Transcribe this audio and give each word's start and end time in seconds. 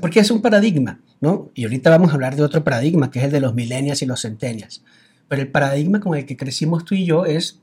Porque 0.00 0.20
es 0.20 0.30
un 0.30 0.40
paradigma, 0.40 1.00
¿no? 1.20 1.50
Y 1.54 1.64
ahorita 1.64 1.90
vamos 1.90 2.10
a 2.10 2.14
hablar 2.14 2.36
de 2.36 2.42
otro 2.42 2.62
paradigma, 2.62 3.10
que 3.10 3.18
es 3.18 3.24
el 3.24 3.32
de 3.32 3.40
los 3.40 3.54
millennials 3.54 4.02
y 4.02 4.06
los 4.06 4.22
centennials. 4.22 4.82
Pero 5.28 5.42
el 5.42 5.48
paradigma 5.48 6.00
con 6.00 6.16
el 6.16 6.26
que 6.26 6.36
crecimos 6.36 6.84
tú 6.84 6.94
y 6.94 7.04
yo 7.04 7.24
es 7.24 7.58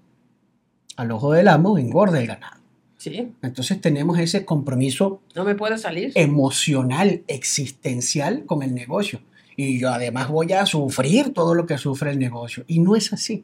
al 0.98 1.12
ojo 1.12 1.32
del 1.32 1.48
amo 1.48 1.78
engorda 1.78 2.20
el 2.20 2.28
ganado. 2.28 2.58
Sí. 2.98 3.32
Entonces 3.42 3.80
tenemos 3.80 4.18
ese 4.20 4.44
compromiso 4.44 5.22
No 5.36 5.44
me 5.46 5.56
puedo 5.56 5.78
salir. 5.78 6.12
emocional, 6.16 7.22
existencial 7.28 8.46
con 8.46 8.64
el 8.64 8.74
negocio. 8.74 9.22
Y 9.56 9.80
yo 9.80 9.90
además 9.90 10.30
voy 10.30 10.52
a 10.54 10.66
sufrir 10.66 11.34
todo 11.34 11.56
lo 11.56 11.66
que 11.66 11.78
sufre 11.78 12.12
el 12.12 12.20
negocio. 12.20 12.64
Y 12.68 12.80
no 12.80 12.96
es 12.96 13.14
así. 13.14 13.44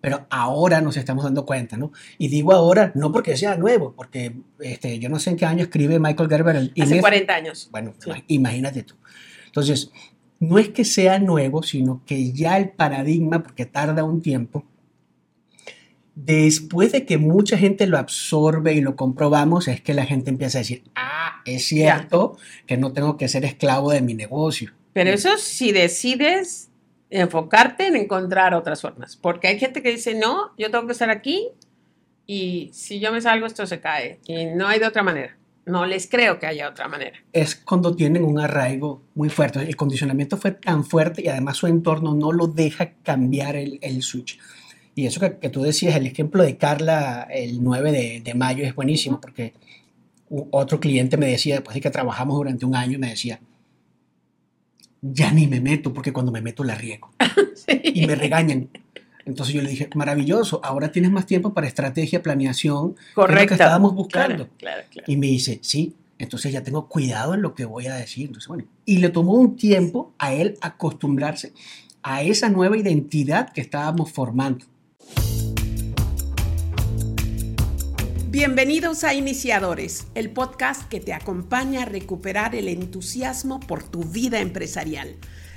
Pero 0.00 0.26
ahora 0.30 0.80
nos 0.80 0.96
estamos 0.96 1.24
dando 1.24 1.44
cuenta, 1.44 1.76
¿no? 1.76 1.92
Y 2.16 2.28
digo 2.28 2.52
ahora, 2.52 2.90
no 2.94 3.12
porque 3.12 3.36
sea 3.36 3.56
nuevo, 3.56 3.92
porque 3.94 4.34
este, 4.60 4.98
yo 4.98 5.08
no 5.10 5.18
sé 5.18 5.30
en 5.30 5.36
qué 5.36 5.44
año 5.44 5.62
escribe 5.64 5.98
Michael 5.98 6.28
Gerber 6.28 6.56
el 6.56 6.72
Hace 6.80 6.90
Inés. 6.92 7.00
40 7.00 7.34
años. 7.34 7.68
Bueno, 7.70 7.92
Sí. 7.98 8.10
imagínate 8.28 8.82
tú. 8.82 8.94
Entonces, 9.46 9.90
no 10.38 10.58
es 10.58 10.70
que 10.70 10.84
sea 10.86 11.18
nuevo, 11.18 11.62
sino 11.62 12.02
que 12.06 12.32
ya 12.32 12.56
el 12.56 12.70
paradigma, 12.70 13.42
porque 13.42 13.66
tarda 13.66 14.04
un 14.04 14.22
tiempo, 14.22 14.64
después 16.14 16.92
de 16.92 17.04
que 17.04 17.18
mucha 17.18 17.58
gente 17.58 17.86
lo 17.86 17.98
absorbe 17.98 18.74
y 18.74 18.80
lo 18.80 18.96
comprobamos, 18.96 19.68
es 19.68 19.80
que 19.80 19.94
la 19.94 20.06
gente 20.06 20.30
empieza 20.30 20.58
a 20.58 20.60
decir, 20.62 20.82
ah, 20.94 21.42
es 21.44 21.66
cierto 21.66 22.36
que 22.66 22.76
no 22.76 22.92
tengo 22.92 23.16
que 23.16 23.28
ser 23.28 23.44
esclavo 23.44 23.90
de 23.92 24.00
mi 24.00 24.14
negocio. 24.14 24.72
Pero 24.92 25.10
eso 25.10 25.36
si 25.38 25.72
decides 25.72 26.69
enfocarte 27.10 27.86
en 27.88 27.96
encontrar 27.96 28.54
otras 28.54 28.80
formas. 28.80 29.16
Porque 29.16 29.48
hay 29.48 29.58
gente 29.58 29.82
que 29.82 29.90
dice, 29.90 30.14
no, 30.14 30.52
yo 30.56 30.70
tengo 30.70 30.86
que 30.86 30.92
estar 30.92 31.10
aquí 31.10 31.48
y 32.26 32.70
si 32.72 33.00
yo 33.00 33.12
me 33.12 33.20
salgo 33.20 33.46
esto 33.46 33.66
se 33.66 33.80
cae. 33.80 34.20
Y 34.26 34.46
no 34.46 34.68
hay 34.68 34.78
de 34.78 34.86
otra 34.86 35.02
manera. 35.02 35.36
No 35.66 35.84
les 35.86 36.08
creo 36.08 36.38
que 36.38 36.46
haya 36.46 36.68
otra 36.68 36.88
manera. 36.88 37.18
Es 37.32 37.54
cuando 37.54 37.94
tienen 37.94 38.24
un 38.24 38.38
arraigo 38.38 39.02
muy 39.14 39.28
fuerte. 39.28 39.60
El 39.60 39.76
condicionamiento 39.76 40.36
fue 40.36 40.52
tan 40.52 40.84
fuerte 40.84 41.22
y 41.22 41.28
además 41.28 41.58
su 41.58 41.66
entorno 41.66 42.14
no 42.14 42.32
lo 42.32 42.46
deja 42.46 42.92
cambiar 43.02 43.56
el, 43.56 43.78
el 43.82 44.02
switch. 44.02 44.38
Y 44.94 45.06
eso 45.06 45.20
que, 45.20 45.38
que 45.38 45.48
tú 45.48 45.62
decías, 45.62 45.96
el 45.96 46.06
ejemplo 46.06 46.42
de 46.42 46.56
Carla 46.56 47.26
el 47.30 47.62
9 47.62 47.92
de, 47.92 48.20
de 48.24 48.34
mayo 48.34 48.64
es 48.64 48.74
buenísimo 48.74 49.20
porque 49.20 49.54
otro 50.50 50.78
cliente 50.78 51.16
me 51.16 51.26
decía, 51.26 51.56
después 51.56 51.74
de 51.74 51.80
que 51.80 51.90
trabajamos 51.90 52.36
durante 52.36 52.64
un 52.64 52.76
año, 52.76 52.98
me 52.98 53.10
decía, 53.10 53.40
ya 55.02 55.32
ni 55.32 55.46
me 55.46 55.60
meto 55.60 55.92
porque 55.92 56.12
cuando 56.12 56.32
me 56.32 56.40
meto 56.40 56.64
la 56.64 56.74
riego 56.74 57.10
y 57.84 58.06
me 58.06 58.14
regañan. 58.14 58.68
Entonces 59.26 59.54
yo 59.54 59.62
le 59.62 59.70
dije, 59.70 59.88
maravilloso, 59.94 60.60
ahora 60.64 60.90
tienes 60.90 61.10
más 61.10 61.26
tiempo 61.26 61.52
para 61.54 61.66
estrategia, 61.66 62.22
planeación, 62.22 62.94
que 62.94 63.00
es 63.00 63.06
lo 63.16 63.22
Correcto. 63.22 63.48
que 63.48 63.54
estábamos 63.54 63.94
buscando. 63.94 64.34
Claro, 64.34 64.50
claro, 64.58 64.82
claro. 64.90 65.04
Y 65.06 65.16
me 65.16 65.26
dice, 65.28 65.60
sí, 65.62 65.94
entonces 66.18 66.52
ya 66.52 66.62
tengo 66.62 66.88
cuidado 66.88 67.34
en 67.34 67.42
lo 67.42 67.54
que 67.54 67.64
voy 67.64 67.86
a 67.86 67.94
decir. 67.94 68.26
Entonces, 68.26 68.48
bueno, 68.48 68.64
y 68.84 68.98
le 68.98 69.08
tomó 69.10 69.34
un 69.34 69.56
tiempo 69.56 70.12
a 70.18 70.32
él 70.34 70.56
acostumbrarse 70.60 71.52
a 72.02 72.22
esa 72.22 72.48
nueva 72.48 72.76
identidad 72.76 73.50
que 73.52 73.60
estábamos 73.60 74.10
formando. 74.10 74.64
Bienvenidos 78.30 79.02
a 79.02 79.12
Iniciadores, 79.12 80.06
el 80.14 80.30
podcast 80.30 80.88
que 80.88 81.00
te 81.00 81.12
acompaña 81.12 81.82
a 81.82 81.84
recuperar 81.84 82.54
el 82.54 82.68
entusiasmo 82.68 83.58
por 83.58 83.82
tu 83.82 84.04
vida 84.04 84.38
empresarial. 84.38 85.16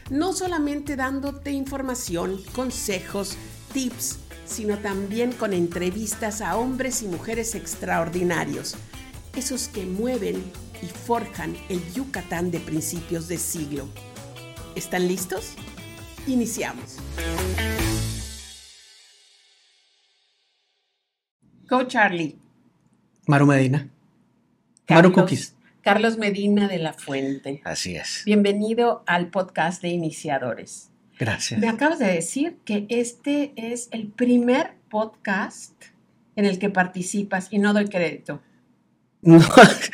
No 0.09 0.33
solamente 0.33 0.95
dándote 0.95 1.51
información, 1.51 2.41
consejos, 2.55 3.37
tips, 3.73 4.17
sino 4.47 4.79
también 4.79 5.33
con 5.33 5.53
entrevistas 5.53 6.41
a 6.41 6.57
hombres 6.57 7.03
y 7.03 7.07
mujeres 7.07 7.53
extraordinarios, 7.53 8.75
esos 9.35 9.67
que 9.67 9.85
mueven 9.85 10.43
y 10.81 10.87
forjan 10.87 11.55
el 11.69 11.79
Yucatán 11.93 12.49
de 12.49 12.59
principios 12.59 13.27
de 13.27 13.37
siglo. 13.37 13.87
¿Están 14.73 15.07
listos? 15.07 15.53
Iniciamos. 16.25 16.97
Coach 21.69 21.89
Charlie. 21.89 22.42
Maru 23.25 23.45
Medina. 23.45 23.89
Maru 24.89 25.09
Carlos. 25.09 25.13
Cookies. 25.13 25.55
Carlos 25.81 26.17
Medina 26.17 26.67
de 26.67 26.77
la 26.77 26.91
Fuente. 26.91 27.61
Así 27.63 27.95
es. 27.95 28.23
Bienvenido 28.25 29.03
al 29.05 29.27
podcast 29.27 29.81
de 29.81 29.89
iniciadores. 29.89 30.89
Gracias. 31.17 31.57
Me 31.61 31.69
acabas 31.69 31.99
de 31.99 32.07
decir 32.07 32.57
que 32.65 32.85
este 32.89 33.53
es 33.55 33.87
el 33.91 34.07
primer 34.07 34.73
podcast 34.89 35.71
en 36.35 36.43
el 36.43 36.59
que 36.59 36.69
participas 36.69 37.47
y 37.49 37.59
no 37.59 37.71
doy 37.73 37.87
crédito. 37.87 38.41
No, 39.21 39.39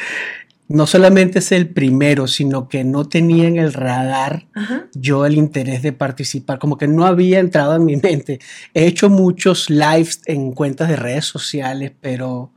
no 0.67 0.87
solamente 0.87 1.37
es 1.37 1.51
el 1.51 1.69
primero, 1.69 2.25
sino 2.25 2.67
que 2.67 2.83
no 2.83 3.07
tenía 3.07 3.47
en 3.47 3.57
el 3.57 3.73
radar 3.73 4.47
Ajá. 4.55 4.87
yo 4.95 5.27
el 5.27 5.35
interés 5.35 5.83
de 5.83 5.93
participar, 5.93 6.57
como 6.57 6.79
que 6.79 6.87
no 6.87 7.05
había 7.05 7.37
entrado 7.37 7.75
en 7.75 7.85
mi 7.85 7.95
mente. 8.01 8.39
He 8.73 8.87
hecho 8.87 9.07
muchos 9.11 9.69
lives 9.69 10.21
en 10.25 10.51
cuentas 10.53 10.89
de 10.89 10.95
redes 10.95 11.25
sociales, 11.25 11.91
pero 12.01 12.51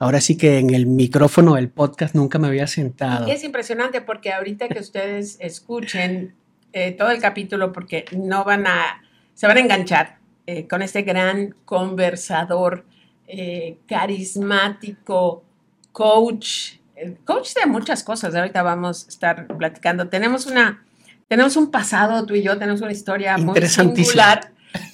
ahora 0.00 0.20
sí 0.20 0.36
que 0.36 0.58
en 0.58 0.74
el 0.74 0.86
micrófono 0.86 1.54
del 1.54 1.68
podcast 1.68 2.14
nunca 2.14 2.38
me 2.38 2.48
había 2.48 2.66
sentado. 2.66 3.26
Es 3.28 3.44
impresionante 3.44 4.00
porque 4.00 4.32
ahorita 4.32 4.68
que 4.68 4.80
ustedes 4.80 5.36
escuchen 5.40 6.34
eh, 6.72 6.92
todo 6.92 7.10
el 7.10 7.20
capítulo, 7.20 7.70
porque 7.70 8.06
no 8.16 8.42
van 8.42 8.66
a, 8.66 9.02
se 9.34 9.46
van 9.46 9.58
a 9.58 9.60
enganchar 9.60 10.18
eh, 10.46 10.66
con 10.66 10.80
este 10.80 11.02
gran 11.02 11.54
conversador, 11.66 12.86
eh, 13.28 13.76
carismático, 13.86 15.44
coach, 15.92 16.76
coach 17.26 17.52
de 17.54 17.66
muchas 17.66 18.02
cosas. 18.02 18.34
Ahorita 18.34 18.62
vamos 18.62 19.04
a 19.04 19.08
estar 19.10 19.46
platicando. 19.58 20.08
Tenemos 20.08 20.46
una, 20.46 20.82
tenemos 21.28 21.56
un 21.56 21.70
pasado, 21.70 22.24
tú 22.24 22.34
y 22.34 22.42
yo, 22.42 22.56
tenemos 22.56 22.80
una 22.80 22.92
historia 22.92 23.36
muy 23.36 23.60
singular. 23.68 24.50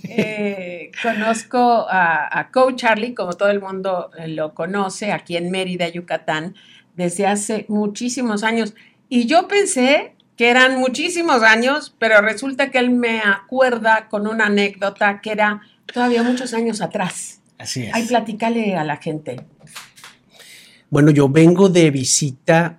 Eh, 0.08 0.90
conozco 1.02 1.58
a, 1.58 2.38
a 2.38 2.50
Coach 2.50 2.76
Charlie, 2.76 3.14
como 3.14 3.34
todo 3.34 3.50
el 3.50 3.60
mundo 3.60 4.10
eh, 4.18 4.28
lo 4.28 4.54
conoce, 4.54 5.12
aquí 5.12 5.36
en 5.36 5.50
Mérida, 5.50 5.88
Yucatán, 5.88 6.54
desde 6.94 7.26
hace 7.26 7.66
muchísimos 7.68 8.42
años. 8.42 8.74
Y 9.08 9.26
yo 9.26 9.48
pensé 9.48 10.14
que 10.36 10.48
eran 10.50 10.78
muchísimos 10.78 11.42
años, 11.42 11.94
pero 11.98 12.20
resulta 12.20 12.70
que 12.70 12.78
él 12.78 12.90
me 12.90 13.20
acuerda 13.20 14.08
con 14.08 14.26
una 14.26 14.46
anécdota 14.46 15.20
que 15.20 15.32
era 15.32 15.62
todavía 15.92 16.22
muchos 16.22 16.54
años 16.54 16.80
atrás. 16.80 17.40
Así 17.58 17.84
es. 17.84 17.90
Ay, 17.94 18.06
platícale 18.06 18.76
a 18.76 18.84
la 18.84 18.96
gente. 18.98 19.44
Bueno, 20.90 21.10
yo 21.10 21.28
vengo 21.28 21.68
de 21.68 21.90
visita 21.90 22.78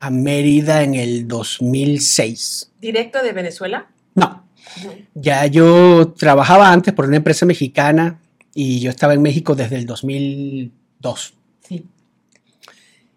a 0.00 0.10
Mérida 0.10 0.82
en 0.82 0.94
el 0.94 1.26
2006. 1.26 2.72
¿Directo 2.80 3.22
de 3.22 3.32
Venezuela? 3.32 3.88
No, 4.14 4.47
ya 5.14 5.46
yo 5.46 6.12
trabajaba 6.16 6.72
antes 6.72 6.94
por 6.94 7.06
una 7.06 7.16
empresa 7.16 7.46
mexicana 7.46 8.20
y 8.54 8.80
yo 8.80 8.90
estaba 8.90 9.14
en 9.14 9.22
México 9.22 9.54
desde 9.54 9.76
el 9.76 9.86
2002. 9.86 11.34
Sí. 11.68 11.86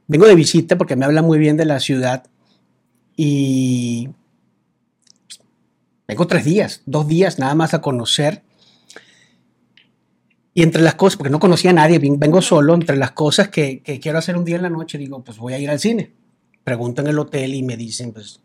Vengo 0.07 0.27
de 0.27 0.35
visita 0.35 0.77
porque 0.77 0.95
me 0.95 1.05
habla 1.05 1.21
muy 1.21 1.39
bien 1.39 1.57
de 1.57 1.65
la 1.65 1.79
ciudad 1.79 2.23
y 3.15 4.09
vengo 6.07 6.27
tres 6.27 6.43
días, 6.45 6.81
dos 6.85 7.07
días 7.07 7.39
nada 7.39 7.55
más 7.55 7.73
a 7.73 7.81
conocer. 7.81 8.43
Y 10.53 10.63
entre 10.63 10.81
las 10.81 10.95
cosas, 10.95 11.15
porque 11.17 11.29
no 11.29 11.39
conocía 11.39 11.69
a 11.71 11.73
nadie, 11.73 11.97
ven- 11.97 12.19
vengo 12.19 12.41
solo, 12.41 12.73
entre 12.73 12.97
las 12.97 13.11
cosas 13.11 13.47
que, 13.47 13.81
que 13.81 14.01
quiero 14.01 14.17
hacer 14.17 14.35
un 14.35 14.43
día 14.43 14.57
en 14.57 14.63
la 14.63 14.69
noche, 14.69 14.97
digo, 14.97 15.23
pues 15.23 15.37
voy 15.37 15.53
a 15.53 15.59
ir 15.59 15.69
al 15.69 15.79
cine. 15.79 16.11
Pregunto 16.65 17.01
en 17.01 17.07
el 17.07 17.17
hotel 17.19 17.53
y 17.53 17.63
me 17.63 17.77
dicen, 17.77 18.11
pues 18.11 18.41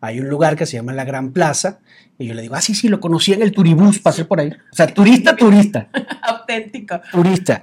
hay 0.00 0.20
un 0.20 0.28
lugar 0.28 0.56
que 0.56 0.66
se 0.66 0.76
llama 0.76 0.92
La 0.92 1.04
Gran 1.04 1.32
Plaza. 1.32 1.80
Y 2.18 2.26
yo 2.26 2.34
le 2.34 2.42
digo, 2.42 2.54
ah, 2.54 2.60
sí, 2.60 2.74
sí, 2.74 2.88
lo 2.88 3.00
conocí 3.00 3.32
en 3.32 3.42
el 3.42 3.52
turibús, 3.52 3.98
pasé 3.98 4.24
por 4.24 4.40
ahí. 4.40 4.50
O 4.72 4.76
sea, 4.76 4.86
turista, 4.86 5.36
turista 5.36 5.88
Auténtico. 6.22 7.00
turista. 7.10 7.62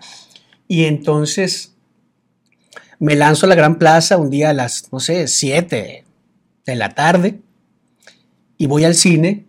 Y 0.68 0.86
entonces 0.86 1.76
me 3.00 3.16
lanzo 3.16 3.46
a 3.46 3.50
la 3.50 3.56
Gran 3.56 3.78
Plaza 3.78 4.18
un 4.18 4.30
día 4.30 4.52
a 4.52 4.54
las, 4.54 4.92
no 4.92 5.00
sé, 5.00 5.28
7 5.28 6.06
de 6.66 6.76
la 6.76 6.90
tarde 6.90 7.40
y 8.58 8.68
voy 8.68 8.86
al 8.86 8.96
cine. 8.96 9.46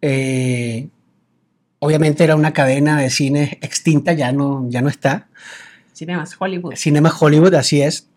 Eh, 0.00 0.88
obviamente 1.78 2.24
era 2.24 2.36
una 2.36 2.52
cadena 2.52 3.00
de 3.00 3.10
cine 3.10 3.58
extinta, 3.60 4.12
ya 4.12 4.32
no, 4.32 4.66
ya 4.68 4.82
no 4.82 4.88
está. 4.88 5.28
Cinemas 5.92 6.36
Hollywood. 6.38 6.74
Cinema 6.74 7.12
Hollywood, 7.18 7.54
así 7.54 7.82
es. 7.82 8.08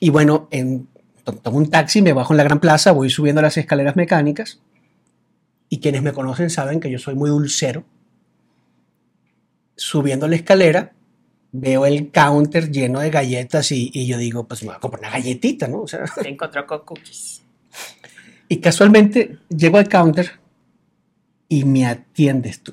Y 0.00 0.10
bueno, 0.10 0.48
en, 0.50 0.88
tomo 1.34 1.58
un 1.58 1.70
taxi, 1.70 2.02
me 2.02 2.12
bajo 2.12 2.32
en 2.32 2.38
la 2.38 2.44
Gran 2.44 2.60
Plaza, 2.60 2.92
voy 2.92 3.10
subiendo 3.10 3.42
las 3.42 3.56
escaleras 3.56 3.96
mecánicas. 3.96 4.60
Y 5.68 5.80
quienes 5.80 6.02
me 6.02 6.12
conocen 6.12 6.50
saben 6.50 6.80
que 6.80 6.90
yo 6.90 6.98
soy 6.98 7.14
muy 7.14 7.30
dulcero. 7.30 7.84
Subiendo 9.76 10.28
la 10.28 10.36
escalera, 10.36 10.92
veo 11.52 11.86
el 11.86 12.10
counter 12.10 12.70
lleno 12.70 13.00
de 13.00 13.10
galletas 13.10 13.72
y, 13.72 13.90
y 13.92 14.06
yo 14.06 14.18
digo, 14.18 14.46
pues 14.46 14.62
me 14.62 14.68
voy 14.68 14.76
a 14.76 14.80
comprar 14.80 15.00
una 15.00 15.10
galletita, 15.10 15.68
¿no? 15.68 15.82
O 15.82 15.88
sea, 15.88 16.06
Se 16.22 16.28
encontró 16.28 16.66
con 16.66 16.80
cookies. 16.84 17.42
y 18.48 18.58
casualmente 18.58 19.38
llego 19.48 19.78
al 19.78 19.88
counter 19.88 20.32
y 21.48 21.64
me 21.64 21.86
atiendes 21.86 22.62
tú. 22.62 22.72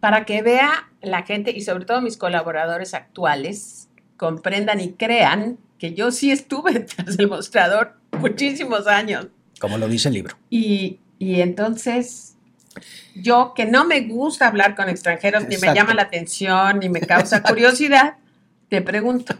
Para 0.00 0.24
que 0.24 0.42
vea 0.42 0.90
la 1.02 1.22
gente 1.22 1.50
y 1.50 1.60
sobre 1.62 1.84
todo 1.84 2.00
mis 2.00 2.16
colaboradores 2.16 2.94
actuales 2.94 3.88
comprendan 4.16 4.80
y 4.80 4.92
crean 4.92 5.58
que 5.78 5.94
yo 5.94 6.10
sí 6.10 6.30
estuve 6.30 6.80
tras 6.96 7.18
el 7.18 7.28
mostrador 7.28 7.94
muchísimos 8.18 8.86
años. 8.86 9.28
Como 9.60 9.78
lo 9.78 9.88
dice 9.88 10.08
el 10.08 10.14
libro. 10.14 10.36
Y, 10.50 10.98
y 11.18 11.40
entonces, 11.40 12.34
yo 13.14 13.52
que 13.54 13.66
no 13.66 13.84
me 13.84 14.02
gusta 14.02 14.48
hablar 14.48 14.74
con 14.74 14.88
extranjeros, 14.88 15.48
ni 15.48 15.56
me 15.56 15.74
llama 15.74 15.94
la 15.94 16.02
atención, 16.02 16.80
ni 16.80 16.88
me 16.88 17.00
causa 17.00 17.42
curiosidad, 17.42 18.16
te 18.68 18.82
pregunto, 18.82 19.34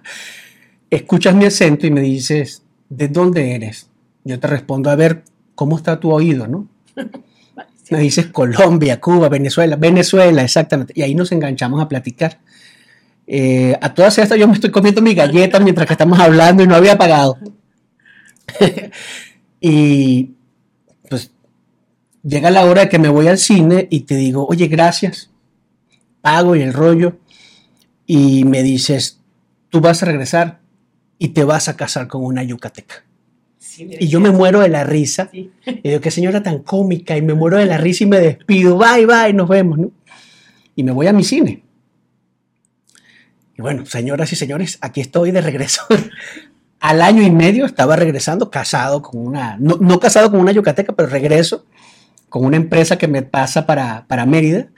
Escuchas 0.90 1.34
mi 1.34 1.44
acento 1.44 1.86
y 1.86 1.90
me 1.90 2.00
dices, 2.00 2.62
¿de 2.88 3.08
dónde 3.08 3.54
eres? 3.54 3.88
Yo 4.24 4.38
te 4.38 4.46
respondo, 4.46 4.88
a 4.88 4.94
ver, 4.94 5.24
¿cómo 5.54 5.76
está 5.76 5.98
tu 5.98 6.12
oído, 6.12 6.46
no? 6.46 6.68
Me 7.88 8.00
dices 8.00 8.26
Colombia, 8.26 9.00
Cuba, 9.00 9.28
Venezuela, 9.28 9.76
Venezuela, 9.76 10.42
exactamente. 10.42 10.92
Y 10.96 11.02
ahí 11.02 11.14
nos 11.14 11.30
enganchamos 11.30 11.80
a 11.80 11.86
platicar. 11.86 12.40
Eh, 13.26 13.76
a 13.80 13.92
todas 13.92 14.16
estas 14.18 14.38
yo 14.38 14.46
me 14.46 14.54
estoy 14.54 14.70
comiendo 14.70 15.02
mi 15.02 15.14
galleta 15.14 15.58
mientras 15.58 15.86
que 15.86 15.94
estamos 15.94 16.18
hablando 16.20 16.62
y 16.62 16.66
no 16.66 16.76
había 16.76 16.96
pagado. 16.96 17.38
y 19.60 20.30
pues 21.08 21.32
llega 22.22 22.50
la 22.50 22.64
hora 22.64 22.82
de 22.82 22.88
que 22.88 22.98
me 22.98 23.08
voy 23.08 23.26
al 23.28 23.38
cine 23.38 23.88
y 23.90 24.00
te 24.00 24.16
digo, 24.16 24.46
oye, 24.46 24.68
gracias, 24.68 25.30
pago 26.20 26.54
y 26.56 26.62
el 26.62 26.72
rollo. 26.72 27.18
Y 28.06 28.44
me 28.44 28.62
dices, 28.62 29.20
tú 29.68 29.80
vas 29.80 30.02
a 30.02 30.06
regresar 30.06 30.60
y 31.18 31.28
te 31.28 31.42
vas 31.42 31.68
a 31.68 31.76
casar 31.76 32.06
con 32.06 32.24
una 32.24 32.44
yucateca. 32.44 33.04
Sí, 33.58 33.88
Y 33.98 34.06
yo 34.06 34.20
me 34.20 34.30
muero 34.30 34.60
de 34.60 34.68
la 34.68 34.84
risa. 34.84 35.28
sí. 35.32 35.50
Y 35.66 35.88
digo, 35.88 36.00
qué 36.00 36.10
señora 36.10 36.42
tan 36.42 36.60
cómica. 36.60 37.16
Y 37.16 37.22
me 37.22 37.34
muero 37.34 37.58
de 37.58 37.66
la 37.66 37.78
risa 37.78 38.04
y 38.04 38.06
me 38.06 38.20
despido. 38.20 38.78
Bye, 38.78 39.06
bye, 39.06 39.32
nos 39.32 39.48
vemos, 39.48 39.78
¿no? 39.78 39.90
Y 40.76 40.84
me 40.84 40.92
voy 40.92 41.08
a 41.08 41.12
mi 41.12 41.24
cine. 41.24 41.62
Y 43.58 43.62
bueno, 43.62 43.86
señoras 43.86 44.32
y 44.32 44.36
señores, 44.36 44.78
aquí 44.80 45.00
estoy 45.00 45.30
de 45.30 45.40
regreso. 45.40 45.82
Al 46.80 47.00
año 47.00 47.22
y 47.22 47.30
medio 47.30 47.64
estaba 47.64 47.96
regresando 47.96 48.50
casado 48.50 49.00
con 49.02 49.26
una, 49.26 49.56
no, 49.58 49.78
no 49.80 49.98
casado 49.98 50.30
con 50.30 50.40
una 50.40 50.52
yucateca, 50.52 50.92
pero 50.92 51.08
regreso 51.08 51.64
con 52.28 52.44
una 52.44 52.56
empresa 52.56 52.98
que 52.98 53.08
me 53.08 53.22
pasa 53.22 53.66
para, 53.66 54.06
para 54.06 54.26
Mérida. 54.26 54.68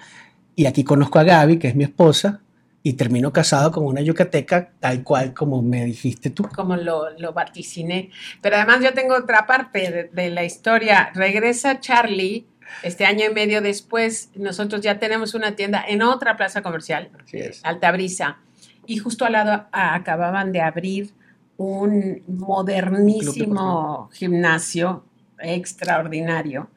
Y 0.54 0.66
aquí 0.66 0.84
conozco 0.84 1.18
a 1.18 1.24
Gaby, 1.24 1.58
que 1.58 1.68
es 1.68 1.74
mi 1.74 1.84
esposa, 1.84 2.40
y 2.82 2.92
termino 2.94 3.32
casado 3.32 3.72
con 3.72 3.84
una 3.84 4.00
yucateca, 4.00 4.70
tal 4.78 5.02
cual 5.02 5.34
como 5.34 5.60
me 5.60 5.84
dijiste 5.84 6.30
tú. 6.30 6.48
como 6.54 6.76
lo, 6.76 7.10
lo 7.18 7.32
vaticiné. 7.32 8.10
Pero 8.40 8.56
además 8.56 8.80
yo 8.82 8.94
tengo 8.94 9.16
otra 9.16 9.46
parte 9.46 9.90
de, 9.90 10.04
de 10.12 10.30
la 10.30 10.44
historia. 10.44 11.10
Regresa 11.14 11.80
Charlie, 11.80 12.46
este 12.82 13.04
año 13.04 13.26
y 13.28 13.34
medio 13.34 13.60
después, 13.60 14.30
nosotros 14.36 14.80
ya 14.82 14.98
tenemos 14.98 15.34
una 15.34 15.56
tienda 15.56 15.84
en 15.86 16.02
otra 16.02 16.36
plaza 16.36 16.62
comercial, 16.62 17.10
Así 17.24 17.38
es. 17.38 17.60
Altabrisa, 17.64 18.38
y 18.88 18.96
justo 18.96 19.26
al 19.26 19.32
lado 19.32 19.66
a- 19.70 19.94
acababan 19.94 20.50
de 20.50 20.62
abrir 20.62 21.12
un 21.58 22.22
modernísimo 22.26 24.08
gimnasio 24.12 25.04
extraordinario 25.38 26.70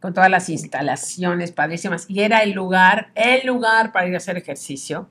con 0.00 0.14
todas 0.14 0.30
las 0.30 0.48
instalaciones 0.48 1.50
padrísimas 1.50 2.06
y 2.08 2.20
era 2.20 2.44
el 2.44 2.52
lugar, 2.52 3.10
el 3.16 3.44
lugar 3.46 3.90
para 3.90 4.06
ir 4.06 4.14
a 4.14 4.18
hacer 4.18 4.36
ejercicio. 4.36 5.08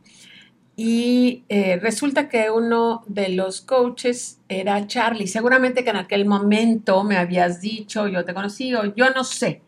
Y 0.77 1.43
eh, 1.49 1.77
resulta 1.81 2.29
que 2.29 2.49
uno 2.49 3.03
de 3.07 3.29
los 3.29 3.59
coaches 3.61 4.39
era 4.47 4.87
Charlie. 4.87 5.27
Seguramente 5.27 5.83
que 5.83 5.89
en 5.89 5.97
aquel 5.97 6.25
momento 6.25 7.03
me 7.03 7.17
habías 7.17 7.59
dicho, 7.59 8.07
yo 8.07 8.23
te 8.23 8.33
conocí 8.33 8.73
o 8.75 8.95
yo 8.95 9.09
no 9.09 9.23
sé. 9.25 9.61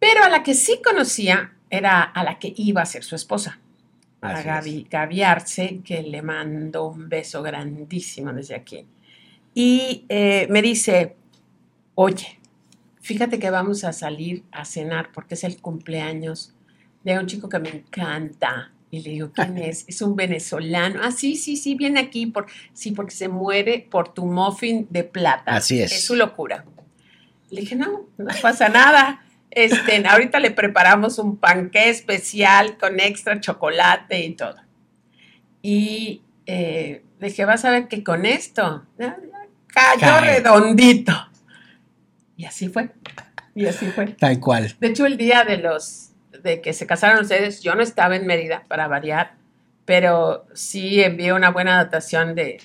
Pero 0.00 0.24
a 0.24 0.28
la 0.28 0.42
que 0.42 0.54
sí 0.54 0.80
conocía 0.84 1.52
era 1.70 2.02
a 2.02 2.24
la 2.24 2.38
que 2.38 2.52
iba 2.56 2.82
a 2.82 2.86
ser 2.86 3.04
su 3.04 3.14
esposa 3.14 3.60
Así 4.20 4.48
es. 4.48 4.90
Gaby, 4.90 5.22
Arce, 5.22 5.80
que 5.84 6.02
le 6.02 6.22
mando 6.22 6.88
un 6.88 7.08
beso 7.08 7.42
grandísimo 7.42 8.32
desde 8.32 8.54
aquí. 8.54 8.84
Y 9.54 10.04
eh, 10.08 10.46
me 10.50 10.62
dice, 10.62 11.16
oye, 11.94 12.38
fíjate 13.00 13.38
que 13.38 13.50
vamos 13.50 13.84
a 13.84 13.92
salir 13.92 14.44
a 14.52 14.64
cenar 14.64 15.10
porque 15.12 15.34
es 15.34 15.44
el 15.44 15.60
cumpleaños 15.60 16.54
de 17.04 17.18
un 17.18 17.26
chico 17.26 17.48
que 17.48 17.58
me 17.58 17.70
encanta. 17.70 18.72
Y 18.90 19.00
le 19.00 19.10
digo, 19.10 19.30
¿quién 19.32 19.58
es? 19.58 19.84
Es 19.88 20.00
un 20.00 20.16
venezolano. 20.16 21.00
Ah, 21.02 21.10
sí, 21.10 21.36
sí, 21.36 21.56
sí, 21.56 21.74
viene 21.74 22.00
aquí. 22.00 22.26
Por, 22.26 22.46
sí, 22.72 22.92
porque 22.92 23.14
se 23.14 23.28
muere 23.28 23.86
por 23.90 24.12
tu 24.14 24.26
muffin 24.26 24.86
de 24.90 25.04
plata. 25.04 25.56
Así 25.56 25.80
es. 25.80 25.92
Es 25.92 26.04
su 26.04 26.14
locura. 26.14 26.64
Le 27.50 27.60
dije, 27.60 27.76
no, 27.76 28.06
no 28.16 28.26
pasa 28.40 28.68
nada. 28.68 29.25
Este, 29.56 30.06
ahorita 30.06 30.38
le 30.38 30.50
preparamos 30.50 31.18
un 31.18 31.38
panqué 31.38 31.88
especial 31.88 32.76
con 32.76 33.00
extra 33.00 33.40
chocolate 33.40 34.20
y 34.20 34.34
todo. 34.34 34.56
Y 35.62 36.20
eh, 36.44 37.02
dije, 37.18 37.46
vas 37.46 37.64
a 37.64 37.70
ver 37.70 37.88
que 37.88 38.04
con 38.04 38.26
esto 38.26 38.84
cayó 38.98 39.98
Cae. 39.98 40.20
redondito. 40.36 41.12
Y 42.36 42.44
así 42.44 42.68
fue. 42.68 42.90
Y 43.54 43.64
así 43.64 43.86
fue. 43.86 44.08
Tal 44.08 44.38
cual. 44.40 44.76
De 44.78 44.88
hecho, 44.88 45.06
el 45.06 45.16
día 45.16 45.42
de 45.44 45.56
los 45.56 46.10
de 46.42 46.60
que 46.60 46.74
se 46.74 46.86
casaron 46.86 47.22
ustedes, 47.22 47.62
yo 47.62 47.74
no 47.74 47.82
estaba 47.82 48.14
en 48.14 48.26
Mérida 48.26 48.64
para 48.68 48.88
variar, 48.88 49.36
pero 49.86 50.46
sí 50.52 51.02
envié 51.02 51.32
una 51.32 51.48
buena 51.50 51.82
dotación 51.82 52.34
de, 52.34 52.60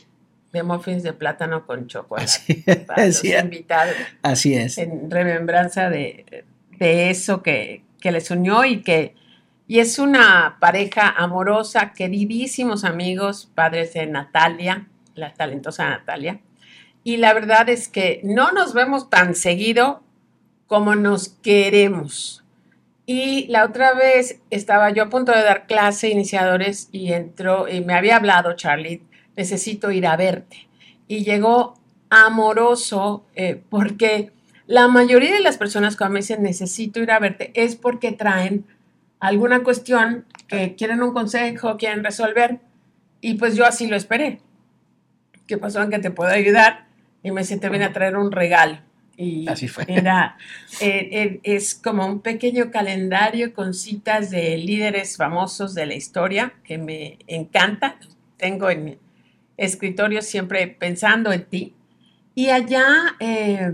de 0.52 0.64
muffins 0.64 1.04
de 1.04 1.14
plátano 1.14 1.66
con 1.66 1.88
chocolate 1.88 2.26
Así, 2.26 2.54
para 2.86 3.06
los 3.08 3.16
así 3.16 3.32
es. 3.32 3.44
invitados 3.44 3.96
Así 4.22 4.56
es. 4.56 4.78
en 4.78 5.10
remembranza 5.10 5.90
de, 5.90 6.44
de 6.86 7.12
eso 7.12 7.44
que, 7.44 7.84
que 8.00 8.12
les 8.12 8.32
unió 8.32 8.66
y 8.66 8.82
que 8.82 9.16
y 9.68 9.80
es 9.80 10.00
una 10.00 10.58
pareja 10.60 11.10
amorosa, 11.10 11.94
queridísimos 11.94 12.84
amigos, 12.84 13.50
padres 13.56 13.94
de 13.94 14.06
Natalia, 14.06 14.88
la 15.16 15.34
talentosa 15.34 15.90
Natalia. 15.90 16.42
Y 17.06 17.18
la 17.18 17.34
verdad 17.34 17.70
es 17.70 17.88
que 17.88 18.20
no 18.24 18.52
nos 18.52 18.74
vemos 18.74 19.10
tan 19.10 19.34
seguido 19.34 20.04
como 20.68 20.96
nos 20.96 21.30
queremos. 21.30 22.44
Y 23.06 23.48
la 23.48 23.64
otra 23.64 23.94
vez 23.94 24.42
estaba 24.50 24.90
yo 24.90 25.04
a 25.04 25.10
punto 25.10 25.32
de 25.32 25.44
dar 25.44 25.68
clase 25.68 26.10
iniciadores 26.10 26.90
y 26.92 27.14
entró 27.14 27.70
y 27.70 27.80
me 27.80 27.94
había 27.94 28.18
hablado 28.18 28.58
Charlie, 28.58 29.04
necesito 29.38 29.92
ir 29.92 30.06
a 30.06 30.18
verte. 30.18 30.68
Y 31.08 31.24
llegó 31.24 31.76
amoroso 32.10 33.26
eh, 33.36 33.62
porque 33.70 34.34
la 34.68 34.88
mayoría 34.88 35.34
de 35.34 35.42
las 35.42 35.58
personas 35.58 35.98
cuando 35.98 36.14
me 36.14 36.20
dicen 36.20 36.44
necesito 36.44 37.00
ir 37.00 37.12
a 37.12 37.20
verte 37.20 37.52
es 37.56 37.76
porque 37.76 38.12
traen 38.12 38.66
alguna 39.20 39.64
cuestión 39.64 40.26
que 40.48 40.76
quieren 40.76 41.02
un 41.02 41.14
consejo, 41.14 41.78
quieren 41.78 42.04
resolver. 42.04 42.60
Y 43.22 43.36
pues 43.36 43.56
yo 43.56 43.66
así 43.66 43.88
lo 43.88 43.96
esperé. 43.96 44.40
¿Qué 45.48 45.58
pasó? 45.58 45.82
¿En 45.82 45.92
que 45.92 46.00
te 46.00 46.12
puedo 46.12 46.32
ayudar? 46.32 46.88
Y 47.24 47.32
me 47.32 47.42
dice, 47.42 47.58
te 47.58 47.70
viene 47.70 47.86
a 47.86 47.94
traer 47.94 48.18
un 48.18 48.32
regalo. 48.32 48.80
Y 49.16 49.48
Así 49.48 49.68
fue. 49.68 49.86
Era, 49.88 50.38
eh, 50.82 51.10
eh, 51.12 51.40
es 51.44 51.76
como 51.76 52.06
un 52.06 52.22
pequeño 52.22 52.72
calendario 52.72 53.54
con 53.54 53.74
citas 53.74 54.32
de 54.32 54.58
líderes 54.58 55.18
famosos 55.18 55.76
de 55.76 55.86
la 55.86 55.94
historia 55.94 56.54
que 56.64 56.80
me 56.80 57.20
encanta. 57.28 57.98
Tengo 58.38 58.70
en 58.70 58.84
mi 58.84 58.98
escritorio 59.58 60.24
siempre 60.24 60.68
pensando 60.68 61.32
en 61.32 61.46
ti. 61.46 61.76
Y 62.34 62.50
allá 62.50 62.86
eh, 63.20 63.74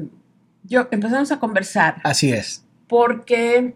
yo 0.67 0.87
empezamos 0.91 1.31
a 1.31 1.39
conversar 1.39 2.01
Así 2.03 2.31
es. 2.31 2.65
porque 2.87 3.75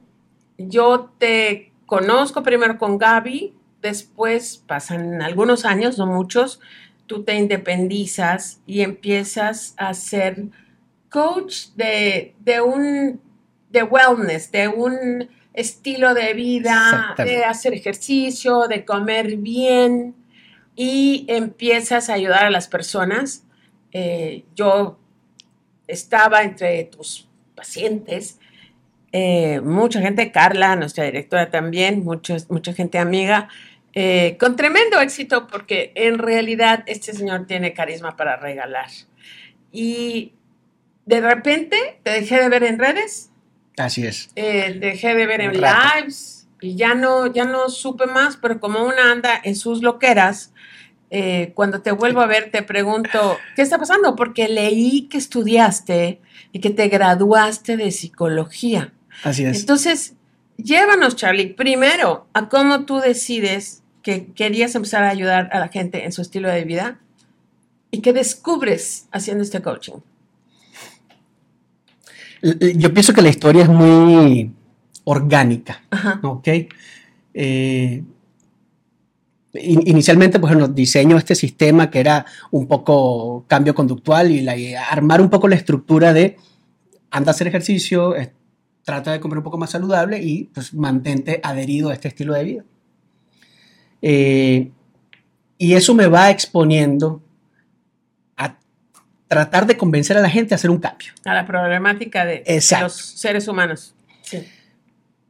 yo 0.57 1.11
te 1.17 1.71
conozco 1.85 2.43
primero 2.43 2.77
con 2.77 2.97
Gaby, 2.97 3.53
después 3.81 4.63
pasan 4.67 5.21
algunos 5.21 5.65
años, 5.65 5.97
no 5.97 6.05
muchos, 6.05 6.59
tú 7.07 7.23
te 7.23 7.35
independizas 7.35 8.61
y 8.65 8.81
empiezas 8.81 9.73
a 9.77 9.93
ser 9.93 10.45
coach 11.09 11.67
de, 11.75 12.35
de 12.39 12.61
un 12.61 13.19
de 13.69 13.83
wellness, 13.83 14.51
de 14.51 14.67
un 14.67 15.29
estilo 15.53 16.13
de 16.13 16.33
vida, 16.33 17.15
de 17.17 17.43
hacer 17.43 17.73
ejercicio, 17.73 18.67
de 18.67 18.85
comer 18.85 19.37
bien 19.37 20.15
y 20.75 21.25
empiezas 21.27 22.09
a 22.09 22.13
ayudar 22.13 22.45
a 22.45 22.49
las 22.49 22.67
personas. 22.67 23.43
Eh, 23.91 24.45
yo 24.55 24.99
estaba 25.91 26.43
entre 26.43 26.83
tus 26.85 27.27
pacientes 27.55 28.39
eh, 29.11 29.59
mucha 29.61 29.99
gente, 30.01 30.31
Carla, 30.31 30.75
nuestra 30.75 31.03
directora 31.03 31.49
también, 31.49 32.03
muchos, 32.03 32.49
mucha 32.49 32.73
gente 32.73 32.97
amiga, 32.97 33.49
eh, 33.93 34.37
con 34.39 34.55
tremendo 34.55 35.01
éxito 35.01 35.47
porque 35.47 35.91
en 35.95 36.17
realidad 36.17 36.83
este 36.87 37.13
señor 37.13 37.45
tiene 37.45 37.73
carisma 37.73 38.15
para 38.15 38.37
regalar. 38.37 38.87
Y 39.71 40.33
de 41.05 41.19
repente 41.19 41.99
te 42.03 42.11
dejé 42.11 42.39
de 42.39 42.49
ver 42.49 42.63
en 42.63 42.79
redes, 42.79 43.31
Así 43.77 44.05
es. 44.05 44.29
eh, 44.35 44.77
dejé 44.79 45.13
de 45.13 45.25
ver 45.25 45.41
en 45.41 45.53
lives 45.53 46.47
y 46.61 46.75
ya 46.75 46.93
no, 46.93 47.27
ya 47.27 47.43
no 47.43 47.69
supe 47.69 48.05
más, 48.05 48.37
pero 48.37 48.59
como 48.61 48.83
una 48.85 49.11
anda 49.11 49.41
en 49.43 49.55
sus 49.55 49.81
loqueras, 49.81 50.53
eh, 51.13 51.51
cuando 51.55 51.81
te 51.81 51.91
vuelvo 51.91 52.21
a 52.21 52.25
ver 52.25 52.51
te 52.51 52.63
pregunto, 52.63 53.37
¿qué 53.57 53.61
está 53.61 53.77
pasando? 53.77 54.15
Porque 54.15 54.47
leí 54.47 55.09
que 55.09 55.17
estudiaste 55.17 56.21
y 56.53 56.59
que 56.59 56.69
te 56.69 56.87
graduaste 56.87 57.75
de 57.75 57.91
psicología. 57.91 58.93
Así 59.23 59.43
es. 59.43 59.59
Entonces, 59.59 60.13
llévanos, 60.55 61.17
Charlie, 61.17 61.47
primero 61.53 62.27
a 62.31 62.47
cómo 62.47 62.85
tú 62.85 62.99
decides 62.99 63.83
que 64.01 64.27
querías 64.27 64.73
empezar 64.73 65.03
a 65.03 65.09
ayudar 65.09 65.49
a 65.51 65.59
la 65.59 65.67
gente 65.67 66.05
en 66.05 66.13
su 66.13 66.21
estilo 66.21 66.47
de 66.47 66.63
vida 66.63 66.99
y 67.91 67.99
que 67.99 68.13
descubres 68.13 69.07
haciendo 69.11 69.43
este 69.43 69.61
coaching. 69.61 69.99
Yo 72.41 72.93
pienso 72.93 73.13
que 73.13 73.21
la 73.21 73.29
historia 73.29 73.63
es 73.63 73.69
muy 73.69 74.49
orgánica, 75.03 75.83
Ajá. 75.89 76.21
¿ok? 76.23 76.47
Eh, 77.33 78.03
inicialmente, 79.53 80.39
pues, 80.39 80.53
bueno, 80.53 80.67
diseño 80.67 81.17
este 81.17 81.35
sistema 81.35 81.89
que 81.89 81.99
era 81.99 82.25
un 82.51 82.67
poco 82.67 83.45
cambio 83.47 83.75
conductual 83.75 84.31
y 84.31 84.41
la- 84.41 84.55
y 84.55 84.73
armar 84.75 85.21
un 85.21 85.29
poco 85.29 85.47
la 85.47 85.55
estructura 85.55 86.13
de 86.13 86.37
anda 87.09 87.31
a 87.31 87.33
hacer 87.33 87.47
ejercicio, 87.47 88.15
eh, 88.15 88.31
trata 88.83 89.11
de 89.11 89.19
comer 89.19 89.37
un 89.39 89.43
poco 89.43 89.57
más 89.57 89.69
saludable 89.71 90.21
y 90.23 90.45
pues 90.45 90.73
mantente 90.73 91.39
adherido 91.43 91.89
a 91.89 91.93
este 91.93 92.07
estilo 92.07 92.33
de 92.33 92.43
vida. 92.43 92.63
Eh, 94.01 94.71
y 95.57 95.73
eso 95.73 95.93
me 95.93 96.07
va 96.07 96.31
exponiendo 96.31 97.21
a 98.37 98.57
tratar 99.27 99.67
de 99.67 99.77
convencer 99.77 100.17
a 100.17 100.21
la 100.21 100.29
gente 100.29 100.53
a 100.53 100.55
hacer 100.55 100.71
un 100.71 100.79
cambio. 100.79 101.11
A 101.25 101.33
la 101.33 101.45
problemática 101.45 102.25
de, 102.25 102.43
de 102.45 102.61
los 102.81 102.93
seres 102.95 103.47
humanos. 103.47 103.93
Sí. 104.23 104.43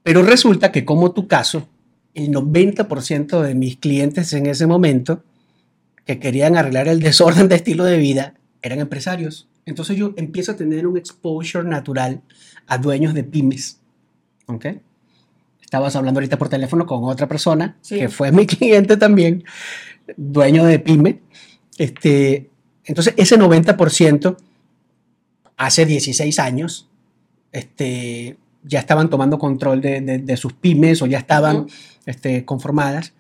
Pero 0.04 0.24
resulta 0.24 0.72
que 0.72 0.86
como 0.86 1.12
tu 1.12 1.28
caso, 1.28 1.68
el 2.14 2.30
90% 2.32 3.42
de 3.42 3.56
mis 3.56 3.78
clientes 3.78 4.34
en 4.34 4.46
ese 4.46 4.68
momento 4.68 5.24
que 6.06 6.20
querían 6.20 6.58
arreglar 6.58 6.88
el 6.88 7.00
desorden 7.00 7.48
de 7.48 7.56
estilo 7.56 7.84
de 7.84 7.98
vida 7.98 8.34
eran 8.62 8.80
empresarios. 8.80 9.48
Entonces 9.66 9.98
yo 9.98 10.14
empiezo 10.18 10.52
a 10.52 10.56
tener 10.56 10.88
un 10.88 10.98
exposure 10.98 11.68
natural 11.68 12.22
a 12.68 12.78
dueños 12.78 13.14
de 13.14 13.24
pymes. 13.24 13.80
¿Ok? 14.48 14.66
Estabas 15.62 15.96
hablando 15.96 16.20
ahorita 16.20 16.38
por 16.38 16.50
teléfono 16.50 16.86
con 16.86 17.04
otra 17.06 17.28
persona 17.28 17.78
Sí. 17.82 17.98
que 17.98 18.10
fue 18.10 18.32
mi 18.32 18.46
cliente 18.48 18.98
también, 18.98 19.44
dueño 20.18 20.66
de 20.66 20.80
pyme. 20.80 21.22
Este, 21.78 22.50
entonces 22.84 23.14
ese 23.18 23.38
90% 23.40 24.36
hace 25.58 25.86
16 25.86 26.40
años 26.40 26.90
este, 27.52 28.38
ya 28.64 28.80
estaban 28.80 29.10
tomando 29.10 29.38
control 29.40 29.82
de, 29.82 30.02
de- 30.02 30.20
de 30.20 30.38
sus 30.38 30.54
pymes 30.54 31.02
o 31.02 31.06
ya 31.08 31.18
estaban 31.20 31.68
este, 32.06 32.46
conformadas. 32.46 33.14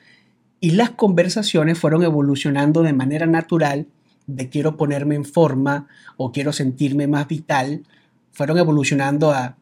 Y 0.59 0.71
las 0.71 0.91
conversaciones 0.91 1.79
fueron 1.79 2.03
evolucionando 2.03 2.83
de 2.83 2.93
manera 2.93 3.25
natural 3.25 3.87
de 4.27 4.49
quiero 4.49 4.77
ponerme 4.77 5.15
en 5.15 5.25
forma 5.25 5.87
o 6.17 6.31
quiero 6.31 6.53
sentirme 6.53 7.07
más 7.07 7.27
vital. 7.27 7.83
Fueron 8.31 8.57
evolucionando 8.59 9.31
a 9.31 9.57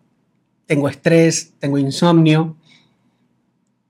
tengo 0.66 0.90
estrés, 0.90 1.54
tengo 1.60 1.78
insomnio. 1.78 2.58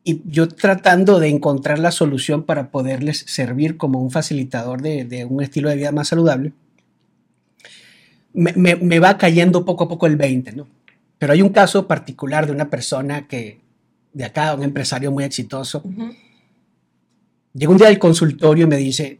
Y 0.03 0.21
yo 0.25 0.47
tratando 0.47 1.19
de 1.19 1.27
encontrar 1.27 1.79
la 1.79 1.91
solución 1.91 2.43
para 2.43 2.71
poderles 2.71 3.25
servir 3.27 3.75
como 3.77 3.99
un 4.01 4.11
facilitador 4.11 4.81
de, 4.81 5.03
de 5.03 5.25
un 5.25 5.41
estilo 5.43 5.69
de 5.69 5.75
vida 5.75 5.91
más 5.91 6.07
saludable, 6.07 6.53
me, 8.33 8.53
me- 8.53 8.75
me 8.75 8.99
va 8.99 9.17
cayendo 9.17 9.65
poco 9.65 9.85
a 9.85 9.87
poco 9.89 10.07
el 10.07 10.15
20, 10.15 10.53
¿no? 10.53 10.67
Pero 11.19 11.33
hay 11.33 11.41
un 11.41 11.49
caso 11.49 11.85
particular 11.85 12.45
de 12.47 12.53
una 12.53 12.69
persona 12.69 13.27
que, 13.27 13.59
de 14.13 14.23
acá, 14.25 14.55
un 14.55 14.63
empresario 14.63 15.11
muy 15.11 15.23
exitoso, 15.25 15.81
Ujú. 15.83 16.11
llega 17.53 17.71
un 17.71 17.77
día 17.77 17.89
al 17.89 17.99
consultorio 17.99 18.63
y 18.63 18.67
me 18.69 18.77
dice, 18.77 19.19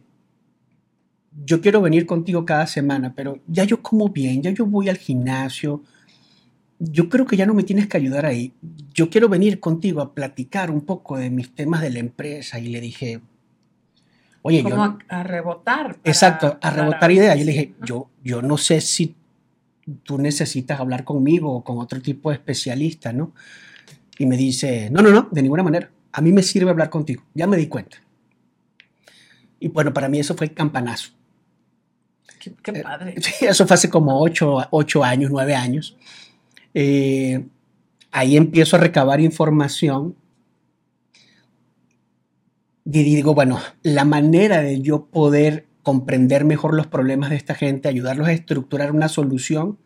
yo 1.44 1.60
quiero 1.60 1.80
venir 1.80 2.06
contigo 2.06 2.44
cada 2.44 2.66
semana, 2.66 3.12
pero 3.14 3.38
ya 3.46 3.64
yo 3.64 3.82
como 3.82 4.08
bien, 4.08 4.42
ya 4.42 4.50
yo 4.50 4.66
voy 4.66 4.88
al 4.88 4.96
gimnasio, 4.96 5.82
yo 6.78 7.08
creo 7.10 7.26
que 7.26 7.36
ya 7.36 7.44
no 7.46 7.52
me 7.54 7.62
tienes 7.62 7.86
que 7.86 7.98
ayudar 7.98 8.24
ahí, 8.24 8.54
yo 8.94 9.10
quiero 9.10 9.28
venir 9.28 9.60
contigo 9.60 10.00
a 10.00 10.14
platicar 10.14 10.70
un 10.70 10.80
poco 10.80 11.18
de 11.18 11.28
mis 11.30 11.54
temas 11.54 11.82
de 11.82 11.90
la 11.90 11.98
empresa 11.98 12.58
y 12.58 12.68
le 12.68 12.80
dije, 12.80 13.20
oye, 14.42 14.62
yo... 14.62 14.70
Como 14.70 14.82
a, 14.84 14.98
a 15.08 15.22
rebotar. 15.22 15.96
para- 15.96 16.00
Exacto, 16.10 16.46
a 16.46 16.58
para- 16.60 16.76
rebotar 16.76 17.12
ideas. 17.12 17.38
Yo 17.38 17.44
le 17.44 17.52
dije, 17.52 17.74
yo, 17.84 18.08
yo 18.24 18.40
no 18.40 18.56
sé 18.56 18.80
si 18.80 19.14
tú 20.02 20.18
necesitas 20.18 20.80
hablar 20.80 21.04
conmigo 21.04 21.52
o 21.52 21.64
con 21.64 21.78
otro 21.78 22.00
tipo 22.00 22.30
de 22.30 22.36
especialista, 22.36 23.12
¿no? 23.12 23.32
Y 24.18 24.26
me 24.26 24.36
dice, 24.36 24.90
no, 24.90 25.02
no, 25.02 25.10
no, 25.10 25.28
de 25.30 25.42
ninguna 25.42 25.62
manera. 25.62 25.90
A 26.12 26.20
mí 26.20 26.32
me 26.32 26.42
sirve 26.42 26.70
hablar 26.70 26.90
contigo. 26.90 27.22
Ya 27.34 27.46
me 27.46 27.56
di 27.56 27.66
cuenta. 27.68 27.98
Y 29.58 29.68
bueno, 29.68 29.92
para 29.92 30.08
mí 30.08 30.18
eso 30.18 30.34
fue 30.34 30.46
el 30.48 30.54
campanazo. 30.54 31.10
Qué, 32.38 32.52
qué 32.62 32.70
Eh, 32.72 32.82
padre. 32.82 33.14
Eso 33.40 33.66
fue 33.66 33.74
hace 33.74 33.90
como 33.90 34.18
ocho, 34.20 34.56
ocho 34.70 35.04
años, 35.04 35.30
nueve 35.30 35.54
años. 35.54 35.96
Eh, 36.72 37.44
ahí 38.10 38.36
empiezo 38.36 38.76
a 38.76 38.80
recabar 38.80 39.20
información 39.20 40.16
y 42.86 43.02
digo, 43.04 43.34
bueno, 43.34 43.60
la 43.82 44.04
manera 44.04 44.62
de 44.62 44.80
yo 44.80 45.04
poder 45.06 45.66
comprender 45.82 46.44
mejor 46.44 46.74
los 46.74 46.86
problemas 46.86 47.30
de 47.30 47.36
esta 47.36 47.54
gente, 47.54 47.88
ayudarlos 47.88 48.28
a 48.28 48.32
estructurar 48.32 48.92
una 48.92 49.08
solución, 49.08 49.78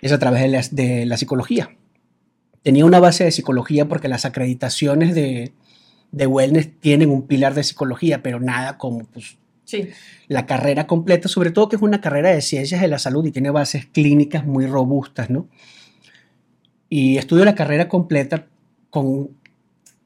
es 0.00 0.12
a 0.12 0.18
través 0.18 0.42
de 0.42 0.48
la, 0.48 0.62
de 0.70 1.06
la 1.06 1.16
psicología. 1.16 1.76
Tenía 2.62 2.84
una 2.84 3.00
base 3.00 3.24
de 3.24 3.32
psicología 3.32 3.88
porque 3.88 4.08
las 4.08 4.24
acreditaciones 4.24 5.14
de, 5.14 5.52
de 6.12 6.26
wellness 6.26 6.70
tienen 6.80 7.10
un 7.10 7.26
pilar 7.26 7.54
de 7.54 7.64
psicología, 7.64 8.22
pero 8.22 8.40
nada 8.40 8.78
como 8.78 9.04
pues, 9.04 9.36
Sí. 9.64 9.88
la 10.28 10.44
carrera 10.44 10.86
completa, 10.86 11.26
sobre 11.26 11.50
todo 11.50 11.70
que 11.70 11.76
es 11.76 11.82
una 11.82 12.02
carrera 12.02 12.30
de 12.30 12.42
ciencias 12.42 12.82
de 12.82 12.88
la 12.88 12.98
salud 12.98 13.24
y 13.24 13.30
tiene 13.32 13.50
bases 13.50 13.86
clínicas 13.86 14.44
muy 14.44 14.66
robustas, 14.66 15.30
¿no? 15.30 15.48
Y 16.90 17.16
estudio 17.16 17.46
la 17.46 17.54
carrera 17.54 17.88
completa 17.88 18.46
con 18.90 19.30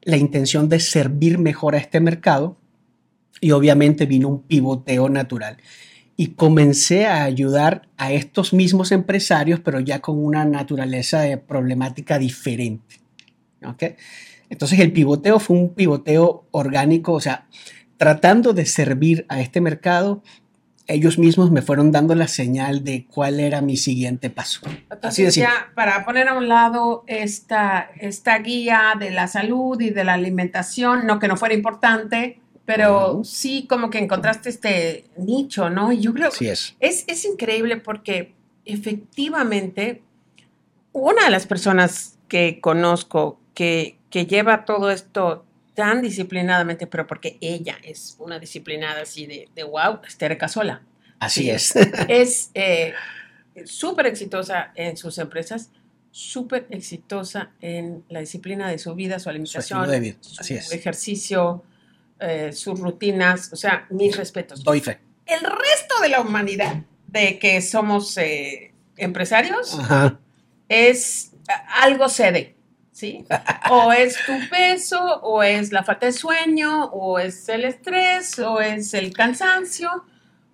la 0.01 0.15
intención 0.15 0.69
de 0.69 0.79
servir 0.79 1.37
mejor 1.39 1.75
a 1.75 1.77
este 1.77 1.99
mercado 1.99 2.57
y 3.41 3.51
obviamente 3.51 4.05
vino 4.05 4.27
un 4.27 4.43
pivoteo 4.43 5.09
natural. 5.09 5.57
Y 6.15 6.27
comencé 6.27 7.05
a 7.05 7.23
ayudar 7.23 7.87
a 7.97 8.11
estos 8.11 8.53
mismos 8.53 8.91
empresarios, 8.91 9.61
pero 9.61 9.79
ya 9.79 10.01
con 10.01 10.23
una 10.23 10.43
naturaleza 10.43 11.21
de 11.21 11.37
problemática 11.37 12.19
diferente. 12.19 12.99
¿ok? 13.65 13.83
Entonces 14.49 14.79
el 14.79 14.91
pivoteo 14.91 15.39
fue 15.39 15.57
un 15.57 15.73
pivoteo 15.73 16.47
orgánico, 16.51 17.13
o 17.13 17.21
sea, 17.21 17.45
tratando 17.97 18.53
de 18.53 18.65
servir 18.65 19.25
a 19.29 19.41
este 19.41 19.61
mercado, 19.61 20.23
ellos 20.87 21.19
mismos 21.19 21.51
me 21.51 21.61
fueron 21.61 21.91
dando 21.91 22.15
la 22.15 22.27
señal 22.27 22.83
de 22.83 23.05
cuál 23.05 23.39
era 23.39 23.61
mi 23.61 23.77
siguiente 23.77 24.31
paso. 24.31 24.61
Así 24.65 25.21
de 25.21 25.29
Entonces, 25.29 25.35
ya 25.35 25.71
para 25.75 26.03
poner 26.03 26.27
a 26.27 26.33
un 26.33 26.47
lado 26.47 27.03
esta, 27.05 27.91
esta 27.99 28.39
guía 28.39 28.95
de 28.97 29.11
la 29.11 29.27
salud 29.27 29.79
y 29.79 29.91
de 29.91 30.03
la 30.03 30.13
alimentación, 30.13 31.05
no 31.05 31.19
que 31.19 31.27
no 31.27 31.37
fuera 31.37 31.53
importante, 31.53 32.39
pero 32.69 33.23
sí 33.23 33.65
como 33.67 33.89
que 33.89 33.97
encontraste 33.97 34.47
este 34.49 35.05
nicho, 35.17 35.71
¿no? 35.71 35.91
Y 35.91 36.01
yo 36.01 36.13
creo 36.13 36.27
Así 36.27 36.47
es. 36.47 36.75
es, 36.79 37.03
es 37.07 37.25
increíble 37.25 37.77
porque 37.77 38.35
efectivamente 38.63 40.03
una 40.91 41.25
de 41.25 41.31
las 41.31 41.47
personas 41.47 42.19
que 42.27 42.59
conozco 42.61 43.39
que, 43.55 43.97
que 44.11 44.27
lleva 44.27 44.65
todo 44.65 44.91
esto 44.91 45.45
tan 45.73 46.03
disciplinadamente, 46.03 46.85
pero 46.85 47.07
porque 47.07 47.39
ella 47.41 47.75
es 47.83 48.15
una 48.19 48.37
disciplinada 48.37 49.01
así 49.01 49.25
de, 49.25 49.49
de 49.55 49.63
wow, 49.63 50.01
Esther 50.07 50.37
Casola 50.37 50.83
Así 51.19 51.45
Sí. 51.45 51.49
es. 51.49 51.75
es 52.07 52.51
eh, 52.53 52.93
súper 53.65 54.05
exitosa 54.05 54.73
en 54.75 54.95
sus 54.95 55.17
empresas, 55.17 55.71
súper 56.11 56.67
exitosa 56.69 57.49
en 57.61 58.03
la 58.09 58.19
disciplina 58.19 58.69
de 58.69 58.77
su 58.77 58.93
vida, 58.93 59.17
su 59.17 59.27
alimentación, 59.29 59.79
estilo 59.79 59.91
de 59.91 59.99
vida, 59.99 60.17
su 60.21 60.39
así 60.39 60.53
es. 60.53 60.71
ejercicio, 60.71 61.63
eh, 62.19 62.51
sus 62.53 62.79
rutinas, 62.79 63.51
o 63.53 63.55
sea, 63.55 63.85
mis 63.89 64.15
respetos. 64.17 64.63
Doy 64.63 64.81
fe. 64.81 64.99
El 65.25 65.39
resto 65.41 66.01
de 66.01 66.09
la 66.09 66.21
humanidad, 66.21 66.83
de 67.07 67.39
que 67.39 67.61
somos 67.61 68.17
eh, 68.17 68.73
empresarios, 68.97 69.77
Ajá. 69.79 70.19
es 70.67 71.31
algo 71.81 72.09
cede, 72.09 72.55
¿sí? 72.91 73.25
O 73.71 73.93
es 73.93 74.17
tu 74.25 74.33
peso, 74.49 74.99
o 75.21 75.43
es 75.43 75.71
la 75.71 75.83
falta 75.83 76.07
de 76.07 76.11
sueño, 76.11 76.85
o 76.85 77.19
es 77.19 77.47
el 77.49 77.63
estrés, 77.63 78.37
o 78.39 78.59
es 78.59 78.93
el 78.93 79.13
cansancio, 79.13 79.89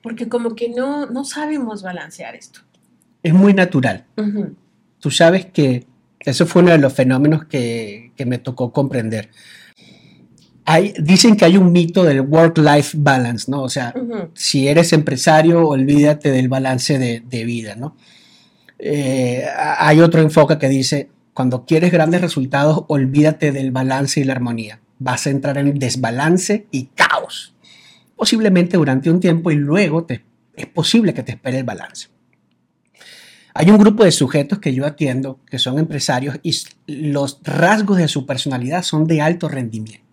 porque 0.01 0.29
como 0.29 0.55
que 0.55 0.69
no, 0.69 1.07
no 1.07 1.23
sabemos 1.25 1.81
balancear 1.81 2.35
esto. 2.35 2.59
Es 3.23 3.33
muy 3.33 3.53
natural. 3.53 4.05
Ujú. 4.17 4.55
Tú 4.99 5.09
sabes 5.09 5.45
que 5.45 5.87
eso 6.19 6.45
fue 6.45 6.61
uno 6.61 6.71
de 6.71 6.77
los 6.77 6.93
fenómenos 6.93 7.45
que, 7.45 8.11
que 8.15 8.25
me 8.25 8.37
tocó 8.37 8.71
comprender. 8.71 9.31
Hay, 10.65 10.93
dicen 10.99 11.37
que 11.37 11.45
hay 11.45 11.57
un 11.57 11.71
mito 11.71 12.03
del 12.03 12.21
work-life 12.21 12.97
balance, 12.99 13.49
¿no? 13.51 13.61
O 13.61 13.69
sea, 13.69 13.93
si 14.33 14.67
eres 14.67 14.93
empresario, 14.93 15.67
olvídate 15.67 16.31
del 16.31 16.49
balance 16.49 16.97
de, 16.97 17.21
de 17.21 17.45
vida, 17.45 17.75
¿no? 17.75 17.95
Eh, 18.79 19.45
hay 19.77 20.01
otro 20.01 20.21
enfoque 20.21 20.57
que 20.57 20.69
dice, 20.69 21.09
cuando 21.33 21.65
quieres 21.65 21.91
grandes 21.91 22.21
resultados, 22.21 22.85
olvídate 22.87 23.51
del 23.51 23.71
balance 23.71 24.19
y 24.19 24.23
la 24.23 24.33
armonía. 24.33 24.79
Vas 24.99 25.27
a 25.27 25.29
entrar 25.29 25.57
en 25.57 25.77
desbalance 25.77 26.67
y 26.71 26.85
caos, 26.95 27.53
posiblemente 28.15 28.77
durante 28.77 29.09
un 29.09 29.19
tiempo 29.19 29.51
y 29.51 29.55
luego 29.55 30.05
te, 30.05 30.23
es 30.55 30.65
posible 30.67 31.13
que 31.13 31.23
te 31.23 31.33
espere 31.33 31.59
el 31.59 31.63
balance. 31.63 32.07
Hay 33.53 33.69
un 33.69 33.77
grupo 33.77 34.03
de 34.03 34.11
sujetos 34.11 34.59
que 34.59 34.73
yo 34.73 34.85
atiendo 34.85 35.39
que 35.49 35.59
son 35.59 35.79
empresarios 35.79 36.39
y 36.43 36.53
los 36.87 37.39
rasgos 37.43 37.97
de 37.97 38.09
su 38.09 38.25
personalidad 38.25 38.83
son 38.83 39.07
de 39.07 39.21
alto 39.21 39.47
rendimiento. 39.47 40.04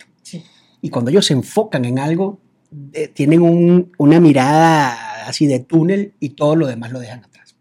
Y 0.83 0.91
cuando 0.91 1.11
ellos 1.11 1.25
se 1.25 1.33
enfocan 1.33 1.85
en 1.87 1.99
algo, 1.99 2.39
eh, 2.93 3.09
tienen 3.09 3.41
un- 3.41 3.93
una 3.99 4.21
mirada 4.21 5.27
así 5.27 5.47
de 5.47 5.61
túnel 5.61 6.13
y 6.21 6.31
todo 6.31 6.57
lo 6.57 6.67
demás 6.67 6.93
lo 6.93 6.99
dejan 7.01 7.25
atrás. 7.25 7.55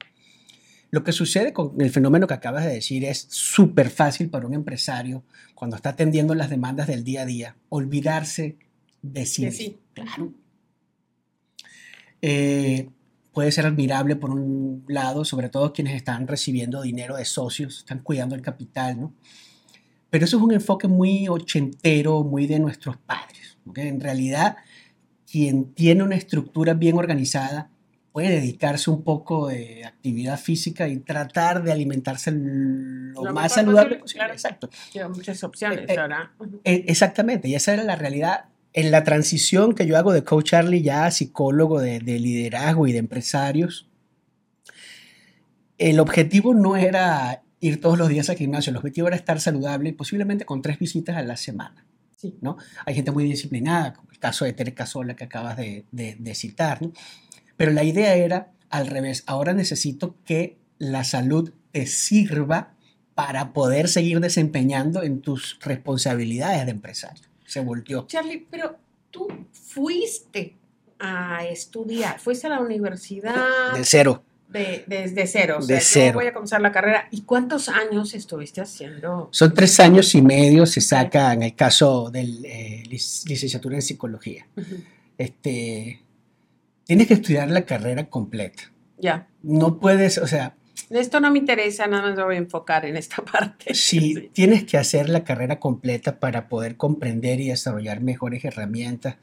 Lo 0.90 1.04
que 1.06 1.14
sucede 1.14 1.54
con 1.54 1.80
el 1.80 1.90
fenómeno 1.92 2.28
que 2.28 2.34
acabas 2.34 2.66
de 2.66 2.74
decir 2.74 3.06
es 3.06 3.28
súper 3.30 3.90
fácil 3.90 4.30
para 4.30 4.46
un 4.46 4.54
empresario 4.54 5.24
cuando 5.56 5.78
está 5.78 5.90
atendiendo 5.92 6.36
las 6.36 6.50
demandas 6.50 6.88
del 6.88 7.04
día 7.06 7.22
a 7.22 7.26
día, 7.26 7.56
olvidarse 7.70 8.58
de 9.02 9.26
sí. 9.26 9.50
Sí. 9.52 9.78
Claro. 9.94 10.34
Eh, 12.22 12.90
puede 13.34 13.52
ser 13.52 13.66
admirable 13.66 14.16
por 14.16 14.32
un 14.32 14.84
lado, 14.88 15.24
sobre 15.26 15.50
todo 15.50 15.74
quienes 15.74 15.96
están 15.96 16.28
recibiendo 16.28 16.82
dinero 16.82 17.16
de 17.16 17.26
socios, 17.26 17.80
están 17.80 18.00
cuidando 18.00 18.36
el 18.36 18.42
capital, 18.42 19.00
¿no? 19.00 19.14
Pero 20.12 20.26
eso 20.26 20.38
es 20.38 20.44
un 20.44 20.52
enfoque 20.52 20.88
muy 20.88 21.28
ochentero, 21.30 22.24
muy 22.24 22.46
de 22.46 22.60
nuestros 22.60 22.98
padres. 22.98 23.58
En 23.76 24.00
realidad, 24.00 24.58
quien 25.30 25.74
tiene 25.74 26.04
una 26.04 26.16
estructura 26.16 26.74
bien 26.74 26.98
organizada 26.98 27.70
puede 28.12 28.30
dedicarse 28.30 28.90
un 28.92 29.04
poco 29.04 29.48
de 29.48 29.86
actividad 29.86 30.38
física 30.38 30.90
y 30.90 30.98
tratar 30.98 31.64
de 31.64 31.72
alimentarse 31.72 32.30
lo, 32.32 33.24
Lo 33.24 33.34
más 33.34 33.54
saludable 33.54 33.96
posible, 34.00 34.20
claro. 34.20 34.34
Exacto. 34.34 34.70
Lleva 34.94 35.08
muchas 35.08 35.42
opciones 35.46 35.80
Eh, 35.90 35.94
eh, 35.94 35.98
ahora. 35.98 36.34
Ujú. 36.38 36.60
E- 36.66 36.84
Exactamente, 36.88 37.48
y 37.48 37.56
esa 37.56 37.74
era 37.74 37.84
la 37.84 37.96
realidad. 37.96 38.46
En 38.74 38.92
la 38.92 39.06
transición 39.06 39.74
que 39.76 39.86
yo 39.86 39.98
hago 39.98 40.12
de 40.12 40.26
Coach 40.26 40.50
Charlie 40.50 40.82
ya 40.82 41.06
a 41.06 41.12
psicólogo 41.12 41.80
de, 41.80 42.00
de 42.00 42.20
liderazgo 42.20 42.86
y 42.86 42.92
de 42.92 42.98
empresarios, 43.00 43.88
el 45.78 46.00
objetivo 46.02 46.54
no 46.54 46.76
era 46.76 47.44
ir 47.62 47.80
todos 47.80 47.98
los 47.98 48.10
días 48.10 48.30
al 48.30 48.36
gimnasio, 48.36 48.72
el 48.72 48.78
objetivo 48.78 49.08
era 49.08 49.16
estar 49.16 49.40
saludable 49.40 49.94
posiblemente 49.94 50.44
con 50.46 50.62
tres 50.62 50.78
visitas 50.80 51.16
a 51.16 51.22
la 51.22 51.38
semana. 51.38 51.86
Sí. 52.18 52.36
¿no? 52.42 52.58
Hay 52.86 52.94
gente 52.94 53.12
muy 53.12 53.24
disciplinada, 53.24 53.94
como 53.94 54.12
el 54.12 54.20
caso 54.20 54.46
de 54.46 54.54
Tere 54.54 54.74
Casola 54.74 55.16
que 55.16 55.24
acabas 55.24 55.56
de, 55.58 55.86
de- 55.92 56.16
de 56.20 56.36
citar, 56.36 56.82
¿no? 56.82 56.92
pero 57.58 57.72
la 57.72 57.84
idea 57.84 58.14
era 58.16 58.52
al 58.70 58.88
revés, 58.88 59.24
ahora 59.26 59.54
necesito 59.54 60.16
que 60.26 60.58
la 60.78 61.04
salud 61.04 61.52
te 61.72 61.86
sirva 61.88 62.74
para 63.16 63.54
poder 63.54 63.88
seguir 63.90 64.20
desempeñando 64.20 65.04
en 65.04 65.22
tus 65.22 65.58
responsabilidades 65.62 66.66
de 66.66 66.72
empresario. 66.72 67.24
Se 67.46 67.60
volteó. 67.60 68.06
Charlie, 68.08 68.48
pero 68.50 68.78
tú 69.12 69.28
fuiste 69.52 70.56
a 71.00 71.46
estudiar, 71.46 72.20
fuiste 72.20 72.48
a 72.48 72.52
la 72.52 72.60
universidad 72.60 73.74
De 73.74 73.84
cero. 73.84 74.24
De- 74.52 74.84
desde 74.88 75.28
cero. 75.28 75.58
O 75.62 75.66
De 75.66 75.80
sea, 75.80 76.04
yo 76.04 76.06
cero. 76.08 76.20
voy 76.20 76.28
a 76.28 76.34
comenzar 76.34 76.62
la 76.62 76.72
carrera. 76.72 77.08
¿Y 77.12 77.22
cuántos 77.22 77.70
años 77.70 78.14
estuviste 78.14 78.62
haciendo? 78.62 79.30
Son 79.32 79.54
tres 79.54 79.80
años 79.80 80.14
y 80.16 80.22
medio, 80.22 80.66
se 80.66 80.82
saca 80.82 81.34
en 81.34 81.44
el 81.44 81.56
caso 81.56 82.10
de 82.12 82.24
licenciatura 82.90 83.76
en 83.76 83.82
psicología. 83.82 84.48
Ujú. 84.56 84.76
Este, 85.18 86.02
tienes 86.86 87.08
que 87.08 87.14
estudiar 87.16 87.50
la 87.50 87.62
carrera 87.66 88.10
completa. 88.10 88.64
Ya. 88.98 89.28
No 89.44 89.80
puedes, 89.80 90.18
o 90.18 90.28
sea, 90.28 90.56
Esto 90.90 91.20
no 91.22 91.32
me 91.32 91.40
interesa, 91.40 91.88
nada 91.88 92.04
más 92.08 92.18
me 92.18 92.24
voy 92.24 92.36
a 92.36 92.40
enfocar 92.40 92.86
en 92.86 92.98
esta 92.98 93.24
parte. 93.32 93.74
si 93.74 94.00
Sí. 94.14 94.30
tienes 94.34 94.66
que 94.66 94.78
hacer 94.78 95.10
la 95.10 95.24
carrera 95.24 95.60
completa 95.60 96.20
para 96.20 96.50
poder 96.50 96.76
comprender 96.76 97.40
y 97.40 97.48
desarrollar 97.50 98.02
mejores 98.02 98.44
herramientas. 98.44 99.16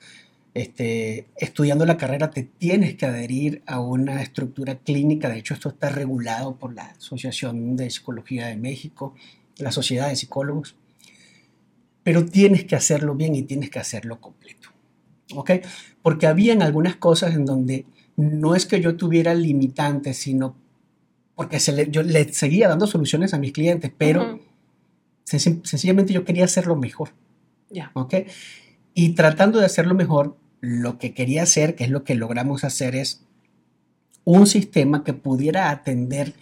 Este, 0.58 1.26
estudiando 1.36 1.86
la 1.86 1.96
carrera 1.96 2.30
te 2.30 2.42
tienes 2.42 2.96
que 2.96 3.06
adherir 3.06 3.62
a 3.66 3.80
una 3.80 4.20
estructura 4.22 4.76
clínica. 4.78 5.28
De 5.28 5.38
hecho, 5.38 5.54
esto 5.54 5.68
está 5.68 5.88
regulado 5.88 6.56
por 6.56 6.74
la 6.74 6.86
Asociación 6.86 7.76
de 7.76 7.90
Psicología 7.90 8.48
de 8.48 8.56
México, 8.56 9.14
la 9.58 9.70
Sociedad 9.70 10.08
de 10.08 10.16
Psicólogos. 10.16 10.74
Pero 12.02 12.24
tienes 12.24 12.64
que 12.64 12.74
hacerlo 12.76 13.14
bien 13.14 13.34
y 13.36 13.42
tienes 13.42 13.70
que 13.70 13.78
hacerlo 13.78 14.20
completo. 14.20 14.70
¿Ok? 15.34 15.50
Porque 16.02 16.26
habían 16.26 16.62
algunas 16.62 16.96
cosas 16.96 17.34
en 17.34 17.44
donde 17.44 17.84
no 18.16 18.54
es 18.56 18.66
que 18.66 18.80
yo 18.80 18.96
tuviera 18.96 19.34
limitantes, 19.34 20.16
sino 20.16 20.56
porque 21.34 21.60
se 21.60 21.72
le- 21.72 21.90
yo 21.90 22.02
le 22.02 22.32
seguía 22.32 22.66
dando 22.68 22.86
soluciones 22.88 23.32
a 23.34 23.38
mis 23.38 23.52
clientes, 23.52 23.92
pero 23.96 24.40
senc- 25.24 25.64
sencillamente 25.64 26.12
yo 26.12 26.24
quería 26.24 26.44
hacerlo 26.46 26.74
mejor. 26.74 27.10
Ya. 27.70 27.90
¿ok? 27.94 28.14
Y 28.94 29.10
tratando 29.10 29.60
de 29.60 29.66
hacerlo 29.66 29.94
mejor, 29.94 30.36
lo 30.60 30.98
que 30.98 31.14
quería 31.14 31.42
hacer, 31.44 31.74
que 31.74 31.84
es 31.84 31.90
lo 31.90 32.04
que 32.04 32.14
logramos 32.14 32.64
hacer, 32.64 32.94
es 32.96 33.24
un 34.24 34.46
sistema 34.46 35.04
que 35.04 35.14
pudiera 35.14 35.70
atender 35.70 36.34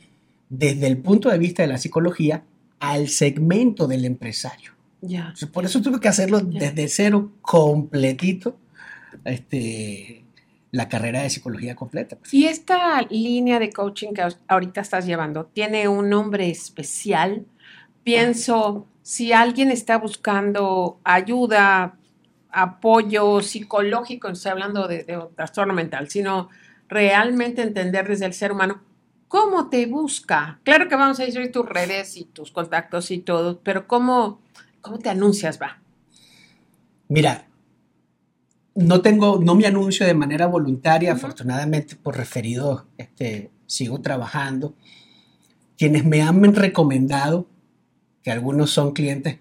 desde 0.48 0.86
el 0.86 0.98
punto 0.98 1.28
de 1.30 1.38
vista 1.38 1.62
de 1.62 1.68
la 1.68 1.78
psicología 1.78 2.42
al 2.80 3.08
segmento 3.08 3.86
del 3.86 4.04
empresario. 4.04 4.72
Ya. 5.00 5.20
Entonces, 5.20 5.48
Por 5.48 5.64
eso 5.64 5.80
tuve 5.82 6.00
que 6.00 6.08
hacerlo 6.08 6.40
desde 6.40 6.88
cero, 6.88 7.30
completito, 7.42 8.56
este, 9.24 10.24
la 10.72 10.88
carrera 10.88 11.22
de 11.22 11.30
psicología 11.30 11.74
completa. 11.74 12.16
pues. 12.16 12.32
Y 12.34 12.46
esta 12.46 13.02
línea 13.02 13.58
de 13.58 13.70
coaching 13.70 14.12
que 14.12 14.22
ahor- 14.22 14.38
ahorita 14.48 14.80
estás 14.80 15.06
llevando, 15.06 15.46
¿tiene 15.46 15.88
un 15.88 16.08
nombre 16.08 16.48
especial? 16.50 17.44
Pienso, 18.02 18.86
si 19.02 19.32
alguien 19.32 19.70
está 19.70 19.98
buscando 19.98 21.00
ayuda, 21.04 21.98
apoyo 22.56 23.42
psicológico, 23.42 24.28
estoy 24.28 24.52
hablando 24.52 24.88
de, 24.88 25.04
de 25.04 25.20
trastorno 25.36 25.74
mental, 25.74 26.08
sino 26.08 26.48
realmente 26.88 27.60
entender 27.60 28.08
desde 28.08 28.24
el 28.24 28.32
ser 28.32 28.50
humano, 28.50 28.80
¿cómo 29.28 29.68
te 29.68 29.84
busca? 29.84 30.58
Claro 30.64 30.88
que 30.88 30.96
vamos 30.96 31.20
a 31.20 31.24
decir 31.24 31.52
tus 31.52 31.68
redes 31.68 32.16
y 32.16 32.24
tus 32.24 32.50
contactos 32.50 33.10
y 33.10 33.18
todo, 33.18 33.60
pero 33.60 33.86
¿cómo, 33.86 34.40
cómo 34.80 34.98
te 34.98 35.10
anuncias, 35.10 35.60
va? 35.60 35.82
Mira, 37.08 37.46
no 38.74 39.02
tengo, 39.02 39.38
no 39.38 39.54
me 39.54 39.66
anuncio 39.66 40.06
de 40.06 40.14
manera 40.14 40.46
voluntaria, 40.46 41.12
Ujú. 41.12 41.18
afortunadamente 41.18 41.94
por 41.94 42.16
referidos, 42.16 42.84
este, 42.96 43.50
sigo 43.66 44.00
trabajando. 44.00 44.74
Quienes 45.76 46.06
me 46.06 46.22
han 46.22 46.54
recomendado, 46.54 47.46
que 48.22 48.30
algunos 48.30 48.70
son 48.70 48.92
clientes, 48.92 49.40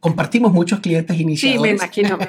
compartimos 0.00 0.52
muchos 0.52 0.80
clientes 0.80 1.16
Sí, 1.16 1.22
iniciadores. 1.22 1.72
me 1.72 1.76
imagino. 1.76 2.18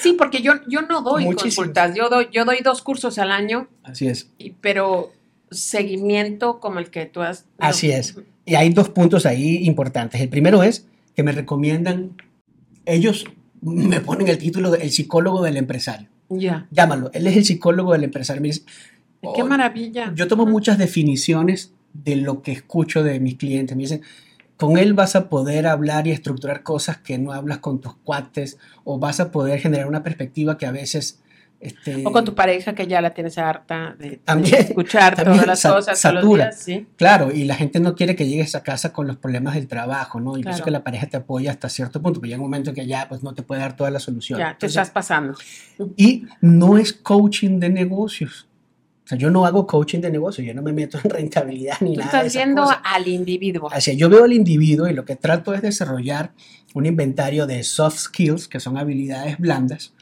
Sí, 0.00 0.14
porque 0.16 0.42
yo, 0.42 0.52
yo 0.68 0.82
no 0.82 1.02
doy 1.02 1.24
consultas, 1.34 1.96
yo 1.96 2.08
doy, 2.08 2.28
yo 2.32 2.44
doy 2.44 2.58
dos 2.62 2.82
cursos 2.82 3.18
al 3.18 3.32
año 3.32 3.66
Así 3.82 4.06
es. 4.06 4.30
Y- 4.38 4.50
pero 4.60 5.10
seguimiento 5.50 6.60
como 6.60 6.78
el 6.78 6.90
que 6.90 7.06
tú 7.06 7.20
has. 7.22 7.46
Así 7.58 7.90
es. 7.90 8.16
Y 8.46 8.54
hay 8.54 8.70
dos 8.70 8.88
puntos 8.90 9.26
ahí 9.26 9.64
importantes. 9.66 10.20
El 10.20 10.28
primero 10.28 10.62
es 10.62 10.86
que 11.14 11.22
me 11.22 11.32
recomiendan, 11.32 12.12
ellos 12.86 13.24
me 13.60 14.00
ponen 14.00 14.28
el 14.28 14.38
título 14.38 14.70
de 14.70 14.82
el 14.82 14.90
psicólogo 14.90 15.42
del 15.42 15.56
empresario. 15.56 16.08
Ya. 16.28 16.66
Llámalo, 16.70 17.10
él 17.12 17.26
es 17.26 17.36
el 17.36 17.44
psicólogo 17.44 17.92
del 17.92 18.04
empresario. 18.04 18.40
Me 18.42 18.48
dice, 18.48 18.62
Qué 19.34 19.42
"Oh, 19.42 19.46
maravilla. 19.46 20.12
Yo 20.16 20.26
tomo 20.26 20.46
muchas 20.46 20.78
definiciones 20.78 21.72
de 21.92 22.16
lo 22.16 22.42
que 22.42 22.50
escucho 22.52 23.02
de 23.04 23.20
mis 23.20 23.36
clientes. 23.36 23.76
Me 23.76 23.82
dicen, 23.84 24.02
con 24.62 24.78
él 24.78 24.94
vas 24.94 25.16
a 25.16 25.28
poder 25.28 25.66
hablar 25.66 26.06
y 26.06 26.12
estructurar 26.12 26.62
cosas 26.62 26.98
que 26.98 27.18
no 27.18 27.32
hablas 27.32 27.58
con 27.58 27.80
tus 27.80 27.94
cuates 27.96 28.58
o 28.84 28.98
vas 28.98 29.18
a 29.20 29.30
poder 29.32 29.58
generar 29.60 29.86
una 29.88 30.02
perspectiva 30.02 30.56
que 30.56 30.66
a 30.66 30.72
veces... 30.72 31.18
Este, 31.60 32.04
O 32.04 32.10
con 32.10 32.24
tu 32.24 32.34
pareja 32.34 32.74
que 32.74 32.86
ya 32.88 33.00
la 33.00 33.10
tienes 33.10 33.38
harta 33.38 33.94
de, 33.98 34.10
de 34.10 34.16
También- 34.18 34.54
escuchar 34.62 35.14
también 35.14 35.34
todas 35.36 35.46
las 35.46 35.60
sa- 35.60 35.74
cosas 35.74 36.00
todos 36.00 36.14
los 36.14 36.22
satura. 36.24 36.44
días, 36.46 36.58
sí. 36.60 36.86
Claro, 36.96 37.30
y 37.32 37.44
la 37.44 37.54
gente 37.54 37.78
no 37.78 37.94
quiere 37.94 38.16
que 38.16 38.26
llegues 38.26 38.54
a 38.56 38.62
casa 38.64 38.92
con 38.92 39.06
los 39.06 39.16
problemas 39.16 39.54
del 39.54 39.68
trabajo, 39.68 40.18
¿no? 40.18 40.30
Incluso 40.36 40.56
Claro. 40.58 40.64
que 40.64 40.70
la 40.72 40.82
pareja 40.84 41.06
te 41.06 41.16
apoya 41.18 41.50
hasta 41.52 41.68
cierto 41.68 42.02
punto, 42.02 42.20
pero 42.20 42.30
llega 42.30 42.40
un 42.42 42.46
momento 42.50 42.70
en 42.70 42.76
que 42.76 42.86
ya 42.86 43.08
pues, 43.08 43.22
no 43.22 43.32
te 43.34 43.42
puede 43.44 43.60
dar 43.60 43.76
toda 43.76 43.90
la 43.92 44.00
solución. 44.00 44.38
Ya, 44.40 44.46
te 44.46 44.50
Entonces, 44.66 44.70
estás 44.76 44.90
pasando. 44.90 45.34
Y 45.96 46.26
no 46.40 46.78
es 46.78 46.92
coaching 46.92 47.60
de 47.60 47.70
negocios. 47.70 48.48
O 49.04 49.08
sea, 49.08 49.18
yo 49.18 49.30
no 49.30 49.44
hago 49.46 49.66
coaching 49.66 50.00
de 50.00 50.10
negocios, 50.10 50.46
yo 50.46 50.54
no 50.54 50.62
me 50.62 50.72
meto 50.72 50.98
en 51.02 51.10
rentabilidad 51.10 51.76
ni 51.80 51.94
Tú 51.94 52.00
nada. 52.00 52.10
de 52.22 52.26
estás 52.26 52.26
esas 52.26 52.44
viendo 52.44 52.62
cosas. 52.62 52.78
al 52.84 53.08
individuo. 53.08 53.68
Así, 53.72 53.96
yo 53.96 54.08
veo 54.08 54.24
al 54.24 54.32
individuo 54.32 54.88
y 54.88 54.92
lo 54.94 55.04
que 55.04 55.16
trato 55.16 55.54
es 55.54 55.62
desarrollar 55.62 56.32
un 56.74 56.86
inventario 56.86 57.46
de 57.46 57.62
soft 57.64 57.98
skills, 57.98 58.48
que 58.48 58.60
son 58.60 58.76
habilidades 58.78 59.38
blandas, 59.38 59.92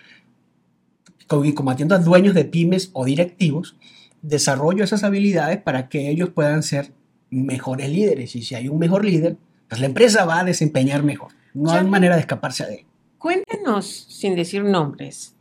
y 1.44 1.52
como 1.54 1.70
atiendo 1.70 1.94
a 1.94 1.98
dueños 1.98 2.34
de 2.34 2.44
pymes 2.44 2.90
o 2.92 3.04
directivos, 3.04 3.76
desarrollo 4.22 4.82
esas 4.84 5.04
habilidades 5.04 5.58
para 5.58 5.88
que 5.88 6.10
ellos 6.10 6.30
puedan 6.30 6.62
ser 6.62 6.92
mejores 7.30 7.88
líderes. 7.88 8.34
Y 8.36 8.42
si 8.42 8.54
hay 8.56 8.68
un 8.68 8.78
mejor 8.78 9.04
líder, 9.04 9.36
pues 9.68 9.80
la 9.80 9.86
empresa 9.86 10.24
va 10.24 10.40
a 10.40 10.44
desempeñar 10.44 11.02
mejor. 11.04 11.32
No 11.54 11.70
hay 11.72 11.84
manera 11.84 12.16
de 12.16 12.20
escaparse 12.22 12.66
de 12.66 12.74
él. 12.74 12.86
Cuéntanos, 13.18 13.86
sin 14.08 14.34
decir 14.34 14.64
nombres, 14.64 15.34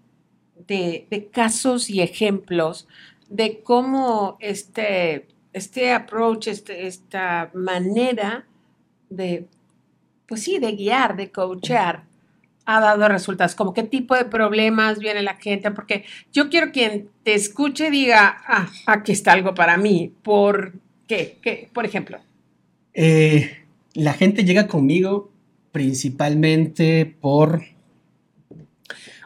de, 0.68 1.08
de 1.10 1.28
casos 1.28 1.90
y 1.90 2.02
ejemplos 2.02 2.88
de 3.30 3.62
cómo 3.64 4.38
este, 4.40 5.28
este 5.54 5.92
approach, 5.92 6.48
este- 6.48 6.88
esta 6.88 7.52
manera 7.54 8.46
de, 9.10 9.48
pues 10.28 10.44
sí, 10.44 10.60
de 10.60 10.74
guiar, 10.74 11.16
de 11.16 11.32
coachar, 11.32 12.04
ha 12.66 12.80
dado 12.80 13.08
resultados. 13.08 13.56
Como 13.56 13.74
qué 13.74 13.84
tipo 13.84 14.16
de 14.16 14.26
problemas 14.26 15.00
viene 15.00 15.24
la 15.24 15.36
gente, 15.36 15.72
porque 15.72 16.06
yo 16.32 16.50
quiero 16.50 16.72
quien 16.72 17.10
te 17.24 17.34
escuche 17.34 17.90
diga, 17.90 18.38
ah, 18.48 18.70
aquí 18.86 19.12
está 19.12 19.32
algo 19.32 19.56
para 19.56 19.78
mí. 19.78 20.14
¿Por 20.22 20.74
qué? 21.08 21.40
¿Qué? 21.42 21.70
Por 21.74 21.86
ejemplo. 21.86 22.20
Eh, 22.94 23.66
la 23.94 24.14
gente 24.14 24.44
llega 24.44 24.68
conmigo 24.68 25.32
principalmente 25.72 27.06
por, 27.20 27.64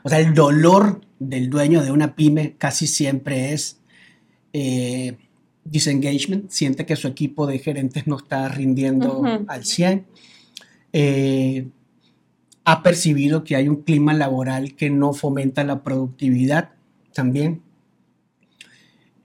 o 0.03 0.09
sea, 0.09 0.19
el 0.19 0.33
dolor 0.33 1.01
del 1.19 1.49
dueño 1.49 1.81
de 1.83 1.91
una 1.91 2.15
pyme 2.15 2.55
casi 2.57 2.87
siempre 2.87 3.53
es, 3.53 3.79
eh, 4.53 5.17
disengagement, 5.65 6.49
siente 6.49 6.85
que 6.85 6.95
su 6.95 7.07
equipo 7.07 7.47
de 7.47 7.59
gerentes 7.59 8.07
no 8.07 8.17
está 8.17 8.47
rindiendo 8.49 9.23
al 9.47 9.65
100. 9.65 10.05
Eh, 10.93 11.67
ha 12.65 12.83
percibido 12.83 13.43
que 13.43 13.55
hay 13.55 13.67
un 13.67 13.83
clima 13.83 14.13
laboral 14.13 14.75
que 14.75 14.89
no 14.89 15.13
fomenta 15.13 15.63
la 15.63 15.83
productividad 15.83 16.69
también. 17.13 17.61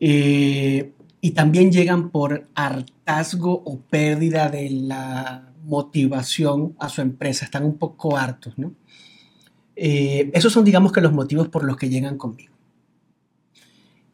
Eh, 0.01 0.93
y 1.21 1.33
también 1.33 1.73
llegan 1.73 2.11
por 2.11 2.49
hartazgo 2.55 3.63
o 3.65 3.81
pérdida 3.81 4.49
de 4.49 4.71
la 4.71 5.53
motivación 5.65 6.75
a 6.79 6.89
su 6.89 7.01
empresa. 7.01 7.45
Están 7.45 7.65
un 7.65 7.77
poco 7.77 8.17
hartos, 8.17 8.57
¿no? 8.57 8.73
Eh, 9.75 10.31
esos 10.33 10.53
son, 10.53 10.65
digamos 10.65 10.93
que, 10.93 11.01
los 11.01 11.13
motivos 11.13 11.49
por 11.49 11.65
los 11.65 11.77
que 11.77 11.89
llegan 11.89 12.17
conmigo. 12.17 12.58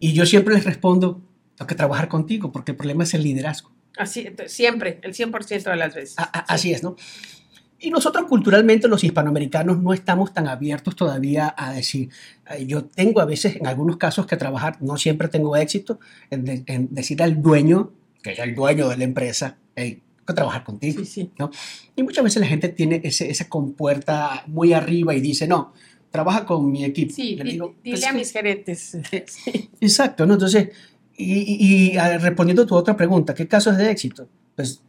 Y 0.04 0.12
yo 0.12 0.26
siempre 0.26 0.54
les 0.54 0.64
respondo, 0.64 1.22
tengo 1.56 1.66
que 1.66 1.74
trabajar 1.74 2.08
contigo 2.08 2.52
porque 2.52 2.72
el 2.72 2.76
problema 2.76 3.04
es 3.04 3.14
el 3.14 3.22
liderazgo. 3.22 3.70
Así, 3.96 4.28
siempre, 4.48 4.98
el 5.02 5.14
100% 5.14 5.70
de 5.70 5.76
las 5.76 5.94
veces. 5.94 6.18
A- 6.18 6.24
a- 6.24 6.40
Así 6.54 6.72
es, 6.72 6.82
¿no? 6.82 6.94
Y 7.78 7.90
nosotros 7.90 8.26
culturalmente, 8.28 8.86
los 8.86 9.02
hispanoamericanos, 9.02 9.80
no 9.80 9.94
estamos 9.94 10.34
tan 10.34 10.46
abiertos 10.46 10.94
todavía 10.94 11.54
a 11.56 11.72
decir, 11.72 12.10
eh, 12.50 12.66
yo 12.66 12.84
tengo 12.84 13.20
a 13.22 13.24
veces, 13.24 13.56
en 13.56 13.66
algunos 13.66 13.96
casos, 13.96 14.26
que 14.26 14.36
trabajar, 14.36 14.76
no 14.82 14.98
siempre 14.98 15.28
tengo 15.28 15.56
éxito, 15.56 15.98
en, 16.30 16.44
de- 16.44 16.64
en 16.66 16.88
decir 16.94 17.22
al 17.22 17.40
dueño, 17.40 17.92
que 18.22 18.32
es 18.32 18.38
el 18.40 18.54
dueño 18.54 18.88
de 18.90 18.98
la 18.98 19.04
empresa, 19.04 19.56
hey, 19.74 20.02
tengo 20.16 20.26
que 20.26 20.34
trabajar 20.34 20.64
contigo. 20.64 20.98
Sí, 21.00 21.06
sí. 21.06 21.30
¿no? 21.38 21.50
Y 21.96 22.02
muchas 22.02 22.24
veces 22.24 22.40
la 22.40 22.46
gente 22.46 22.68
tiene 22.68 23.00
ese, 23.04 23.30
esa 23.30 23.48
compuerta 23.48 24.44
muy 24.48 24.74
arriba 24.74 25.14
y 25.14 25.20
dice, 25.20 25.46
no, 25.48 25.72
trabaja 26.14 26.46
con 26.46 26.70
mi 26.70 26.84
equipo. 26.84 27.12
Sí, 27.12 27.34
le 27.34 27.42
di- 27.42 27.50
digo, 27.50 27.74
dile 27.82 27.96
"Pues 27.96 28.06
a 28.06 28.12
mis 28.12 28.30
gerentes. 28.30 28.96
Exacto, 29.80 30.24
¿no? 30.26 30.34
Entonces, 30.34 30.68
y, 31.16 31.32
y- 31.40 31.92
y, 31.92 31.96
ah, 31.98 32.18
respondiendo 32.18 32.62
a 32.62 32.66
tu 32.66 32.76
otra 32.76 32.96
pregunta, 32.96 33.34
¿qué 33.34 33.48
casos 33.48 33.76
de 33.76 33.90
éxito? 33.90 34.28
Pues 34.54 34.80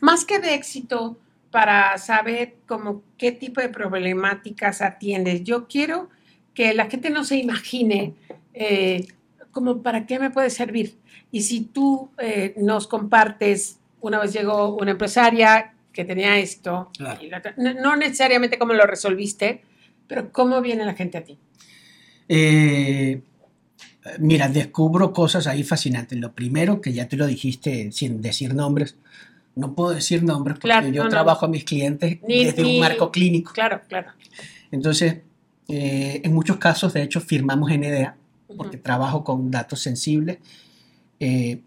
Más 0.00 0.24
que 0.24 0.40
de 0.40 0.52
éxito, 0.54 1.16
para 1.52 1.96
saber 1.98 2.56
como 2.66 3.02
qué 3.16 3.30
tipo 3.30 3.60
de 3.60 3.68
problemáticas 3.68 4.82
atiendes. 4.82 5.44
Yo 5.44 5.68
quiero 5.68 6.08
que 6.54 6.74
la 6.74 6.86
gente 6.90 7.08
no 7.08 7.22
se 7.24 7.36
imagine 7.36 8.14
eh, 8.52 9.06
como 9.52 9.80
para 9.80 10.06
qué 10.06 10.18
me 10.18 10.30
puede 10.30 10.50
servir. 10.50 10.96
Y 11.30 11.42
si 11.42 11.60
tú 11.60 12.10
eh, 12.18 12.54
nos 12.56 12.88
compartes, 12.88 13.78
una 14.00 14.18
vez 14.18 14.32
llegó 14.32 14.74
una 14.74 14.90
empresaria 14.90 15.72
que 15.92 16.04
tenía 16.04 16.36
esto, 16.38 16.90
Claro. 16.98 17.22
y 17.22 17.28
la 17.28 17.40
no, 17.58 17.74
no 17.74 17.94
necesariamente 17.94 18.58
cómo 18.58 18.72
lo 18.72 18.84
resolviste, 18.86 19.62
pero 20.06 20.32
cómo 20.32 20.60
viene 20.60 20.84
la 20.84 20.94
gente 20.94 21.18
a 21.18 21.24
ti. 21.24 21.38
Eh, 22.28 23.22
mira, 24.18 24.48
descubro 24.48 25.12
cosas 25.12 25.46
ahí 25.46 25.62
fascinantes. 25.62 26.18
Lo 26.18 26.32
primero, 26.32 26.80
que 26.80 26.92
ya 26.92 27.08
tú 27.08 27.16
lo 27.16 27.26
dijiste 27.26 27.90
sin 27.92 28.20
decir 28.22 28.54
nombres, 28.54 28.96
no 29.56 29.74
puedo 29.74 29.90
decir 29.94 30.22
nombres 30.22 30.54
porque 30.58 30.68
Claro, 30.68 30.88
yo 30.88 31.02
no, 31.02 31.04
no. 31.04 31.10
trabajo 31.10 31.46
a 31.46 31.48
mis 31.48 31.64
clientes 31.64 32.18
Ni- 32.26 32.44
desde 32.44 32.62
ni- 32.62 32.74
un 32.74 32.80
marco 32.80 33.10
clínico. 33.12 33.52
Claro, 33.52 33.82
claro. 33.88 34.10
Entonces, 34.70 35.18
eh, 35.68 36.20
en 36.24 36.32
muchos 36.34 36.56
casos, 36.56 36.92
de 36.92 37.02
hecho, 37.02 37.20
firmamos 37.20 37.70
NDA 37.70 38.16
porque 38.56 38.76
trabajo 38.76 39.24
con 39.24 39.50
datos 39.50 39.80
sensibles, 39.80 40.38
eh, 41.20 41.60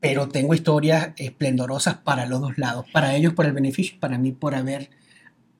pero 0.00 0.28
tengo 0.28 0.54
historias 0.54 1.10
esplendorosas 1.16 1.96
para 1.96 2.26
los 2.26 2.40
dos 2.40 2.58
lados, 2.58 2.86
para 2.92 3.14
ellos 3.16 3.32
por 3.34 3.46
el 3.46 3.52
beneficio, 3.52 3.98
para 3.98 4.18
mí 4.18 4.32
por 4.32 4.54
haber 4.54 4.90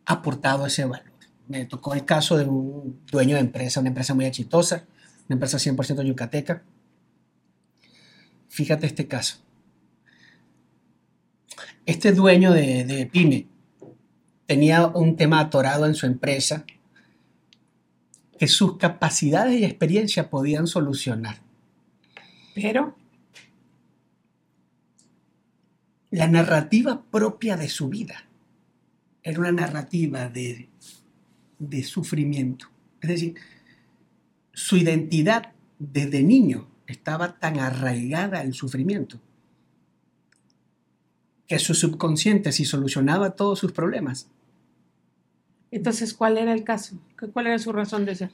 aportado 0.05 0.67
ese 0.67 0.85
valor. 0.85 1.06
Me 1.49 1.65
tocó 1.67 1.95
el 1.95 2.05
caso 2.05 2.37
de 2.37 2.45
un 2.45 3.01
dueño 3.11 3.37
de 3.37 3.41
empresa, 3.41 3.81
una 3.81 3.91
empresa 3.91 4.15
muy 4.15 4.25
exitosa, 4.25 4.87
una 5.29 5.35
empresa 5.35 5.59
100% 5.59 6.05
yucateca. 6.05 6.63
Fíjate 8.49 8.87
este 8.87 9.07
caso. 9.07 9.39
Este 11.85 12.13
dueño 12.13 12.53
de, 12.53 12.85
de 12.85 13.07
pyme 13.07 13.47
tenía 14.47 14.87
un 14.87 15.17
tema 15.17 15.41
atorado 15.41 15.87
en 15.87 15.95
su 15.95 16.07
empresa 16.07 16.65
que 18.39 18.49
sus 18.49 18.77
capacidades 18.77 19.61
y 19.61 19.65
experiencia 19.65 20.29
podían 20.29 20.67
solucionar. 20.67 21.37
Pero, 22.55 22.97
La 26.11 26.29
narrativa 26.29 27.03
propia 27.11 27.57
de 27.57 27.69
su 27.69 27.89
vida 27.89 28.25
era 29.23 29.41
una 29.41 29.53
narrativa 29.53 30.29
de, 30.29 30.69
de 31.59 31.83
sufrimiento. 31.83 32.67
Es 33.01 33.09
decir, 33.11 33.35
su 34.53 34.77
identidad 34.77 35.53
desde 35.79 36.23
niño 36.23 36.67
estaba 36.87 37.39
tan 37.39 37.59
arraigada 37.59 38.41
al 38.41 38.55
sufrimiento 38.55 39.21
que 41.47 41.59
su 41.59 41.75
subconsciente, 41.75 42.51
si 42.53 42.65
solucionaba 42.65 43.31
todos 43.37 43.59
sus 43.59 43.73
problemas, 43.73 44.29
entonces, 45.71 46.15
¿cuál 46.15 46.39
era 46.39 46.53
el 46.53 46.65
caso? 46.65 46.97
¿Qué- 47.19 47.27
¿Cuál 47.29 47.49
era 47.49 47.59
su 47.59 47.73
razón 47.73 48.05
de 48.05 48.15
ser? 48.15 48.31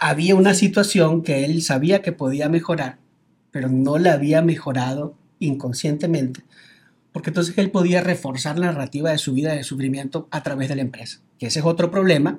había 0.00 0.36
una 0.36 0.54
situación 0.54 1.22
que 1.22 1.44
él 1.44 1.60
sabía 1.62 2.02
que 2.02 2.12
podía 2.12 2.48
mejorar, 2.48 2.98
pero 3.50 3.68
no 3.68 3.98
la 3.98 4.12
había 4.12 4.42
mejorado 4.42 5.16
inconscientemente, 5.40 6.42
porque 7.12 7.30
entonces 7.30 7.56
él 7.58 7.70
podía 7.70 8.00
reforzar 8.02 8.58
la 8.58 8.66
narrativa 8.66 9.10
de 9.10 9.18
su 9.18 9.32
vida 9.32 9.52
de 9.54 9.64
sufrimiento 9.64 10.28
a 10.30 10.42
través 10.42 10.68
de 10.68 10.76
la 10.76 10.82
empresa. 10.82 11.20
Que 11.38 11.46
ese 11.46 11.60
es 11.60 11.64
otro 11.64 11.90
problema. 11.90 12.38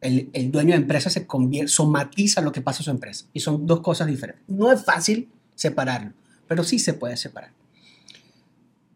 El, 0.00 0.28
el 0.32 0.50
dueño 0.52 0.70
de 0.72 0.76
empresa 0.76 1.10
se 1.10 1.26
convierte, 1.26 1.68
somatiza 1.68 2.40
lo 2.42 2.52
que 2.52 2.60
pasa 2.60 2.80
a 2.80 2.84
su 2.84 2.90
empresa. 2.90 3.26
Y 3.32 3.40
son 3.40 3.66
dos 3.66 3.80
cosas 3.80 4.06
diferentes. 4.08 4.44
No 4.48 4.70
es 4.72 4.84
fácil 4.84 5.28
separarlo, 5.54 6.12
pero 6.48 6.64
sí 6.64 6.78
se 6.78 6.92
puede 6.94 7.16
separar. 7.16 7.50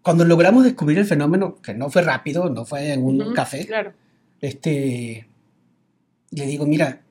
Cuando 0.02 0.24
logramos 0.24 0.64
descubrir 0.64 0.98
el 0.98 1.06
fenómeno, 1.06 1.56
que 1.62 1.74
no 1.74 1.90
fue 1.90 2.02
rápido, 2.02 2.48
no 2.50 2.64
fue 2.64 2.92
en 2.92 3.02
un 3.04 3.32
café, 3.34 3.66
Claro. 3.66 3.92
este, 4.40 5.28
le 6.30 6.46
digo, 6.46 6.66
mira, 6.66 7.02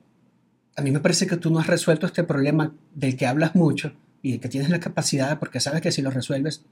a 0.76 0.82
mí 0.82 0.90
me 0.90 1.00
parece 1.00 1.26
que 1.26 1.36
tú 1.36 1.50
no 1.50 1.58
has 1.60 1.66
resuelto 1.66 2.06
este 2.06 2.24
problema 2.24 2.74
del 2.94 3.16
que 3.16 3.26
hablas 3.26 3.54
mucho 3.54 3.92
y 4.22 4.32
del 4.32 4.40
que 4.40 4.48
tienes 4.48 4.70
la 4.70 4.80
capacidad, 4.80 5.38
porque 5.38 5.60
sabes 5.60 5.80
que 5.82 5.92
si 5.92 6.02
lo 6.02 6.10
resuelves, 6.10 6.64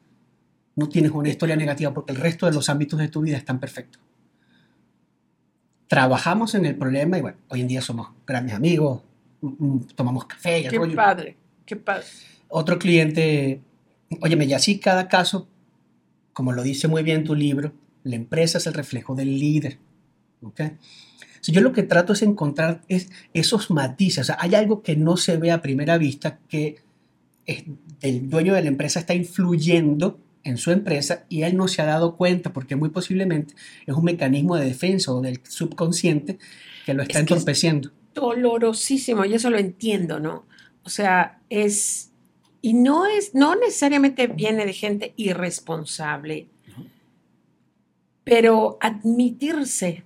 no 0.78 0.88
tienes 0.88 1.10
una 1.10 1.28
historia 1.28 1.56
negativa, 1.56 1.92
porque 1.92 2.12
el 2.12 2.18
resto 2.18 2.46
de 2.46 2.52
los 2.52 2.68
ámbitos 2.68 2.98
de 3.00 3.08
tu 3.08 3.20
vida 3.20 3.36
están 3.36 3.58
perfectos. 3.58 4.00
Trabajamos 5.88 6.54
en 6.54 6.66
el 6.66 6.76
problema 6.76 7.18
y 7.18 7.22
bueno, 7.22 7.38
hoy 7.48 7.62
en 7.62 7.68
día 7.68 7.80
somos 7.80 8.08
grandes 8.26 8.54
amigos, 8.54 9.02
mm, 9.40 9.46
mm, 9.58 9.80
tomamos 9.94 10.26
café 10.26 10.60
y 10.60 10.64
el 10.64 10.70
Qué 10.70 10.76
rollo. 10.76 10.94
padre, 10.96 11.36
qué 11.64 11.76
padre. 11.76 12.04
Otro 12.48 12.78
cliente, 12.78 13.60
óyeme, 14.20 14.44
y 14.44 14.52
así 14.52 14.78
cada 14.78 15.08
caso, 15.08 15.48
como 16.32 16.52
lo 16.52 16.62
dice 16.62 16.88
muy 16.88 17.02
bien 17.02 17.24
tu 17.24 17.34
libro, 17.34 17.72
la 18.04 18.16
empresa 18.16 18.58
es 18.58 18.66
el 18.66 18.74
reflejo 18.74 19.14
del 19.14 19.38
líder. 19.38 19.78
¿ok? 20.42 20.60
Si 21.40 21.50
yo 21.52 21.60
lo 21.60 21.72
que 21.72 21.82
trato 21.82 22.12
es 22.12 22.22
encontrar 22.22 22.82
es 22.88 23.10
esos 23.32 23.70
matices, 23.70 24.20
o 24.20 24.24
sea, 24.24 24.36
hay 24.40 24.54
algo 24.54 24.82
que 24.82 24.94
no 24.94 25.16
se 25.16 25.38
ve 25.38 25.50
a 25.50 25.62
primera 25.62 25.98
vista 25.98 26.38
que 26.48 26.76
es- 27.46 27.64
el 28.02 28.28
dueño 28.28 28.54
de 28.54 28.62
la 28.62 28.68
empresa 28.68 29.00
está 29.00 29.14
influyendo 29.14 30.20
en 30.44 30.56
su 30.56 30.70
empresa 30.70 31.24
y 31.28 31.42
él 31.42 31.56
no 31.56 31.68
se 31.68 31.82
ha 31.82 31.86
dado 31.86 32.16
cuenta 32.16 32.52
porque 32.52 32.76
muy 32.76 32.88
posiblemente 32.90 33.54
es 33.86 33.94
un 33.94 34.04
mecanismo 34.04 34.56
de 34.56 34.64
defensa 34.66 35.12
o 35.12 35.20
del 35.20 35.40
subconsciente 35.46 36.38
que 36.86 36.94
lo 36.94 37.02
está 37.02 37.18
Es 37.20 37.26
que 37.26 37.34
es- 37.34 37.38
entorpeciendo. 37.40 37.90
dolorosísimo, 38.14 39.24
y 39.24 39.34
eso 39.34 39.50
lo 39.50 39.58
entiendo, 39.58 40.18
¿no? 40.20 40.44
O 40.84 40.88
sea, 40.90 41.38
es, 41.50 42.10
y 42.62 42.72
no 42.74 43.06
es, 43.06 43.34
no 43.34 43.54
necesariamente 43.56 44.26
viene 44.26 44.64
de 44.66 44.72
gente 44.72 45.12
irresponsable, 45.16 46.48
pero 48.24 48.76
admitirse, 48.80 50.04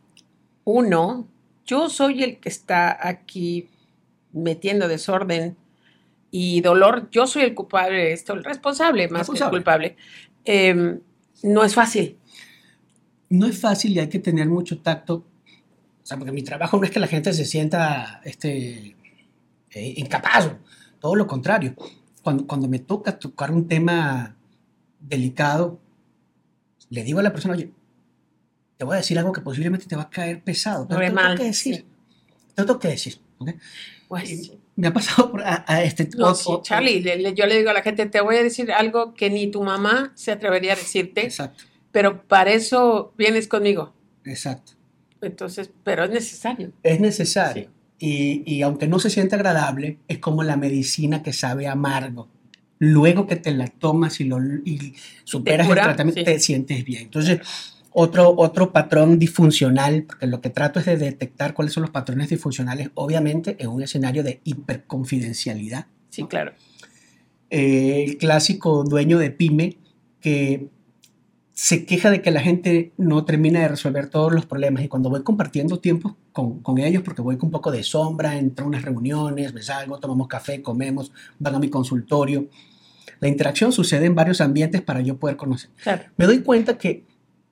uno, 0.65 1.27
yo 1.67 1.89
soy 1.89 2.23
el 2.23 2.39
que 2.39 2.49
está 2.49 2.97
aquí 3.09 3.69
metiendo 4.33 4.89
desorden 4.89 5.57
y 6.33 6.61
dolor, 6.63 7.09
yo 7.13 7.27
soy 7.29 7.43
el 7.43 7.55
culpable 7.55 7.97
de 7.99 8.13
esto, 8.13 8.33
el 8.33 8.43
responsable 8.43 9.05
más 9.09 9.11
que 9.11 9.17
el 9.17 9.19
Responsable. 9.39 9.59
culpable, 9.59 9.97
em, 10.45 11.01
no 11.45 11.63
es 11.63 11.75
fácil. 11.75 12.19
no 13.29 13.47
es 13.47 13.59
fácil 13.61 13.93
y 13.93 13.99
hay 14.01 14.09
que 14.09 14.19
tener 14.19 14.49
mucho 14.49 14.81
tacto. 14.81 15.15
O 16.03 16.05
sea, 16.07 16.17
porque 16.19 16.33
mi 16.33 16.43
trabajo 16.43 16.77
no 16.79 16.85
es 16.85 16.91
que 16.91 16.99
la 17.01 17.07
gente 17.07 17.33
se 17.33 17.45
sienta 17.45 18.21
este, 18.25 18.97
eh, 19.71 19.95
incapaz, 19.97 20.51
todo 21.01 21.15
lo 21.15 21.27
contrario. 21.27 21.75
Cuando, 22.23 22.47
cuando 22.47 22.69
me 22.69 22.79
toca 22.81 23.19
tocar 23.19 23.51
un 23.53 23.69
tema 23.69 24.37
delicado, 25.01 25.81
le 26.91 27.05
digo 27.05 27.21
a 27.21 27.23
la 27.23 27.33
persona, 27.33 27.55
oye, 27.55 27.71
te 28.77 28.85
voy 28.85 28.95
a 28.95 28.97
decir 28.99 29.19
algo 29.19 29.33
que 29.33 29.41
posiblemente 29.41 29.87
te 29.87 29.97
va 29.97 30.03
a 30.03 30.11
caer 30.11 30.43
pesado, 30.43 30.87
pero 30.89 31.01
te 31.01 31.09
lo 31.11 31.15
tengo 31.17 31.35
que 31.37 31.45
decir. 31.45 31.77
sí. 31.77 31.85
Te 32.55 32.63
lo 32.63 32.67
tengo 32.67 32.79
que 32.81 32.89
decir. 32.89 33.19
¿ok? 33.39 33.51
Pues, 34.09 34.31
Y. 34.31 34.62
Me 34.83 34.89
ha 34.89 34.93
pasado 34.93 35.31
por 35.31 35.43
a, 35.43 35.65
a 35.69 35.85
este 35.85 36.09
No, 36.19 36.35
sí, 36.35 36.51
Charlie, 36.63 37.01
le- 37.01 37.17
le- 37.17 37.35
yo 37.35 37.47
le 37.47 37.57
digo 37.57 37.71
a 37.71 37.73
la 37.73 37.83
gente, 37.83 38.05
te 38.07 38.21
voy 38.21 38.35
a 38.35 38.43
decir 38.43 38.73
algo 38.73 39.15
que 39.15 39.31
ni 39.31 39.49
tu 39.49 39.63
mamá 39.63 40.11
se 40.17 40.33
atrevería 40.33 40.73
a 40.73 40.77
decirte, 40.77 41.25
Exacto, 41.25 41.63
pero 41.93 42.25
para 42.27 42.53
eso 42.53 43.15
vienes 43.17 43.47
conmigo. 43.47 43.95
exacto. 44.25 44.73
Entonces, 45.21 45.71
pero 45.85 46.03
es 46.03 46.11
necesario. 46.11 46.73
Es 46.83 46.99
necesario. 46.99 47.71
y, 48.01 48.43
y 48.45 48.63
aunque 48.63 48.89
no 48.89 48.99
se 48.99 49.09
siente 49.09 49.37
agradable, 49.37 49.99
es 50.09 50.19
como 50.19 50.43
la 50.43 50.57
medicina 50.57 51.23
que 51.23 51.33
sabe 51.33 51.69
amargo. 51.69 52.29
Luego 52.81 53.29
que 53.29 53.37
te 53.37 53.53
la 53.53 53.69
tomas 53.69 54.21
y, 54.21 54.25
lo, 54.25 54.39
y 54.65 54.95
superas 55.23 55.69
el 55.69 55.75
tratamiento, 55.75 56.19
sí. 56.23 56.25
te 56.25 56.41
sientes 56.41 56.85
bien. 56.85 57.05
Entonces, 57.05 57.39
otro, 57.95 58.35
otro 58.37 58.73
patrón 58.73 59.19
disfuncional, 59.19 60.05
porque 60.05 60.27
lo 60.27 60.41
que 60.41 60.51
trato 60.51 60.81
es 60.81 60.87
de 60.87 60.97
detectar 60.97 61.55
cuáles 61.55 61.75
son 61.75 61.83
los 61.83 61.91
patrones 61.91 62.29
disfuncionales, 62.29 62.91
obviamente 62.95 63.57
en 63.59 63.69
un 63.69 63.83
escenario 63.83 64.23
de 64.23 64.41
hiperconfidencialidad. 64.45 65.87
Sí, 66.11 66.25
claro. 66.25 66.53
Eh, 67.51 68.05
el 68.07 68.19
clásico 68.19 68.85
dueño 68.85 69.19
de 69.19 69.31
pyme 69.31 69.79
que 70.21 70.69
se 71.53 71.85
queja 71.85 72.11
de 72.11 72.23
que 72.23 72.31
la 72.31 72.41
gente 72.41 72.93
no 72.97 73.25
termina 73.25 73.61
de 73.61 73.69
resolver 73.69 74.09
todos 74.09 74.33
los 74.33 74.47
problemas 74.47 74.83
y 74.83 74.89
cuando 74.89 75.11
voy 75.11 75.23
compartiendo 75.23 75.79
tiempo 75.79 76.17
con, 76.33 76.61
con 76.61 76.79
ellos, 76.79 77.03
porque 77.03 77.21
voy 77.21 77.37
con 77.37 77.49
un 77.49 77.53
poco 77.53 77.71
de 77.71 77.83
sombra, 77.83 78.39
entro 78.39 78.65
a 78.65 78.69
unas 78.69 78.83
reuniones, 78.83 79.53
me 79.53 79.63
salgo, 79.63 79.99
tomamos 79.99 80.29
café, 80.29 80.63
comemos, 80.63 81.13
van 81.39 81.55
a 81.55 81.59
mi 81.59 81.69
consultorio. 81.69 82.49
La 83.21 83.29
interacción 83.29 83.71
sucede 83.71 84.07
en 84.07 84.15
varios 84.15 84.41
ambientes 84.41 84.81
para 84.81 85.03
yo 85.03 85.19
poder 85.19 85.37
conocer. 85.37 85.71
Claro. 85.83 86.05
Me 86.17 86.27
doy 86.27 86.41
cuenta 86.41 86.79
que 86.79 87.05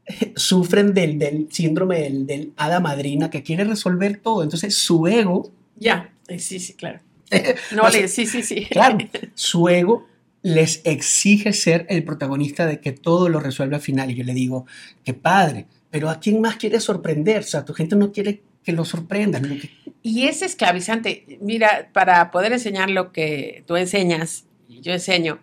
sufren 0.37 0.95
del, 0.95 1.19
del 1.19 1.49
síndrome 1.51 2.01
del, 2.01 2.27
del 2.27 2.53
hada 2.57 2.81
madrina 2.81 3.31
que 3.31 3.43
quiere 3.43 3.65
resolver 3.65 4.19
todo. 4.19 4.43
Entonces 4.43 4.77
su 4.77 5.07
ego, 5.07 5.51
Ya, 5.77 6.13
eh, 6.29 6.39
sí, 6.39 6.59
sí, 6.61 6.75
claro. 6.75 7.01
No, 7.75 7.83
O 7.85 7.91
sea, 7.91 8.09
sí, 8.09 8.27
sí, 8.27 8.43
sí. 8.43 8.67
claro, 8.67 8.99
su 9.35 9.69
ego 9.69 10.07
les 10.43 10.81
exige 10.85 11.53
ser 11.53 11.87
el 11.89 12.03
protagonista 12.03 12.67
de 12.67 12.81
que 12.81 12.93
todo 12.93 13.29
lo 13.29 13.41
resuelve 13.41 13.77
al 13.77 13.83
final. 13.83 14.11
Y 14.11 14.15
yo 14.15 14.25
le 14.25 14.35
digo, 14.35 14.67
qué 15.05 15.15
padre, 15.15 15.67
pero 15.91 16.09
¿a 16.09 16.19
quién 16.19 16.41
más 16.41 16.57
quiere 16.57 16.81
sorprender? 16.81 17.41
O 17.41 17.47
sea, 17.47 17.65
tu 17.65 17.75
gente 17.75 17.95
no 17.97 18.11
quiere 18.11 18.43
que 18.65 18.73
lo 18.73 18.85
sorprendan. 18.85 19.61
Y 20.03 20.27
es 20.27 20.43
esclavizante. 20.43 21.39
Mira, 21.41 21.91
para 21.93 22.31
poder 22.31 22.53
enseñar 22.53 22.91
lo 22.91 23.13
que 23.13 23.65
tú 23.67 23.77
enseñas, 23.77 24.45
yo 24.69 24.93
enseño, 24.93 25.41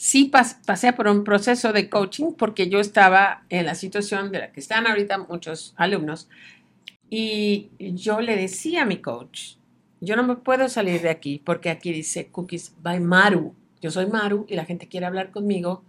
sí 0.00 0.30
pas- 0.30 0.58
pasé 0.66 0.92
por 0.92 1.08
un 1.08 1.24
proceso 1.24 1.72
de 1.72 1.88
coaching 1.90 2.32
porque 2.38 2.68
yo 2.68 2.80
estaba 2.80 3.44
en 3.50 3.66
la 3.66 3.74
situación 3.74 4.32
de 4.32 4.38
la 4.40 4.52
que 4.52 4.60
están 4.60 4.86
ahorita 4.86 5.18
muchos 5.18 5.74
alumnos 5.76 6.28
y 7.10 7.70
yo 7.78 8.20
le 8.20 8.36
decía 8.36 8.82
a 8.82 8.86
mi 8.86 8.98
coach, 8.98 9.56
yo 10.00 10.16
no 10.16 10.22
me 10.24 10.36
puedo 10.36 10.68
salir 10.68 11.02
de 11.02 11.10
aquí 11.10 11.42
porque 11.44 11.70
aquí 11.70 11.92
dice 11.92 12.28
Cookies 12.28 12.74
by 12.82 13.00
Maru. 13.00 13.54
Yo 13.82 13.90
soy 13.90 14.06
Maru 14.06 14.46
y 14.48 14.54
la 14.56 14.64
gente 14.64 14.88
quiere 14.88 15.06
hablar 15.06 15.30
conmigo 15.30 15.84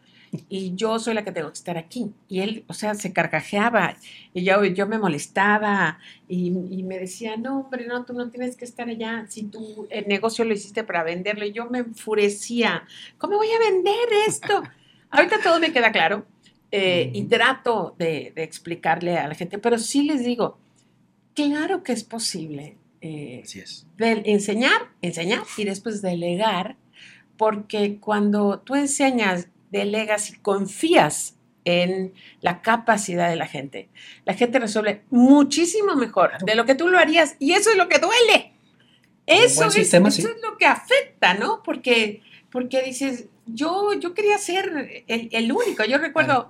y 0.50 0.76
yo 0.76 0.98
soy 1.00 1.14
la 1.14 1.24
que 1.24 1.32
tengo 1.32 1.50
que 1.50 1.54
estar 1.58 1.78
aquí. 1.78 2.12
Y 2.30 2.40
él, 2.40 2.64
o 2.68 2.74
sea, 2.74 2.94
se 2.96 3.12
carcajeaba 3.14 3.96
y 4.34 4.44
yo, 4.44 4.64
yo 4.66 4.88
me 4.88 4.98
molestaba 4.98 6.00
y, 6.28 6.48
y 6.70 6.84
me 6.84 7.00
decía, 7.00 7.36
no, 7.38 7.62
hombre, 7.62 7.86
no, 7.88 8.06
tú 8.06 8.14
no 8.14 8.30
tienes 8.30 8.56
que 8.56 8.66
estar 8.66 8.88
allá. 8.88 9.26
Si 9.28 9.44
tú 9.44 9.88
el 9.90 10.08
negocio 10.08 10.46
lo 10.46 10.54
hiciste 10.54 10.84
para 10.84 11.04
venderlo, 11.04 11.46
y 11.46 11.52
yo 11.52 11.70
me 11.70 11.80
enfurecía. 11.80 12.86
¿Cómo 13.18 13.38
voy 13.38 13.50
a 13.52 13.60
vender 13.60 14.08
esto? 14.28 14.64
Ahorita 15.10 15.42
todo 15.44 15.60
me 15.60 15.74
queda 15.74 15.92
claro 15.92 16.26
eh, 16.72 17.12
y 17.14 17.22
Ujú. 17.22 17.30
trato 17.30 17.96
de, 17.98 18.32
de 18.36 18.44
explicarle 18.44 19.18
a 19.18 19.28
la 19.28 19.36
gente, 19.36 19.58
pero 19.60 19.78
sí 19.78 20.04
les 20.04 20.24
digo, 20.24 20.58
claro 21.36 21.84
que 21.84 21.94
es 21.94 22.04
posible 22.04 22.78
eh, 23.02 23.42
Así 23.44 23.60
es. 23.60 23.88
del- 23.98 24.24
enseñar, 24.26 24.90
enseñar 25.02 25.44
y 25.58 25.66
después 25.66 26.02
delegar, 26.02 26.78
porque 27.38 28.00
cuando 28.00 28.60
tú 28.60 28.76
enseñas, 28.76 29.50
delegas 29.72 30.30
y 30.30 30.34
confías 30.34 31.36
en 31.66 32.14
la 32.42 32.62
capacidad 32.62 33.30
de 33.30 33.36
la 33.36 33.48
gente, 33.48 33.90
la 34.26 34.34
gente 34.34 34.60
resuelve 34.60 35.04
muchísimo 35.10 35.96
mejor 35.96 36.32
de 36.44 36.56
lo 36.56 36.66
que 36.66 36.76
tú 36.76 36.88
lo 36.88 36.98
harías 36.98 37.36
y 37.40 37.54
eso 37.54 37.70
es 37.70 37.78
lo 37.78 37.88
que 37.88 38.00
duele. 38.00 38.54
Eso, 39.28 39.66
es, 39.66 39.74
sistema, 39.74 40.10
eso 40.10 40.22
sí. 40.24 40.28
es 40.28 40.42
lo 40.42 40.58
que 40.58 40.66
afecta, 40.66 41.36
¿no? 41.36 41.62
Porque, 41.64 42.22
porque 42.52 42.82
dices, 42.82 43.26
yo, 43.46 43.94
yo 43.94 44.14
quería 44.14 44.38
ser 44.40 45.04
el, 45.08 45.30
el 45.32 45.52
único. 45.52 45.86
Yo 45.86 46.00
recuerdo 46.00 46.50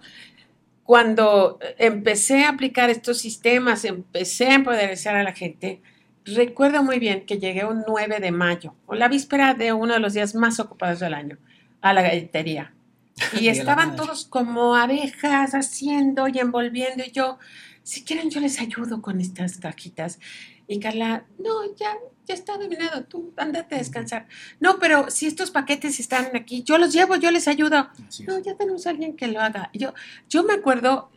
cuando 0.84 1.60
empecé 1.78 2.44
a 2.44 2.50
aplicar 2.50 2.90
estos 2.90 3.20
sistemas, 3.20 3.86
empecé 3.86 4.48
a 4.48 4.56
empoderar 4.56 5.16
a 5.16 5.24
la 5.24 5.34
gente, 5.34 5.82
recuerdo 6.26 6.84
muy 6.84 7.00
bien 7.00 7.26
que 7.26 7.40
llegué 7.40 7.66
un 7.66 7.84
9 7.88 8.20
de 8.20 8.32
mayo, 8.32 8.76
o 8.88 8.96
la 8.96 9.08
víspera 9.08 9.54
de 9.54 9.74
uno 9.74 9.94
de 9.94 10.00
los 10.00 10.14
días 10.14 10.36
más 10.36 10.60
ocupados 10.60 11.00
del 11.00 11.14
año, 11.14 11.38
a 11.82 11.94
la 11.94 12.02
galletería. 12.02 12.74
Y 13.40 13.48
estaban 13.48 13.96
todos 13.96 14.26
como 14.26 14.76
abejas 14.76 15.54
haciendo 15.54 16.28
y 16.28 16.40
envolviendo. 16.40 17.04
Y 17.06 17.12
yo, 17.12 17.40
si 17.84 18.04
quieren, 18.04 18.30
yo 18.30 18.40
les 18.40 18.60
ayudo 18.60 19.02
con 19.02 19.20
estas 19.22 19.58
cajitas. 19.58 20.20
Y 20.68 20.80
Carla, 20.80 21.26
no, 21.38 21.76
ya, 21.76 21.98
ya 22.26 22.34
está 22.34 22.58
dominado, 22.58 23.04
tú 23.04 23.34
andate 23.36 23.76
a 23.76 23.78
descansar. 23.80 24.28
No, 24.60 24.80
pero 24.80 25.10
si 25.10 25.28
estos 25.28 25.52
paquetes 25.52 26.00
están 26.00 26.36
aquí, 26.36 26.64
yo 26.64 26.78
los 26.78 26.94
llevo, 26.94 27.16
yo 27.18 27.30
les 27.32 27.48
ayudo. 27.48 27.90
No, 28.26 28.40
ya 28.40 28.56
tenemos 28.56 28.88
a 28.88 28.92
alguien 28.92 29.16
que 29.16 29.28
lo 29.28 29.42
haga. 29.42 29.70
Y 29.74 29.80
Yo, 29.80 29.94
yo 30.30 30.44
me 30.44 30.54
acuerdo 30.54 31.12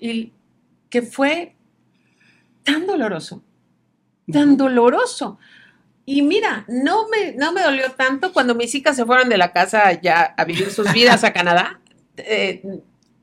que 0.91 1.03
fue 1.03 1.55
tan 2.65 2.87
doloroso, 2.87 3.43
tan 4.31 4.57
doloroso. 4.57 5.39
Y 6.07 6.23
mira, 6.23 6.65
no 6.69 7.09
me, 7.09 7.33
no 7.33 7.53
me 7.53 7.63
dolió 7.63 7.93
tanto 7.93 8.33
cuando 8.33 8.55
mis 8.55 8.75
hijas 8.75 8.97
se 8.97 9.07
fueron 9.07 9.29
de 9.29 9.39
la 9.39 9.53
casa 9.53 9.93
ya 10.01 10.35
a 10.37 10.45
vivir 10.45 10.71
sus 10.71 10.93
vidas 10.93 11.25
a 11.25 11.33
Canadá. 11.33 11.81
Eh, 12.17 12.63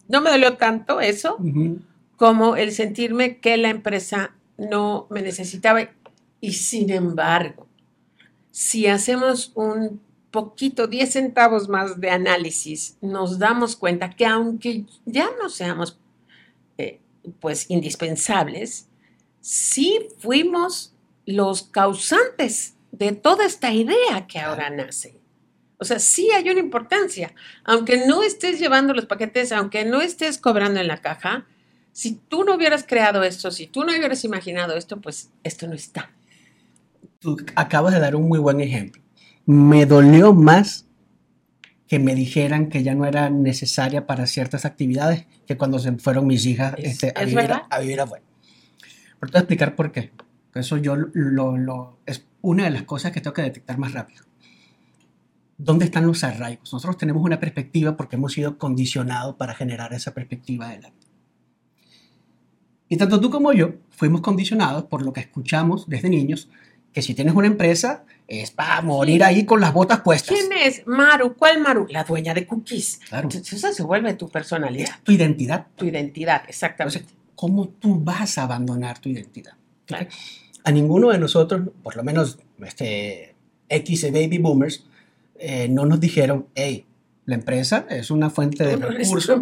no 0.08 0.22
me 0.22 0.30
dolió 0.30 0.58
tanto 0.58 1.00
eso 1.02 1.38
como 2.18 2.56
el 2.56 2.72
sentirme 2.72 3.40
que 3.40 3.58
la 3.58 3.70
empresa 3.70 4.36
no 4.58 5.08
me 5.10 5.22
necesitaba. 5.22 5.90
Y 6.40 6.54
sin 6.54 6.90
embargo, 6.90 7.68
si 8.52 8.88
hacemos 8.88 9.52
un 9.56 10.02
poquito, 10.32 10.88
10 10.88 11.12
centavos 11.12 11.70
más 11.70 12.00
de 12.00 12.10
análisis, 12.10 12.98
nos 13.02 13.38
damos 13.38 13.76
cuenta 13.76 14.10
que 14.10 14.26
aunque 14.26 14.86
ya 15.06 15.30
no 15.42 15.50
seamos 15.50 16.00
eh, 16.78 17.00
pues 17.40 17.70
indispensables, 17.70 18.88
sí 19.40 20.08
fuimos 20.20 20.94
los 21.26 21.64
causantes 21.64 22.76
de 22.92 23.12
toda 23.12 23.46
esta 23.46 23.74
idea 23.74 24.28
que 24.28 24.40
ahora 24.40 24.70
nace. 24.70 25.21
O 25.82 25.86
sea, 25.86 25.98
sí 25.98 26.30
hay 26.30 26.48
una 26.48 26.60
importancia. 26.60 27.34
Aunque 27.64 28.06
no 28.06 28.22
estés 28.22 28.60
llevando 28.60 28.94
los 28.94 29.08
paquetes, 29.08 29.52
aunque 29.52 29.84
no 29.84 30.00
estés 30.02 30.38
cobrando 30.38 30.80
en 30.80 30.88
la 30.88 30.98
caja, 31.02 31.48
si 31.92 32.14
tú 32.30 32.44
no 32.44 32.54
hubieras 32.56 32.86
creado 32.88 33.24
esto, 33.24 33.50
si 33.50 33.66
tú 33.66 33.84
no 33.84 33.92
hubieras 33.92 34.24
imaginado 34.24 34.78
esto, 34.78 35.02
pues 35.02 35.32
esto 35.44 35.66
no 35.68 35.74
está. 35.74 36.12
Tú 37.18 37.36
acabas 37.56 37.96
de 37.96 38.00
dar 38.00 38.16
un 38.16 38.28
muy 38.28 38.38
buen 38.38 38.62
ejemplo. 38.62 39.02
Me 39.48 39.88
dolió 39.88 40.34
más 40.34 40.86
que 41.88 41.98
me 41.98 42.14
dijeran 42.14 42.70
que 42.70 42.84
ya 42.84 42.94
no 42.94 43.06
era 43.06 43.32
necesaria 43.32 44.06
para 44.06 44.28
ciertas 44.28 44.66
actividades 44.66 45.26
que 45.48 45.58
cuando 45.58 45.80
se 45.80 45.92
fueron 45.94 46.28
mis 46.28 46.46
hijas 46.46 46.76
Es- 46.78 46.92
este, 46.92 47.08
a, 47.16 47.24
es 47.24 47.30
vivir, 47.34 47.52
a 47.70 47.80
vivir 47.80 48.00
afuera. 48.02 48.24
Pero 49.20 49.32
te 49.32 49.38
voy 49.38 49.38
a 49.38 49.40
explicar 49.40 49.76
por 49.76 49.92
qué. 49.92 50.12
Eso 50.54 50.78
yo 50.78 50.96
lo, 50.96 51.58
lo- 51.58 51.98
es 52.06 52.24
una 52.42 52.66
de 52.66 52.70
las 52.70 52.84
cosas 52.84 53.12
que 53.12 53.20
tengo 53.20 53.34
que 53.34 53.42
detectar 53.42 53.80
más 53.80 53.94
rápido. 53.94 54.24
¿Dónde 55.64 55.86
están 55.86 56.08
los 56.08 56.24
arraigos? 56.24 56.74
Nosotros 56.74 56.98
tenemos 56.98 57.24
una 57.24 57.40
perspectiva 57.40 57.96
porque 57.96 58.16
hemos 58.16 58.34
sido 58.34 58.58
condicionados 58.58 59.36
para 59.36 59.54
generar 59.54 59.94
esa 59.94 60.12
perspectiva 60.12 60.68
adelante. 60.68 61.06
Y 62.90 62.98
tanto 62.98 63.22
tú 63.22 63.30
como 63.30 63.54
yo 63.54 63.76
fuimos 63.92 64.22
condicionados 64.22 64.86
por 64.86 65.04
lo 65.04 65.14
que 65.14 65.20
escuchamos 65.20 65.88
desde 65.88 66.10
niños, 66.10 66.50
que 66.92 67.04
si 67.04 67.14
tienes 67.14 67.36
una 67.36 67.46
empresa 67.46 68.06
es 68.28 68.50
para 68.50 68.82
morir 68.82 69.24
ahí 69.24 69.46
con 69.46 69.62
las 69.62 69.72
botas 69.72 70.02
puestas. 70.02 70.36
¿Quién 70.36 70.52
es 70.52 70.88
Maru? 70.88 71.36
¿Cuál 71.36 71.62
Maru? 71.62 71.86
La 71.90 72.06
dueña 72.06 72.34
de 72.34 72.48
cookies. 72.48 73.00
Claro. 73.08 73.30
Entonces, 73.30 73.54
esa 73.54 73.72
se 73.72 73.84
vuelve 73.84 74.16
tu 74.16 74.30
personalidad, 74.30 74.90
Es 74.98 75.04
tu 75.04 75.12
identidad. 75.12 75.68
tu 75.76 75.86
identidad, 75.86 76.42
exactamente. 76.48 76.98
Entonces, 77.00 77.18
¿cómo 77.36 77.68
tú 77.68 78.00
vas 78.00 78.40
a 78.40 78.44
abandonar 78.44 78.98
tu 78.98 79.10
identidad? 79.10 79.54
Claro. 79.86 80.08
A 80.64 80.72
ninguno 80.72 81.10
de 81.10 81.20
nosotros, 81.20 81.70
por 81.84 81.96
lo 81.96 82.04
menos 82.04 82.40
este, 82.60 83.36
X 83.70 84.12
baby 84.12 84.40
boomers, 84.40 84.86
eh, 85.42 85.68
no 85.70 85.86
nos 85.86 86.00
dijeron, 86.00 86.48
hey, 86.56 86.86
la 87.26 87.36
empresa 87.36 87.86
es 87.90 88.12
una 88.12 88.30
fuente 88.30 88.64
de 88.64 88.76
recursos. 89.00 89.42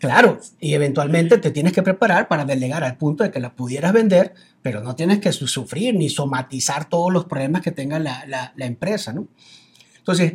Claro, 0.00 0.40
y 0.60 0.74
eventualmente 0.74 1.38
te 1.38 1.50
tienes 1.52 1.72
que 1.72 1.82
preparar 1.82 2.26
para 2.28 2.44
delegar 2.44 2.82
al 2.82 2.96
punto 2.96 3.22
de 3.22 3.30
que 3.30 3.38
la 3.40 3.54
pudieras 3.54 3.92
vender, 3.92 4.34
pero 4.60 4.80
no 4.82 4.96
tienes 4.96 5.20
que 5.20 5.30
su- 5.32 5.46
sufrir 5.46 5.94
ni 5.94 6.08
somatizar 6.08 6.88
todos 6.88 7.12
los 7.12 7.24
problemas 7.26 7.62
que 7.62 7.70
tenga 7.70 7.98
la, 7.98 8.24
la- 8.26 8.52
la 8.56 8.66
empresa, 8.66 9.12
¿no? 9.12 9.28
Entonces, 9.98 10.34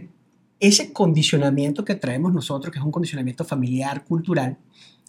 ese 0.60 0.94
condicionamiento 0.94 1.84
que 1.84 1.96
traemos 1.96 2.34
nosotros, 2.34 2.72
que 2.72 2.80
es 2.80 2.86
un 2.86 2.92
condicionamiento 2.92 3.44
familiar, 3.44 4.04
cultural, 4.06 4.58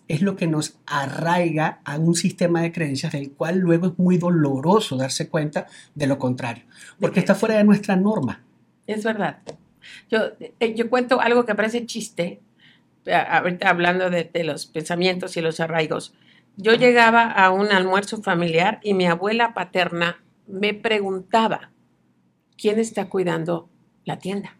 es 0.08 0.22
lo 0.22 0.34
que 0.36 0.46
nos 0.48 0.76
arraiga 0.86 1.80
a 1.84 1.96
un 1.98 2.14
sistema 2.16 2.62
de 2.62 2.72
creencias 2.72 3.12
del 3.12 3.30
cual 3.32 3.58
luego 3.58 3.86
es 3.86 3.92
muy 3.98 4.18
doloroso 4.18 4.96
darse 4.96 5.28
cuenta 5.28 5.66
de 5.94 6.06
lo 6.08 6.18
contrario, 6.18 6.64
porque 7.00 7.20
está 7.20 7.34
fuera 7.34 7.56
de 7.56 7.64
nuestra 7.64 7.96
norma. 7.96 8.42
Es 8.86 9.04
verdad. 9.04 9.38
Yo, 10.10 10.18
eh, 10.60 10.74
yo 10.74 10.88
cuento 10.90 11.20
algo 11.20 11.44
que 11.44 11.54
parece 11.54 11.86
chiste, 11.86 12.40
a- 13.06 13.38
ahorita 13.38 13.68
hablando 13.68 14.10
de, 14.10 14.24
de 14.24 14.44
los 14.44 14.66
pensamientos 14.66 15.36
y 15.36 15.40
los 15.40 15.60
arraigos. 15.60 16.14
Yo 16.56 16.74
llegaba 16.74 17.30
a 17.30 17.50
un 17.50 17.72
almuerzo 17.72 18.22
familiar 18.22 18.78
y 18.82 18.94
mi 18.94 19.06
abuela 19.06 19.54
paterna 19.54 20.22
me 20.46 20.74
preguntaba, 20.74 21.70
¿quién 22.58 22.78
está 22.78 23.08
cuidando 23.08 23.68
la 24.04 24.18
tienda? 24.18 24.56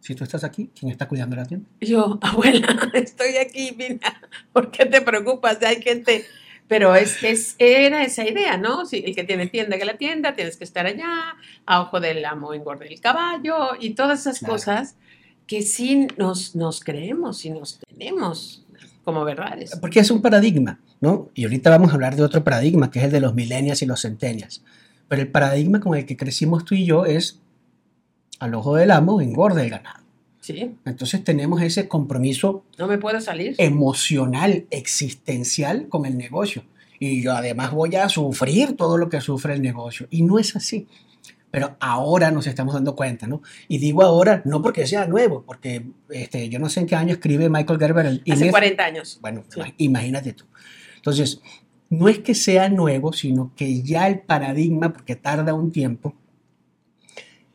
Si 0.00 0.14
tú 0.14 0.24
estás 0.24 0.42
aquí, 0.44 0.70
¿quién 0.74 0.90
está 0.90 1.06
cuidando 1.06 1.36
la 1.36 1.44
tienda? 1.44 1.68
Yo, 1.80 2.18
abuela, 2.22 2.90
estoy 2.94 3.36
aquí, 3.36 3.74
mira, 3.76 4.20
¿por 4.52 4.70
qué 4.70 4.86
te 4.86 5.00
preocupas? 5.02 5.62
Hay 5.62 5.82
gente, 5.82 6.24
pero 6.70 6.94
es, 6.94 7.22
es, 7.24 7.56
era 7.58 8.04
esa 8.04 8.24
idea, 8.24 8.56
¿no? 8.56 8.86
Si 8.86 8.98
el 8.98 9.12
que 9.12 9.24
tiene 9.24 9.48
tienda 9.48 9.76
que 9.76 9.84
la 9.84 9.98
tienda, 9.98 10.34
tienes 10.36 10.56
que 10.56 10.62
estar 10.62 10.86
allá, 10.86 11.34
a 11.66 11.80
ojo 11.82 11.98
del 11.98 12.24
amo 12.24 12.54
engorde 12.54 12.86
el 12.86 13.00
caballo 13.00 13.70
y 13.80 13.94
todas 13.94 14.20
esas 14.20 14.38
Claro. 14.38 14.54
cosas 14.54 14.94
que 15.48 15.62
sí 15.62 16.06
nos, 16.16 16.54
nos 16.54 16.78
creemos 16.78 17.44
y 17.44 17.50
nos 17.50 17.80
tenemos 17.80 18.64
como 19.02 19.24
verdades. 19.24 19.76
Porque 19.80 19.98
es 19.98 20.12
un 20.12 20.22
paradigma, 20.22 20.78
¿no? 21.00 21.28
Y 21.34 21.42
ahorita 21.42 21.70
vamos 21.70 21.90
a 21.90 21.94
hablar 21.94 22.14
de 22.14 22.22
otro 22.22 22.44
paradigma, 22.44 22.88
que 22.88 23.00
es 23.00 23.06
el 23.06 23.10
de 23.10 23.20
los 23.20 23.34
millennials 23.34 23.82
y 23.82 23.86
los 23.86 24.02
centennials. 24.02 24.62
Pero 25.08 25.22
el 25.22 25.28
paradigma 25.28 25.80
con 25.80 25.96
el 25.98 26.06
que 26.06 26.16
crecimos 26.16 26.64
tú 26.64 26.76
y 26.76 26.86
yo 26.86 27.04
es 27.04 27.40
al 28.38 28.54
ojo 28.54 28.76
del 28.76 28.92
amo 28.92 29.20
engorde 29.20 29.64
el 29.64 29.70
ganado. 29.70 29.99
Sí, 30.52 30.74
Entonces 30.84 31.22
tenemos 31.24 31.60
ese 31.62 31.88
compromiso 31.88 32.64
no 32.78 32.86
me 32.86 32.98
puedo 32.98 33.20
salir. 33.20 33.54
emocional, 33.58 34.66
existencial 34.70 35.88
con 35.88 36.06
el 36.06 36.16
negocio. 36.16 36.62
Y 36.98 37.22
yo 37.22 37.32
además 37.32 37.72
voy 37.72 37.94
a 37.96 38.08
sufrir 38.08 38.76
todo 38.76 38.98
lo 38.98 39.08
que 39.08 39.20
sufre 39.20 39.54
el 39.54 39.62
negocio. 39.62 40.06
Y 40.10 40.22
no 40.22 40.38
es 40.38 40.54
así. 40.56 40.86
Pero 41.50 41.76
ahora 41.80 42.30
nos 42.30 42.46
estamos 42.46 42.74
dando 42.74 42.94
cuenta, 42.94 43.26
¿no? 43.26 43.42
Y 43.66 43.78
digo 43.78 44.02
ahora, 44.02 44.40
no 44.44 44.62
porque 44.62 44.86
sea 44.86 45.06
nuevo, 45.06 45.42
porque 45.44 45.84
este, 46.10 46.48
yo 46.48 46.58
no 46.60 46.68
sé 46.68 46.80
en 46.80 46.86
qué 46.86 46.94
año 46.94 47.12
escribe 47.14 47.48
Michael 47.48 47.78
Gerber 47.78 48.06
el 48.06 48.22
Hace 48.30 48.44
Inés- 48.46 48.50
40 48.50 48.84
años. 48.84 49.18
Bueno, 49.20 49.42
Sí. 49.48 49.60
imagínate 49.78 50.32
tú. 50.34 50.44
Entonces, 50.96 51.40
no 51.88 52.08
es 52.08 52.20
que 52.20 52.34
sea 52.36 52.68
nuevo, 52.68 53.12
sino 53.12 53.50
que 53.56 53.82
ya 53.82 54.06
el 54.06 54.20
paradigma, 54.20 54.92
porque 54.92 55.16
tarda 55.16 55.54
un 55.54 55.72
tiempo, 55.72 56.14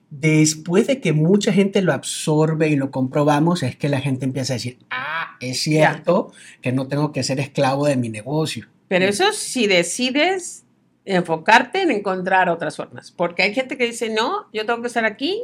después 0.09 0.87
de 0.87 1.01
que 1.01 1.13
mucha 1.13 1.51
gente 1.51 1.81
lo 1.81 1.93
absorbe 1.93 2.69
y 2.69 2.75
lo 2.75 2.91
comprobamos, 2.91 3.63
es 3.63 3.75
que 3.75 3.89
la 3.89 4.01
gente 4.01 4.25
empieza 4.25 4.53
a 4.53 4.55
decir, 4.55 4.79
ah, 4.89 5.37
es 5.39 5.59
cierto 5.61 6.31
que 6.61 6.71
no 6.71 6.87
tengo 6.87 7.11
que 7.11 7.23
ser 7.23 7.39
esclavo 7.39 7.85
de 7.87 7.97
mi 7.97 8.09
negocio. 8.09 8.67
Pero 8.87 9.05
eso 9.05 9.33
si 9.33 9.67
decides 9.67 10.65
enfocarte 11.05 11.81
en 11.81 11.91
encontrar 11.91 12.49
otras 12.49 12.75
formas. 12.75 13.11
Porque 13.11 13.43
hay 13.43 13.53
gente 13.53 13.77
que 13.77 13.85
dice, 13.85 14.09
no, 14.09 14.47
yo 14.51 14.65
tengo 14.65 14.81
que 14.81 14.87
estar 14.87 15.05
aquí 15.05 15.43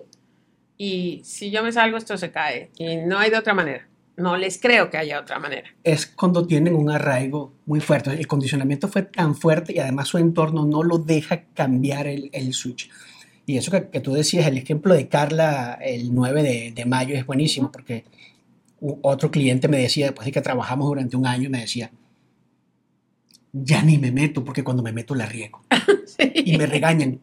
y 0.77 1.21
si 1.23 1.51
yo 1.51 1.63
me 1.63 1.71
salgo 1.71 1.97
esto 1.97 2.17
se 2.17 2.31
cae. 2.31 2.71
Y 2.77 2.97
no 2.97 3.19
hay 3.19 3.29
de 3.29 3.37
otra 3.37 3.53
manera. 3.53 3.87
No 4.17 4.37
les 4.37 4.59
creo 4.59 4.89
que 4.89 4.97
haya 4.97 5.19
otra 5.19 5.39
manera. 5.39 5.69
Es 5.83 6.05
cuando 6.05 6.45
tienen 6.45 6.75
un 6.75 6.89
arraigo 6.89 7.53
muy 7.65 7.79
fuerte. 7.79 8.11
El 8.11 8.27
condicionamiento 8.27 8.87
fue 8.87 9.03
tan 9.03 9.35
fuerte 9.35 9.73
y 9.73 9.79
además 9.79 10.09
su 10.09 10.17
entorno 10.17 10.65
no 10.65 10.83
lo 10.83 10.97
deja 10.97 11.45
cambiar 11.53 12.07
el, 12.07 12.29
el 12.33 12.53
switch. 12.53 12.89
Y 13.51 13.57
eso 13.57 13.69
que, 13.69 13.89
que 13.89 13.99
tú 13.99 14.13
decías, 14.13 14.47
el 14.47 14.57
ejemplo 14.57 14.93
de 14.93 15.09
Carla 15.09 15.77
el 15.81 16.15
9 16.15 16.41
de, 16.41 16.71
de 16.71 16.85
mayo 16.85 17.15
es 17.15 17.25
buenísimo 17.25 17.69
porque 17.71 18.05
otro 19.01 19.29
cliente 19.29 19.67
me 19.67 19.77
decía, 19.77 20.05
después 20.05 20.25
de 20.25 20.31
que 20.31 20.41
trabajamos 20.41 20.87
durante 20.87 21.17
un 21.17 21.27
año, 21.27 21.49
me 21.49 21.59
decía, 21.59 21.91
ya 23.51 23.83
ni 23.83 23.97
me 23.97 24.11
meto 24.11 24.43
porque 24.45 24.63
cuando 24.63 24.81
me 24.81 24.93
meto 24.93 25.15
la 25.15 25.25
riego 25.25 25.63
y 26.33 26.57
me 26.57 26.65
regañan. 26.65 27.19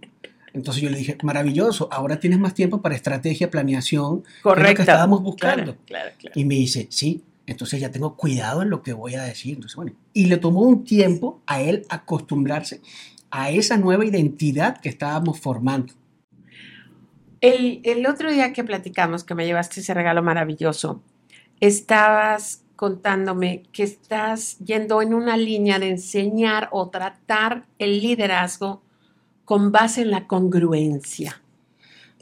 Entonces 0.52 0.82
yo 0.82 0.90
le 0.90 0.98
dije, 0.98 1.16
maravilloso, 1.22 1.88
ahora 1.90 2.20
tienes 2.20 2.38
más 2.38 2.52
tiempo 2.52 2.82
para 2.82 2.94
estrategia, 2.94 3.50
planeación, 3.50 4.22
que 4.22 4.28
es 4.28 4.34
lo 4.44 4.50
Correcto. 4.50 4.76
que 4.76 4.82
estábamos 4.82 5.22
buscando. 5.22 5.62
Claro, 5.62 5.78
claro, 5.86 6.10
claro. 6.18 6.34
Y 6.38 6.44
me 6.44 6.56
dice, 6.56 6.88
sí, 6.90 7.22
entonces 7.46 7.80
ya 7.80 7.90
tengo 7.90 8.16
cuidado 8.16 8.60
en 8.60 8.68
lo 8.68 8.82
que 8.82 8.92
voy 8.92 9.14
a 9.14 9.22
decir. 9.22 9.54
Entonces, 9.54 9.76
bueno, 9.76 9.92
y 10.12 10.26
le 10.26 10.36
tomó 10.36 10.60
un 10.60 10.84
tiempo 10.84 11.40
a 11.46 11.62
él 11.62 11.86
acostumbrarse 11.88 12.82
a 13.30 13.50
esa 13.50 13.78
nueva 13.78 14.04
identidad 14.04 14.78
que 14.78 14.90
estábamos 14.90 15.40
formando. 15.40 15.94
El, 17.40 17.80
el 17.84 18.06
otro 18.06 18.30
día 18.30 18.52
que 18.52 18.64
platicamos, 18.64 19.24
que 19.24 19.34
me 19.34 19.46
llevaste 19.46 19.80
ese 19.80 19.94
regalo 19.94 20.22
maravilloso, 20.22 21.02
estabas 21.60 22.64
contándome 22.76 23.64
que 23.72 23.82
estás 23.82 24.58
yendo 24.58 25.02
en 25.02 25.12
una 25.12 25.36
línea 25.36 25.78
de 25.78 25.90
enseñar 25.90 26.68
o 26.70 26.90
tratar 26.90 27.66
el 27.78 28.00
liderazgo 28.00 28.82
con 29.44 29.72
base 29.72 30.02
en 30.02 30.10
la 30.10 30.26
congruencia. 30.26 31.42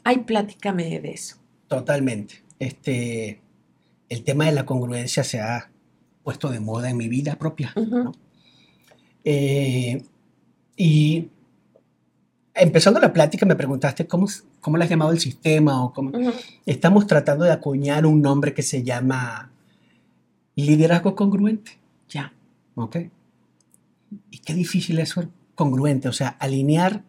Ay, 0.03 0.19
platícame 0.19 0.99
de 0.99 1.11
eso. 1.11 1.35
Totalmente. 1.67 2.43
Este, 2.57 3.39
el 4.09 4.23
tema 4.23 4.45
de 4.45 4.53
la 4.53 4.65
congruencia 4.65 5.23
se 5.23 5.41
ha 5.41 5.69
puesto 6.23 6.49
de 6.49 6.59
moda 6.59 6.89
en 6.89 6.97
mi 6.97 7.07
vida 7.07 7.35
propia. 7.35 7.73
Eh, 9.23 10.01
y 10.75 11.27
empezando 12.53 12.99
la 12.99 13.13
plática 13.13 13.45
me 13.45 13.55
preguntaste 13.55 14.07
cómo, 14.07 14.27
cómo 14.67 14.75
le 14.75 14.83
has 14.83 14.89
llamado 14.89 15.13
el 15.13 15.19
sistema 15.21 15.81
o 15.81 15.93
cómo... 15.93 16.09
Ujú. 16.09 16.33
Estamos 16.65 17.07
tratando 17.07 17.45
de 17.45 17.53
acuñar 17.53 18.05
un 18.05 18.21
nombre 18.21 18.53
que 18.53 18.61
se 18.63 18.83
llama 18.83 19.49
liderazgo 20.55 21.15
congruente. 21.15 21.79
Ya. 22.09 22.33
¿Ok? 22.75 22.97
Y 24.29 24.39
qué 24.39 24.53
difícil 24.53 24.99
es 24.99 25.11
ser 25.11 25.29
congruente, 25.55 26.09
o 26.09 26.11
sea, 26.11 26.35
alinear 26.37 27.01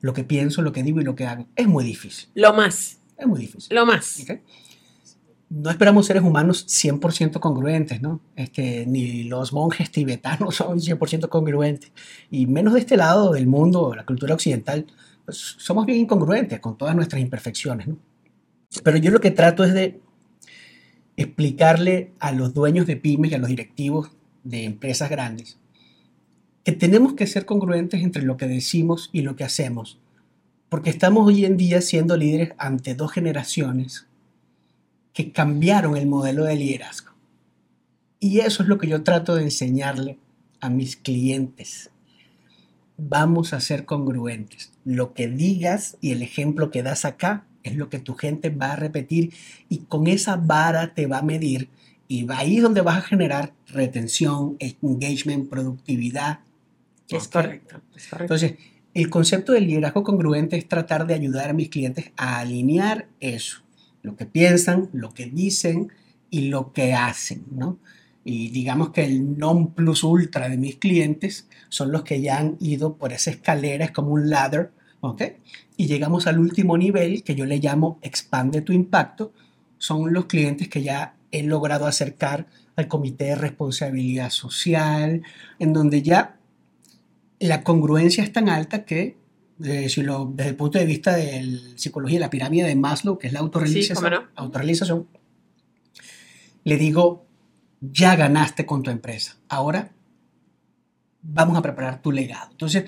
lo 0.00 0.14
que 0.14 0.24
pienso, 0.24 0.62
lo 0.62 0.72
que 0.72 0.82
digo 0.82 1.00
y 1.00 1.04
lo 1.04 1.14
que 1.14 1.28
hago. 1.28 1.46
Es 1.54 1.68
muy 1.68 1.84
difícil, 1.84 2.28
Lo 2.34 2.52
más, 2.52 2.98
es 3.16 3.26
muy 3.28 3.38
difícil. 3.38 3.76
lo 3.76 3.86
más. 3.86 4.24
¿ok? 4.28 4.40
No 5.48 5.70
esperamos 5.70 6.06
seres 6.06 6.24
humanos 6.24 6.66
100% 6.66 7.38
congruentes, 7.38 8.02
¿no? 8.02 8.20
Este, 8.34 8.84
ni 8.84 9.22
los 9.22 9.52
monjes 9.52 9.92
tibetanos 9.92 10.56
son 10.56 10.80
100% 10.80 11.28
congruentes. 11.28 11.92
Y 12.32 12.46
menos 12.46 12.74
de 12.74 12.80
este 12.80 12.96
lado 12.96 13.30
del 13.30 13.46
mundo, 13.46 13.94
la 13.94 14.04
cultura 14.04 14.34
occidental, 14.34 14.86
somos 15.28 15.86
bien 15.86 16.00
incongruentes 16.00 16.60
con 16.60 16.76
todas 16.76 16.94
nuestras 16.94 17.22
imperfecciones, 17.22 17.88
¿no? 17.88 17.98
Pero 18.82 18.98
yo 18.98 19.10
lo 19.10 19.20
que 19.20 19.30
trato 19.30 19.64
es 19.64 19.72
de 19.72 20.00
explicarle 21.16 22.12
a 22.18 22.32
los 22.32 22.52
dueños 22.52 22.86
de 22.86 22.96
pymes 22.96 23.32
y 23.32 23.34
a 23.34 23.38
los 23.38 23.48
directivos 23.48 24.10
de 24.44 24.64
empresas 24.64 25.08
grandes 25.08 25.58
que 26.66 26.72
tenemos 26.72 27.14
que 27.14 27.28
ser 27.28 27.46
congruentes 27.46 28.02
entre 28.02 28.24
lo 28.24 28.36
que 28.36 28.48
decimos 28.48 29.08
y 29.12 29.22
lo 29.22 29.36
que 29.36 29.44
hacemos, 29.44 30.00
porque 30.68 30.90
estamos 30.90 31.24
hoy 31.24 31.44
en 31.44 31.56
día 31.56 31.80
siendo 31.80 32.16
líderes 32.16 32.54
ante 32.58 32.96
dos 32.96 33.12
generaciones 33.12 34.08
que 35.12 35.30
cambiaron 35.30 35.96
el 35.96 36.08
modelo 36.08 36.42
de 36.42 36.56
liderazgo. 36.56 37.12
Y 38.18 38.40
eso 38.40 38.64
es 38.64 38.68
lo 38.68 38.78
que 38.78 38.88
yo 38.88 39.04
trato 39.04 39.36
de 39.36 39.44
enseñarle 39.44 40.18
a 40.60 40.68
mis 40.68 40.96
clientes. 40.96 41.92
Vamos 42.98 43.52
a 43.52 43.60
ser 43.60 43.84
congruentes. 43.84 44.72
Lo 44.84 45.12
que 45.12 45.28
digas 45.28 45.96
y 46.00 46.12
el 46.12 46.22
ejemplo 46.22 46.70
que 46.70 46.82
das 46.82 47.04
acá 47.04 47.44
es 47.62 47.76
lo 47.76 47.88
que 47.88 47.98
tu 47.98 48.14
gente 48.14 48.50
va 48.50 48.72
a 48.72 48.76
repetir 48.76 49.34
y 49.68 49.78
con 49.80 50.06
esa 50.06 50.36
vara 50.36 50.94
te 50.94 51.06
va 51.06 51.18
a 51.18 51.22
medir 51.22 51.68
y 52.08 52.22
va 52.24 52.38
ahí 52.38 52.58
donde 52.58 52.80
vas 52.80 52.98
a 52.98 53.02
generar 53.02 53.52
retención, 53.66 54.56
engagement, 54.60 55.48
productividad. 55.48 56.40
Es 57.08 57.28
correcto, 57.28 57.80
es 57.94 58.06
correcto. 58.06 58.34
Entonces, 58.34 58.54
el 58.94 59.10
concepto 59.10 59.52
de 59.52 59.60
liderazgo 59.60 60.02
congruente 60.02 60.56
es 60.56 60.66
tratar 60.68 61.06
de 61.06 61.14
ayudar 61.14 61.50
a 61.50 61.52
mis 61.52 61.68
clientes 61.68 62.12
a 62.16 62.38
alinear 62.38 63.08
eso, 63.20 63.62
lo 64.02 64.16
que 64.16 64.26
piensan, 64.26 64.88
lo 64.92 65.12
que 65.12 65.26
dicen 65.26 65.92
y 66.30 66.48
lo 66.48 66.72
que 66.72 66.94
hacen, 66.94 67.44
¿no? 67.50 67.78
Y 68.28 68.48
digamos 68.50 68.90
que 68.90 69.04
el 69.04 69.38
non 69.38 69.72
plus 69.72 70.02
ultra 70.02 70.48
de 70.48 70.56
mis 70.56 70.76
clientes 70.76 71.46
son 71.68 71.92
los 71.92 72.02
que 72.02 72.20
ya 72.20 72.38
han 72.38 72.56
ido 72.58 72.96
por 72.96 73.12
esa 73.12 73.30
escalera, 73.30 73.84
es 73.84 73.92
como 73.92 74.10
un 74.10 74.28
ladder, 74.28 74.72
¿ok? 75.00 75.22
Y 75.76 75.86
llegamos 75.86 76.26
al 76.26 76.40
último 76.40 76.76
nivel 76.76 77.22
que 77.22 77.36
yo 77.36 77.44
le 77.46 77.58
llamo 77.58 78.00
expande 78.02 78.62
tu 78.62 78.72
impacto, 78.72 79.32
son 79.78 80.12
los 80.12 80.24
clientes 80.26 80.68
que 80.68 80.82
ya 80.82 81.14
he 81.30 81.44
logrado 81.44 81.86
acercar 81.86 82.48
al 82.74 82.88
comité 82.88 83.26
de 83.26 83.34
responsabilidad 83.36 84.30
social, 84.30 85.22
en 85.60 85.72
donde 85.72 86.02
ya 86.02 86.36
la 87.38 87.62
congruencia 87.62 88.24
es 88.24 88.32
tan 88.32 88.48
alta 88.48 88.84
que, 88.84 89.16
eh, 89.62 89.88
si 89.88 90.02
lo- 90.02 90.32
desde 90.34 90.50
el 90.50 90.56
punto 90.56 90.78
de 90.80 90.86
vista 90.86 91.14
de 91.14 91.42
la 91.42 91.78
psicología, 91.78 92.18
la 92.18 92.30
pirámide 92.30 92.66
de 92.66 92.74
Maslow, 92.74 93.18
que 93.18 93.28
es 93.28 93.32
la 93.32 93.38
autorrealización, 93.40 94.02
no. 94.10 94.28
autorrealización, 94.34 95.06
le 96.64 96.76
digo, 96.76 97.25
ya 97.80 98.16
ganaste 98.16 98.66
con 98.66 98.82
tu 98.82 98.90
empresa, 98.90 99.36
ahora 99.48 99.90
vamos 101.22 101.56
a 101.56 101.62
preparar 101.62 102.00
tu 102.00 102.12
legado. 102.12 102.50
Entonces, 102.52 102.84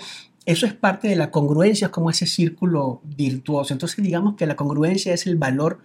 eso 0.47 0.67
es 0.67 0.73
parte 0.73 1.09
de 1.09 1.17
la 1.17 1.31
congruencia, 1.31 1.87
es 1.87 1.93
como 1.93 2.11
ese 2.11 2.27
círculo 2.27 3.03
virtuoso. 3.05 3.73
Entonces, 3.73 4.03
digamos 4.03 4.37
que 4.37 4.47
la 4.47 4.57
congruencia 4.57 5.13
es 5.13 5.27
el 5.27 5.37
valor 5.37 5.81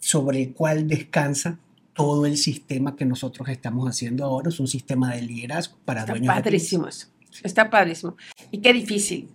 sobre 0.00 0.42
el 0.42 0.52
cual 0.54 0.88
descansa 0.88 1.58
todo 1.94 2.26
el 2.26 2.36
sistema 2.36 2.96
que 2.96 3.04
nosotros 3.04 3.48
estamos 3.48 3.88
haciendo 3.88 4.24
ahora. 4.24 4.48
Es 4.48 4.60
un 4.60 4.68
sistema 4.68 5.14
de 5.14 5.22
liderazgo 5.22 5.76
para 5.84 6.00
Está 6.00 6.12
dueños 6.12 6.34
de 6.34 6.42
padrísimo 6.42 6.88
eso. 6.88 7.06
Está 7.42 7.70
padrísimo. 7.70 8.16
Y 8.50 8.58
qué 8.58 8.72
difícil. 8.72 9.30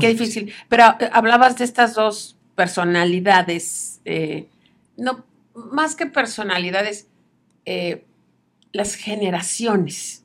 Qué 0.00 0.08
difícil. 0.08 0.52
Pero 0.68 0.84
eh, 1.00 1.10
hablabas 1.12 1.58
de 1.58 1.64
estas 1.64 1.94
dos 1.94 2.36
personalidades, 2.54 4.00
eh, 4.04 4.48
no, 4.96 5.24
más 5.54 5.94
que 5.94 6.06
personalidades, 6.06 7.06
eh, 7.64 8.04
las 8.72 8.94
generaciones 8.94 10.22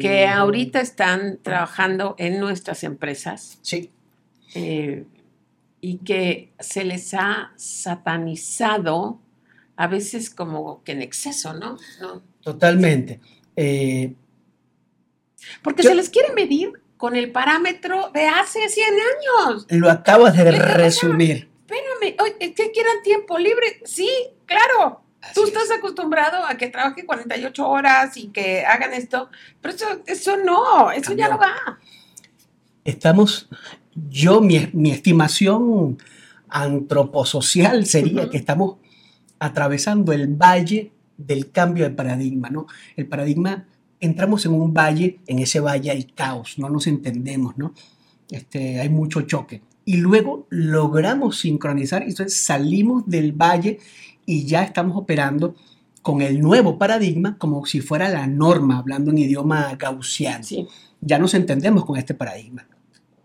que 0.00 0.26
Mm, 0.26 0.30
ahorita 0.38 0.80
están 0.80 1.38
trabajando 1.42 2.14
en 2.18 2.38
nuestras 2.38 2.84
empresas 2.84 3.58
Sí, 3.62 3.90
eh, 4.54 5.04
y 5.80 5.98
que 5.98 6.52
se 6.60 6.84
les 6.84 7.14
ha 7.14 7.52
satanizado 7.56 9.20
a 9.76 9.86
veces 9.86 10.28
como 10.30 10.82
que 10.84 10.92
en 10.92 11.00
exceso, 11.02 11.54
¿no? 11.54 11.78
¿No? 12.00 12.22
Totalmente. 12.42 13.20
Eh, 13.56 14.14
Porque 15.62 15.82
Yo- 15.82 15.90
se 15.90 15.94
les 15.94 16.08
quiere 16.10 16.32
medir 16.34 16.72
con 16.96 17.16
el 17.16 17.30
parámetro 17.32 18.10
de 18.14 18.26
hace 18.26 18.68
100 18.68 18.94
años. 18.94 19.66
lo 19.70 19.90
acabas 19.90 20.36
de 20.36 20.44
¿Qué 20.44 20.50
resumir. 20.52 21.48
Espérame, 21.66 22.16
oye, 22.22 22.36
¿es 22.40 22.52
que 22.54 22.70
quieran 22.70 23.02
tiempo 23.02 23.38
libre? 23.38 23.80
Sí, 23.84 24.08
claro. 24.46 25.02
Así 25.24 25.34
Tú 25.34 25.42
es. 25.42 25.48
estás 25.48 25.70
acostumbrado 25.70 26.44
a 26.44 26.56
que 26.56 26.68
trabaje 26.68 27.04
48 27.04 27.68
horas 27.68 28.16
y 28.16 28.28
que 28.28 28.64
hagan 28.64 28.92
esto, 28.92 29.28
pero 29.60 29.74
eso, 29.74 29.86
eso 30.06 30.36
no, 30.36 30.90
eso 30.90 31.12
ya 31.14 31.28
Cambió. 31.28 31.46
no 31.48 31.54
va. 31.54 31.78
Estamos, 32.84 33.48
yo, 34.10 34.40
mi, 34.40 34.68
mi 34.72 34.90
estimación 34.90 35.98
antroposocial 36.48 37.86
sería 37.86 38.22
Ujú. 38.22 38.30
que 38.30 38.36
estamos 38.38 38.76
atravesando 39.38 40.12
el 40.12 40.28
valle 40.28 40.92
del 41.16 41.50
cambio 41.50 41.84
de 41.84 41.90
paradigma, 41.90 42.50
¿no? 42.50 42.66
El 42.96 43.06
paradigma, 43.06 43.66
entramos 44.00 44.44
en 44.46 44.52
un 44.52 44.72
valle, 44.74 45.20
en 45.26 45.38
ese 45.38 45.60
valle 45.60 45.90
hay 45.90 46.04
caos, 46.04 46.58
no 46.58 46.68
nos 46.68 46.86
entendemos, 46.86 47.56
¿no? 47.56 47.72
Este, 48.30 48.80
hay 48.80 48.88
mucho 48.88 49.22
choque. 49.22 49.62
Y 49.84 49.98
luego 49.98 50.46
logramos 50.50 51.38
sincronizar, 51.38 52.02
y 52.02 52.10
entonces 52.10 52.42
salimos 52.42 53.06
del 53.06 53.32
valle 53.32 53.78
y 54.26 54.46
ya 54.46 54.62
estamos 54.62 54.96
operando 54.96 55.54
con 56.02 56.20
el 56.22 56.40
nuevo 56.40 56.78
paradigma 56.78 57.38
como 57.38 57.64
si 57.66 57.80
fuera 57.80 58.08
la 58.08 58.26
norma, 58.26 58.78
hablando 58.78 59.10
en 59.10 59.18
idioma 59.18 59.74
gaussiano 59.76 60.44
Sí, 60.44 60.66
ya 61.00 61.18
nos 61.18 61.34
entendemos 61.34 61.84
con 61.84 61.96
este 61.96 62.14
paradigma. 62.14 62.66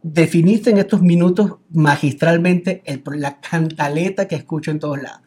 Definiste 0.02 0.70
en 0.70 0.78
estos 0.78 1.02
minutos 1.02 1.56
magistralmente 1.72 2.82
el- 2.86 3.04
la 3.16 3.40
cantaleta 3.42 4.28
que 4.28 4.36
escucho 4.36 4.72
en 4.72 4.80
todos 4.80 5.02
lados. 5.02 5.22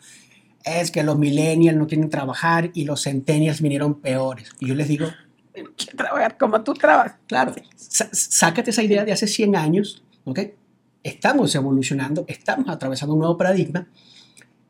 Es 0.65 0.91
que 0.91 1.03
los 1.03 1.19
millennials 1.19 1.77
no 1.77 1.87
quieren 1.87 2.09
trabajar 2.09 2.71
y 2.73 2.85
los 2.85 3.03
centennials 3.03 3.61
vinieron 3.61 4.01
peores. 4.01 4.49
Y 4.61 4.69
yo 4.69 4.75
les 4.75 4.89
digo, 4.89 5.09
quiero 5.53 5.97
trabajar 5.97 6.39
como 6.39 6.63
tú 6.63 6.73
trabajas. 6.73 7.17
claro, 7.27 7.55
sácate 7.77 8.71
esa 8.71 8.83
idea 8.83 9.05
de 9.05 9.13
hace 9.13 9.27
100 9.27 9.57
años, 9.57 10.03
¿ok? 10.25 10.39
Estamos 11.03 11.55
evolucionando, 11.55 12.25
estamos 12.29 12.69
atravesando 12.69 13.13
un 13.15 13.19
nuevo 13.21 13.37
paradigma. 13.37 13.89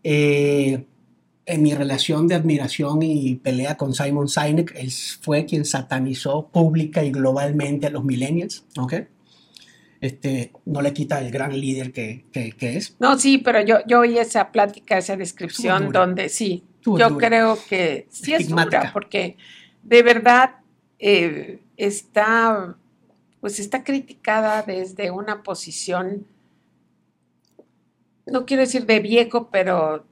Eh, 0.02 0.84
en 1.44 1.62
mi 1.62 1.74
relación 1.74 2.28
de 2.28 2.36
admiración 2.36 3.02
y 3.02 3.34
pelea 3.36 3.76
con 3.76 3.94
Simon 3.94 4.28
Sinek, 4.28 4.74
él 4.76 4.90
fue 5.20 5.44
quien 5.44 5.64
satanizó 5.64 6.48
pública 6.48 7.02
y 7.02 7.10
globalmente 7.10 7.88
a 7.88 7.90
los 7.90 8.04
millennials, 8.04 8.64
¿ok? 8.78 8.94
Este, 10.00 10.52
no 10.64 10.82
le 10.82 10.92
quita 10.92 11.20
el 11.20 11.30
gran 11.30 11.58
líder 11.58 11.92
que, 11.92 12.24
que- 12.32 12.52
que 12.52 12.76
es. 12.76 12.96
No, 12.98 13.18
sí, 13.18 13.38
pero 13.38 13.60
yo, 13.64 13.78
yo 13.86 14.00
oí 14.00 14.18
esa 14.18 14.50
plática, 14.50 14.98
esa 14.98 15.16
descripción 15.16 15.92
donde 15.92 16.28
sí, 16.28 16.64
yo 16.84 17.08
dura. 17.10 17.28
creo 17.28 17.58
que 17.68 18.06
sí 18.10 18.34
es 18.34 18.48
dura, 18.48 18.90
porque 18.92 19.36
de 19.82 20.02
verdad 20.02 20.56
eh, 20.98 21.60
está, 21.76 22.76
pues 23.40 23.58
está 23.60 23.84
criticada 23.84 24.62
desde 24.62 25.10
una 25.10 25.42
posición, 25.42 26.26
no 28.26 28.46
quiero 28.46 28.62
decir 28.62 28.86
de 28.86 29.00
viejo, 29.00 29.50
pero 29.50 30.04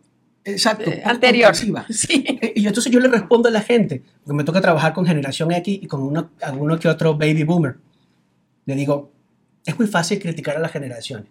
Exacto. 0.44 0.90
eh, 0.90 1.02
anterior. 1.04 1.54
Sí. 1.90 2.24
Eh, 2.40 2.52
Y 2.56 2.66
entonces 2.66 2.92
yo 2.92 3.00
le 3.00 3.08
respondo 3.08 3.48
a 3.48 3.52
la 3.52 3.60
gente, 3.60 4.02
porque 4.24 4.36
me 4.36 4.44
toca 4.44 4.60
trabajar 4.60 4.92
con 4.92 5.06
generación 5.06 5.52
X 5.52 5.78
y 5.82 5.86
con 5.86 6.02
uno, 6.02 6.30
alguno 6.42 6.78
que 6.78 6.88
otro 6.88 7.14
baby 7.16 7.44
boomer. 7.44 7.76
Le 8.66 8.74
digo, 8.74 9.12
es 9.64 9.78
muy 9.78 9.86
fácil 9.86 10.18
criticar 10.18 10.56
a 10.56 10.60
las 10.60 10.72
generaciones. 10.72 11.26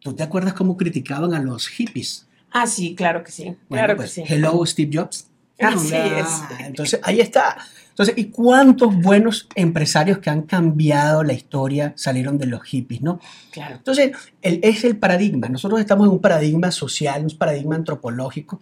¿Tú 0.00 0.14
te 0.14 0.22
acuerdas 0.22 0.54
cómo 0.54 0.76
criticaban 0.76 1.34
a 1.34 1.40
los 1.40 1.68
hippies? 1.68 2.26
Ah, 2.52 2.66
sí, 2.66 2.94
claro 2.94 3.22
que 3.24 3.32
sí, 3.32 3.44
Bueno, 3.44 3.58
claro 3.68 3.96
pues, 3.96 4.14
que 4.14 4.26
sí. 4.26 4.32
Hello, 4.34 4.64
Steve 4.64 4.90
Jobs. 4.98 5.28
Así 5.60 5.94
es. 5.94 6.26
Entonces, 6.60 7.00
ahí 7.02 7.20
está. 7.20 7.56
Entonces, 7.90 8.14
¿y 8.18 8.26
cuántos 8.26 8.94
buenos 8.94 9.48
empresarios 9.54 10.18
que 10.18 10.28
han 10.28 10.42
cambiado 10.42 11.22
la 11.22 11.32
historia 11.32 11.94
salieron 11.96 12.36
de 12.36 12.44
los 12.46 12.62
hippies, 12.64 13.00
no? 13.00 13.20
Claro. 13.52 13.76
Entonces, 13.76 14.12
el- 14.42 14.60
es 14.62 14.84
el 14.84 14.98
paradigma. 14.98 15.48
Nosotros 15.48 15.80
estamos 15.80 16.06
en 16.06 16.12
un 16.12 16.20
paradigma 16.20 16.70
social, 16.70 17.22
un 17.24 17.38
paradigma 17.38 17.74
antropológico, 17.76 18.60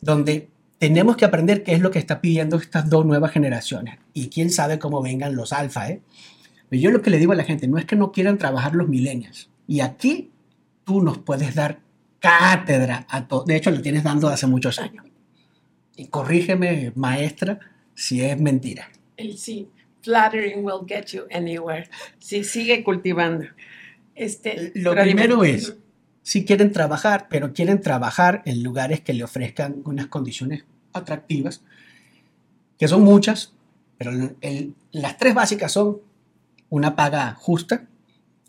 donde 0.00 0.48
tenemos 0.78 1.16
que 1.16 1.24
aprender 1.24 1.62
qué 1.62 1.74
es 1.74 1.80
lo 1.80 1.92
que 1.92 2.00
está 2.00 2.20
pidiendo 2.20 2.56
estas 2.56 2.90
dos 2.90 3.06
nuevas 3.06 3.30
generaciones. 3.30 3.98
Y 4.14 4.28
quién 4.30 4.50
sabe 4.50 4.80
cómo 4.80 5.00
vengan 5.00 5.36
los 5.36 5.52
alfa, 5.52 5.88
¿eh? 5.90 6.02
Pero 6.68 6.82
yo 6.82 6.90
lo 6.90 7.02
que 7.02 7.10
le 7.10 7.18
digo 7.18 7.30
a 7.32 7.36
la 7.36 7.44
gente, 7.44 7.68
no 7.68 7.78
es 7.78 7.84
que 7.84 7.94
no 7.94 8.10
quieran 8.10 8.36
trabajar 8.36 8.74
los 8.74 8.88
millennials. 8.88 9.48
Y 9.68 9.78
aquí 9.78 10.32
tú 10.84 11.00
nos 11.02 11.18
puedes 11.18 11.54
dar 11.54 11.78
cátedra 12.18 13.06
a 13.08 13.28
todo. 13.28 13.44
De 13.44 13.54
hecho, 13.54 13.70
lo 13.70 13.80
tienes 13.80 14.02
dando 14.02 14.26
hace 14.28 14.48
muchos 14.48 14.80
años. 14.80 15.04
Y 16.02 16.06
corrígeme, 16.06 16.92
maestra, 16.96 17.60
si 17.94 18.22
es 18.24 18.36
mentira. 18.40 18.90
El 19.16 19.38
sí, 19.38 19.68
flattering 20.00 20.64
will 20.64 20.80
get 20.84 21.04
you 21.12 21.26
anywhere. 21.32 21.88
Sí, 22.18 22.42
sigue 22.42 22.82
cultivando. 22.82 23.44
Este, 24.16 24.72
Lo 24.74 24.96
primero 24.96 25.44
es, 25.44 25.76
si 26.22 26.44
quieren 26.44 26.72
trabajar, 26.72 27.28
pero 27.30 27.52
quieren 27.52 27.80
trabajar 27.80 28.42
en 28.46 28.64
lugares 28.64 29.00
que 29.00 29.12
le 29.12 29.22
ofrezcan 29.22 29.82
unas 29.84 30.08
condiciones 30.08 30.64
atractivas, 30.92 31.62
que 32.80 32.88
son 32.88 33.02
muchas, 33.02 33.52
pero 33.96 34.10
el- 34.40 34.74
las 34.90 35.18
tres 35.18 35.34
básicas 35.34 35.70
son 35.70 35.98
una 36.68 36.96
paga 36.96 37.32
justa, 37.36 37.86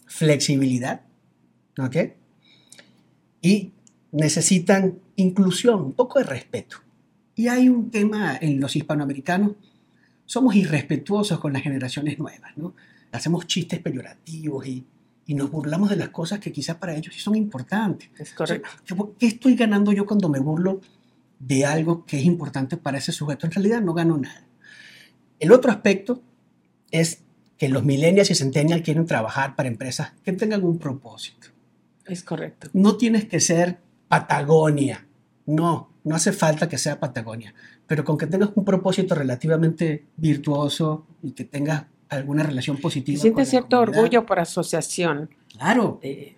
flexibilidad, 0.07 1.01
¿ok? 1.77 1.97
Y 3.43 3.73
necesitan 4.11 4.97
inclusión, 5.17 5.81
un 5.83 5.93
poco 5.93 6.17
de 6.17 6.25
respeto. 6.25 6.77
Y 7.35 7.47
hay 7.47 7.69
un 7.69 7.89
tema 7.89 8.37
en 8.39 8.59
los 8.59 8.75
hispanoamericanos, 8.75 9.53
somos 10.25 10.55
irrespetuosos 10.55 11.39
con 11.39 11.53
las 11.53 11.63
generaciones 11.63 12.19
nuevas, 12.19 12.51
¿no? 12.57 12.73
Hacemos 13.11 13.45
chistes 13.47 13.79
peyorativos 13.79 14.65
y, 14.67 14.85
y 15.25 15.33
nos 15.35 15.51
burlamos 15.51 15.89
de 15.89 15.95
las 15.95 16.09
cosas 16.09 16.39
que 16.39 16.51
quizás 16.51 16.77
para 16.77 16.95
ellos 16.95 17.13
sí 17.13 17.19
son 17.21 17.35
importantes. 17.35 18.09
Es 18.17 18.33
O 18.39 18.45
sea, 18.45 18.59
correcto. 18.61 18.69
¿qué- 18.85 19.17
¿Qué 19.19 19.27
estoy 19.27 19.55
ganando 19.55 19.91
yo 19.91 20.05
cuando 20.05 20.29
me 20.29 20.39
burlo 20.39 20.81
de 21.39 21.65
algo 21.65 22.05
que 22.05 22.19
es 22.19 22.25
importante 22.25 22.77
para 22.77 22.97
ese 22.97 23.11
sujeto? 23.11 23.45
En 23.45 23.51
realidad 23.51 23.81
no 23.81 23.93
gano 23.93 24.17
nada. 24.17 24.45
El 25.39 25.51
otro 25.51 25.71
aspecto 25.71 26.21
es 26.91 27.23
que 27.57 27.69
los 27.69 27.83
millennials 27.83 28.31
y 28.31 28.35
centennials 28.35 28.81
quieren 28.83 29.05
trabajar 29.05 29.55
para 29.55 29.69
empresas 29.69 30.13
que 30.23 30.33
tengan 30.33 30.63
un 30.63 30.77
propósito. 30.79 31.47
Es 32.05 32.23
correcto. 32.23 32.69
No 32.73 32.97
tienes 32.97 33.25
que 33.25 33.39
ser 33.39 33.79
Patagonia. 34.07 35.05
No, 35.45 35.89
no 36.03 36.15
hace 36.15 36.31
falta 36.33 36.67
que 36.69 36.77
sea 36.77 36.99
Patagonia. 36.99 37.53
Pero 37.87 38.03
con 38.03 38.17
que 38.17 38.27
tengas 38.27 38.49
un 38.55 38.65
propósito 38.65 39.15
relativamente 39.15 40.05
virtuoso 40.17 41.05
y 41.21 41.31
que 41.31 41.45
tengas 41.45 41.85
alguna 42.09 42.43
relación 42.43 42.77
positiva. 42.77 43.19
sientes 43.21 43.49
cierto 43.49 43.79
orgullo 43.79 44.25
por 44.25 44.39
asociación 44.39 45.29
Claro. 45.57 45.99
de, 46.01 46.09
de 46.09 46.35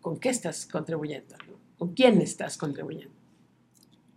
con 0.00 0.18
qué 0.18 0.28
estás 0.28 0.66
contribuyendo, 0.66 1.34
con 1.78 1.94
quién 1.94 2.20
estás 2.20 2.56
contribuyendo. 2.56 3.12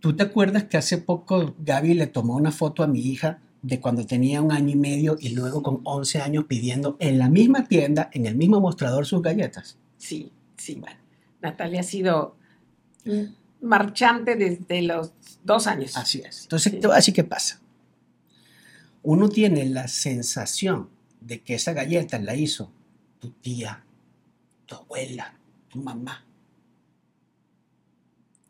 ¿Tú 0.00 0.14
te 0.14 0.22
acuerdas 0.22 0.64
que 0.64 0.76
hace 0.76 0.98
poco 0.98 1.54
Gaby 1.58 1.94
le 1.94 2.06
tomó 2.06 2.36
una 2.36 2.50
foto 2.52 2.82
a 2.82 2.86
mi 2.86 3.00
hija 3.00 3.40
de 3.62 3.80
cuando 3.80 4.04
tenía 4.04 4.42
un 4.42 4.52
año 4.52 4.68
y 4.70 4.76
medio 4.76 5.16
y 5.18 5.30
luego 5.30 5.62
con 5.62 5.80
11 5.84 6.20
años 6.20 6.44
pidiendo 6.46 6.96
en 7.00 7.18
la 7.18 7.30
misma 7.30 7.66
tienda, 7.66 8.10
en 8.12 8.26
el 8.26 8.36
mismo 8.36 8.60
mostrador, 8.60 9.06
sus 9.06 9.22
galletas? 9.22 9.78
Sí, 9.96 10.30
sí. 10.58 10.74
Bueno, 10.74 10.98
Natalia 11.40 11.80
ha 11.80 11.84
sido 11.84 12.36
marchante 13.64 14.36
desde 14.36 14.82
los 14.82 15.12
dos 15.42 15.66
años. 15.66 15.96
Así 15.96 16.20
es. 16.20 16.42
Entonces, 16.42 16.72
Sí. 16.72 16.80
te 16.80 16.86
voy 16.86 16.94
a 16.94 16.96
decir 16.96 17.14
qué 17.14 17.24
pasa. 17.24 17.60
Uno 19.02 19.28
tiene 19.28 19.64
la 19.66 19.88
sensación 19.88 20.88
de 21.20 21.40
que 21.42 21.54
esa 21.54 21.72
galleta 21.72 22.18
la 22.18 22.34
hizo 22.34 22.70
tu 23.18 23.30
tía, 23.30 23.84
tu 24.66 24.74
abuela, 24.76 25.34
tu 25.68 25.80
mamá. 25.82 26.24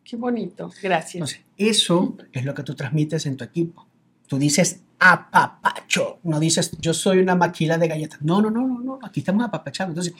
Qué 0.03 0.15
bonito. 0.15 0.71
Gracias. 0.81 1.15
Entonces, 1.15 1.41
eso 1.57 2.15
es 2.31 2.45
lo 2.45 2.53
que 2.53 2.63
tú 2.63 2.75
transmites 2.75 3.25
en 3.25 3.37
tu 3.37 3.43
equipo. 3.43 3.87
Tú 4.27 4.37
dices 4.37 4.81
apapacho, 4.99 6.19
no 6.23 6.39
dices 6.39 6.71
yo 6.79 6.93
soy 6.93 7.19
una 7.19 7.35
maquila 7.35 7.77
de 7.77 7.87
galletas. 7.87 8.21
No, 8.21 8.41
no, 8.41 8.49
no, 8.49 8.65
no, 8.67 8.79
no, 8.79 8.99
aquí 9.03 9.19
estamos 9.19 9.43
apapachando. 9.45 9.91
Entonces, 9.91 10.13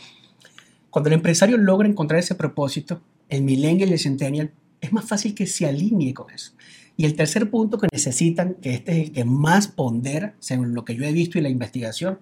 cuando 0.89 1.09
el 1.09 1.13
empresario 1.13 1.57
logra 1.57 1.87
encontrar 1.87 2.19
ese 2.19 2.35
propósito, 2.35 3.01
el 3.29 3.41
millennial 3.43 3.89
y 3.89 3.93
el 3.93 3.99
centennial, 3.99 4.51
es 4.81 4.93
más 4.93 5.05
fácil 5.05 5.33
que 5.33 5.47
se 5.47 5.65
alinee 5.65 6.13
con 6.13 6.29
eso. 6.31 6.53
Y 6.97 7.05
el 7.05 7.15
tercer 7.15 7.49
punto 7.49 7.77
que 7.77 7.87
necesitan, 7.91 8.55
que 8.55 8.73
este 8.73 8.91
es 8.93 9.07
el 9.07 9.11
que 9.11 9.25
más 9.25 9.67
pondera, 9.67 10.35
según 10.39 10.73
lo 10.73 10.85
que 10.85 10.95
yo 10.95 11.03
he 11.03 11.11
visto 11.11 11.37
y 11.37 11.41
la 11.41 11.49
investigación, 11.49 12.19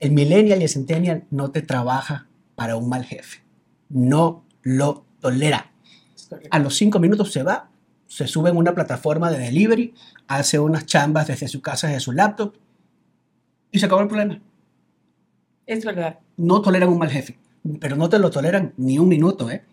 el 0.00 0.12
millennial 0.12 0.60
y 0.60 0.64
el 0.64 0.68
centennial 0.68 1.24
no 1.30 1.50
te 1.50 1.62
trabaja 1.62 2.28
para 2.54 2.76
un 2.76 2.88
mal 2.88 3.04
jefe. 3.04 3.42
No 3.88 4.44
lo 4.62 5.04
tolera 5.20 5.72
a 6.50 6.58
los 6.58 6.76
cinco 6.76 6.98
minutos 6.98 7.32
se 7.32 7.42
va, 7.42 7.70
se 8.06 8.26
sube 8.26 8.50
en 8.50 8.56
una 8.56 8.74
plataforma 8.74 9.30
de 9.30 9.38
delivery, 9.38 9.94
hace 10.26 10.58
unas 10.58 10.86
chambas 10.86 11.26
desde 11.26 11.48
su 11.48 11.60
casa, 11.60 11.88
desde 11.88 12.00
su 12.00 12.12
laptop 12.12 12.54
y 13.70 13.78
se 13.78 13.86
acabó 13.86 14.02
el 14.02 14.08
problema. 14.08 14.40
Es 15.66 15.84
verdad. 15.84 16.18
No 16.36 16.62
toleran 16.62 16.88
un 16.88 16.98
mal 16.98 17.10
jefe. 17.10 17.38
pero 17.80 17.96
no 17.96 18.08
te 18.08 18.18
lo 18.18 18.30
toleran 18.30 18.72
ni 18.76 18.98
un 18.98 19.08
minuto, 19.08 19.50
¿eh? 19.50 19.64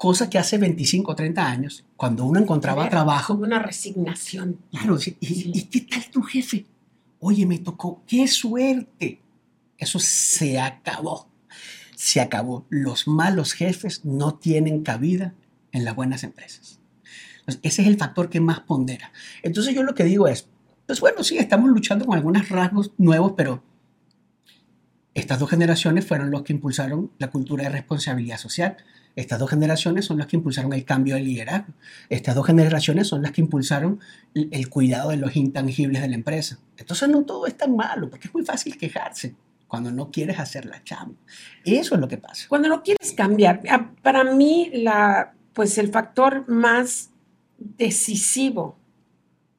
Cosa 0.00 0.30
que 0.30 0.38
hace 0.38 0.56
25 0.56 1.12
o 1.12 1.14
30 1.14 1.46
años, 1.46 1.84
cuando 1.94 2.24
uno 2.24 2.40
encontraba 2.40 2.84
Ver, 2.84 2.90
trabajo, 2.90 3.34
Una 3.34 3.58
resignación. 3.58 4.56
claro, 4.70 4.96
¿y, 4.96 5.00
Sí. 5.00 5.18
¿y 5.20 5.62
qué 5.64 5.82
tal 5.82 6.08
tu 6.10 6.22
jefe? 6.22 6.64
Oye, 7.18 7.44
me 7.44 7.58
tocó, 7.58 8.02
qué 8.06 8.26
suerte. 8.26 9.20
Eso 9.76 9.98
se 9.98 10.58
acabó. 10.58 11.28
Se 11.96 12.22
acabó. 12.22 12.64
Los 12.70 13.08
malos 13.08 13.52
jefes 13.52 14.02
no 14.06 14.36
tienen 14.36 14.82
cabida 14.84 15.34
en 15.70 15.84
las 15.84 15.94
buenas 15.94 16.24
empresas. 16.24 16.80
Entonces, 17.40 17.60
ese 17.62 17.82
es 17.82 17.88
el 17.88 17.98
factor 17.98 18.30
que 18.30 18.40
más 18.40 18.60
pondera. 18.60 19.12
Entonces 19.42 19.74
yo 19.74 19.82
lo 19.82 19.94
que 19.94 20.04
digo 20.04 20.28
es, 20.28 20.48
pues 20.86 21.00
bueno, 21.00 21.22
sí, 21.22 21.36
estamos 21.36 21.68
luchando 21.68 22.06
con 22.06 22.16
algunos 22.16 22.48
rasgos 22.48 22.92
nuevos, 22.96 23.34
pero 23.36 23.62
estas 25.12 25.38
dos 25.38 25.50
generaciones 25.50 26.06
fueron 26.06 26.30
los 26.30 26.40
que 26.42 26.54
impulsaron 26.54 27.10
la 27.18 27.30
cultura 27.30 27.64
de 27.64 27.68
responsabilidad 27.68 28.38
social. 28.38 28.78
Estas 29.16 29.38
dos 29.38 29.50
generaciones 29.50 30.04
son 30.04 30.18
las 30.18 30.26
que 30.26 30.36
impulsaron 30.36 30.72
el 30.72 30.84
cambio 30.84 31.14
de 31.14 31.22
liderazgo. 31.22 31.72
Estas 32.08 32.34
dos 32.34 32.46
generaciones 32.46 33.08
son 33.08 33.22
las 33.22 33.32
que 33.32 33.40
impulsaron 33.40 34.00
el, 34.34 34.68
cuidado 34.68 35.10
de 35.10 35.16
los 35.16 35.36
intangibles 35.36 36.02
de 36.02 36.08
la 36.08 36.14
empresa. 36.14 36.58
Entonces 36.76 37.08
no 37.08 37.24
todo 37.24 37.46
es 37.46 37.56
tan 37.56 37.76
malo, 37.76 38.08
porque 38.08 38.28
es 38.28 38.34
muy 38.34 38.44
fácil 38.44 38.78
quejarse 38.78 39.34
cuando 39.66 39.90
no 39.90 40.10
quieres 40.10 40.38
hacer 40.38 40.66
la 40.66 40.82
chamba. 40.82 41.14
Eso 41.64 41.94
es 41.94 42.00
lo 42.00 42.08
que 42.08 42.18
pasa. 42.18 42.46
Cuando 42.48 42.68
no 42.68 42.82
quieres 42.82 43.12
cambiar, 43.12 43.60
para 44.02 44.24
mí 44.24 44.70
la, 44.72 45.34
pues 45.52 45.78
el 45.78 45.90
factor 45.90 46.48
más 46.48 47.10
decisivo 47.58 48.76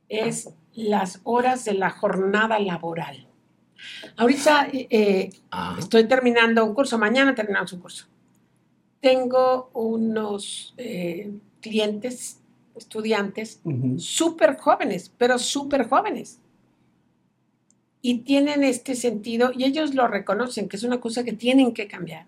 es 0.10 0.50
las 0.74 1.22
horas 1.24 1.66
de 1.66 1.74
la 1.74 1.90
jornada 1.90 2.60
laboral. 2.60 3.28
Ahorita 4.18 4.68
eh, 4.72 4.88
eh, 4.90 5.30
estoy 5.80 6.08
terminando 6.08 6.64
un 6.66 6.74
curso, 6.74 6.98
mañana 6.98 7.34
terminamos 7.34 7.74
un 7.74 7.80
curso. 7.80 8.11
Tengo 9.02 9.72
unos 9.74 10.74
eh, 10.78 11.32
clientes, 11.60 12.40
estudiantes, 12.76 13.60
Ujú. 13.64 14.00
súper 14.00 14.58
jóvenes, 14.58 15.12
pero 15.18 15.38
súper 15.40 15.88
jóvenes. 15.90 16.40
Y 18.04 18.20
tienen 18.20 18.64
este 18.64 18.96
sentido, 18.96 19.52
y 19.56 19.64
ellos 19.66 19.94
lo 19.94 20.08
reconocen, 20.08 20.70
que 20.70 20.78
es 20.78 20.84
una 20.84 21.00
cosa 21.02 21.24
que 21.24 21.34
tienen 21.34 21.74
que 21.74 21.88
cambiar. 21.88 22.26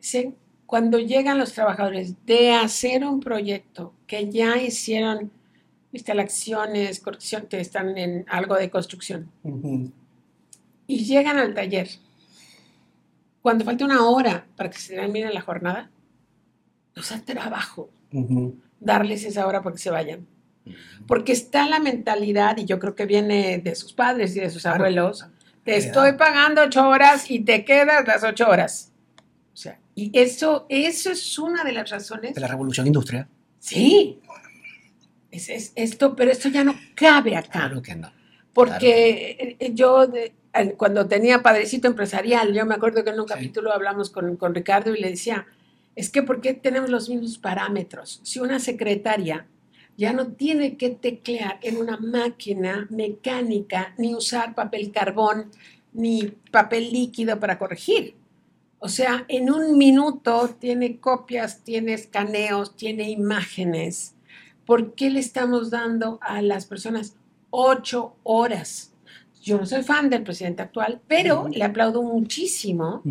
Dicen, 0.00 0.36
cuando 0.66 0.98
llegan 0.98 1.38
los 1.38 1.52
trabajadores 1.52 2.14
de 2.26 2.52
hacer 2.52 3.04
un 3.04 3.20
proyecto 3.20 3.92
que 4.06 4.30
ya 4.30 4.56
hicieron 4.60 5.30
instalaciones, 5.92 7.00
corrección, 7.00 7.46
que 7.48 7.60
están 7.60 7.96
en 7.98 8.24
algo 8.28 8.54
de 8.56 8.70
construcción, 8.70 9.30
Ujú. 9.44 9.90
y 10.86 11.04
llegan 11.04 11.38
al 11.38 11.54
taller, 11.54 11.88
cuando 13.46 13.64
falta 13.64 13.84
una 13.84 14.04
hora 14.08 14.44
para 14.56 14.68
que 14.70 14.76
se 14.78 14.96
termine 14.96 15.32
la 15.32 15.40
jornada, 15.40 15.88
nos 16.96 17.08
da 17.10 17.20
trabajo 17.24 17.90
Ujú. 18.12 18.58
darles 18.80 19.22
esa 19.22 19.46
hora 19.46 19.62
para 19.62 19.76
que 19.76 19.80
se 19.80 19.88
vayan. 19.88 20.26
Porque 21.06 21.30
está 21.30 21.68
la 21.68 21.78
mentalidad, 21.78 22.56
y 22.56 22.64
yo 22.64 22.80
creo 22.80 22.96
que 22.96 23.06
viene 23.06 23.58
de 23.58 23.76
sus 23.76 23.92
padres 23.92 24.34
y 24.34 24.40
de 24.40 24.50
sus 24.50 24.62
Claro. 24.62 24.78
abuelos, 24.78 25.26
te 25.62 25.76
estoy 25.76 26.14
pagando 26.14 26.62
ocho 26.62 26.88
horas 26.88 27.30
y 27.30 27.38
te 27.38 27.64
quedas 27.64 28.04
las 28.04 28.24
ocho 28.24 28.48
horas. 28.48 28.90
O 29.54 29.56
sea, 29.56 29.78
y 29.94 30.10
eso, 30.18 30.66
eso 30.68 31.12
es 31.12 31.38
una 31.38 31.62
de 31.62 31.70
las 31.70 31.88
razones. 31.88 32.34
De 32.34 32.40
la 32.40 32.48
revolución 32.48 32.88
industrial. 32.88 33.28
Sí. 33.60 34.18
Es, 35.30 35.48
es 35.50 35.72
esto, 35.76 36.16
pero 36.16 36.32
esto 36.32 36.48
ya 36.48 36.64
no 36.64 36.74
cabe 36.96 37.36
acá. 37.36 37.50
Claro 37.60 37.80
que 37.80 37.94
no. 37.94 38.10
Porque 38.52 39.56
eh, 39.60 39.70
yo, 39.72 40.08
de- 40.08 40.32
al- 40.32 40.34
cuando 40.76 41.06
tenía 41.06 41.42
padrecito 41.42 41.88
empresarial, 41.88 42.52
yo 42.52 42.64
me 42.66 42.74
acuerdo 42.74 43.04
que 43.04 43.10
en 43.10 43.20
un 43.20 43.26
Sí. 43.28 43.34
capítulo 43.34 43.72
hablamos 43.72 44.10
con, 44.10 44.36
con 44.36 44.54
Ricardo 44.54 44.94
y 44.94 45.00
le 45.00 45.10
decía, 45.10 45.46
es 45.94 46.10
que 46.10 46.22
¿por 46.22 46.40
qué 46.40 46.54
tenemos 46.54 46.90
los 46.90 47.08
mismos 47.08 47.38
parámetros? 47.38 48.20
Si 48.22 48.38
una 48.40 48.58
secretaria 48.58 49.46
ya 49.96 50.12
no 50.12 50.26
tiene 50.28 50.76
que 50.76 50.90
teclear 50.90 51.58
en 51.62 51.78
una 51.78 51.96
máquina 51.96 52.86
mecánica, 52.90 53.94
ni 53.96 54.14
usar 54.14 54.54
papel 54.54 54.92
carbón, 54.92 55.50
ni 55.94 56.34
papel 56.50 56.92
líquido 56.92 57.40
para 57.40 57.58
corregir. 57.58 58.14
O 58.78 58.88
sea, 58.88 59.24
en 59.28 59.50
un 59.50 59.78
minuto 59.78 60.54
tiene 60.60 61.00
copias, 61.00 61.64
tiene 61.64 61.94
escaneos, 61.94 62.76
tiene 62.76 63.08
imágenes. 63.10 64.14
¿Por 64.66 64.94
qué 64.94 65.08
le 65.08 65.20
estamos 65.20 65.70
dando 65.70 66.18
a 66.20 66.42
las 66.42 66.66
personas 66.66 67.16
ocho 67.48 68.16
horas? 68.22 68.92
Yo 69.46 69.58
no 69.58 69.64
soy 69.64 69.84
fan 69.84 70.10
del 70.10 70.24
presidente 70.24 70.62
actual, 70.62 71.00
pero 71.06 71.46
le 71.48 71.62
aplaudo 71.62 72.02
muchísimo 72.02 73.04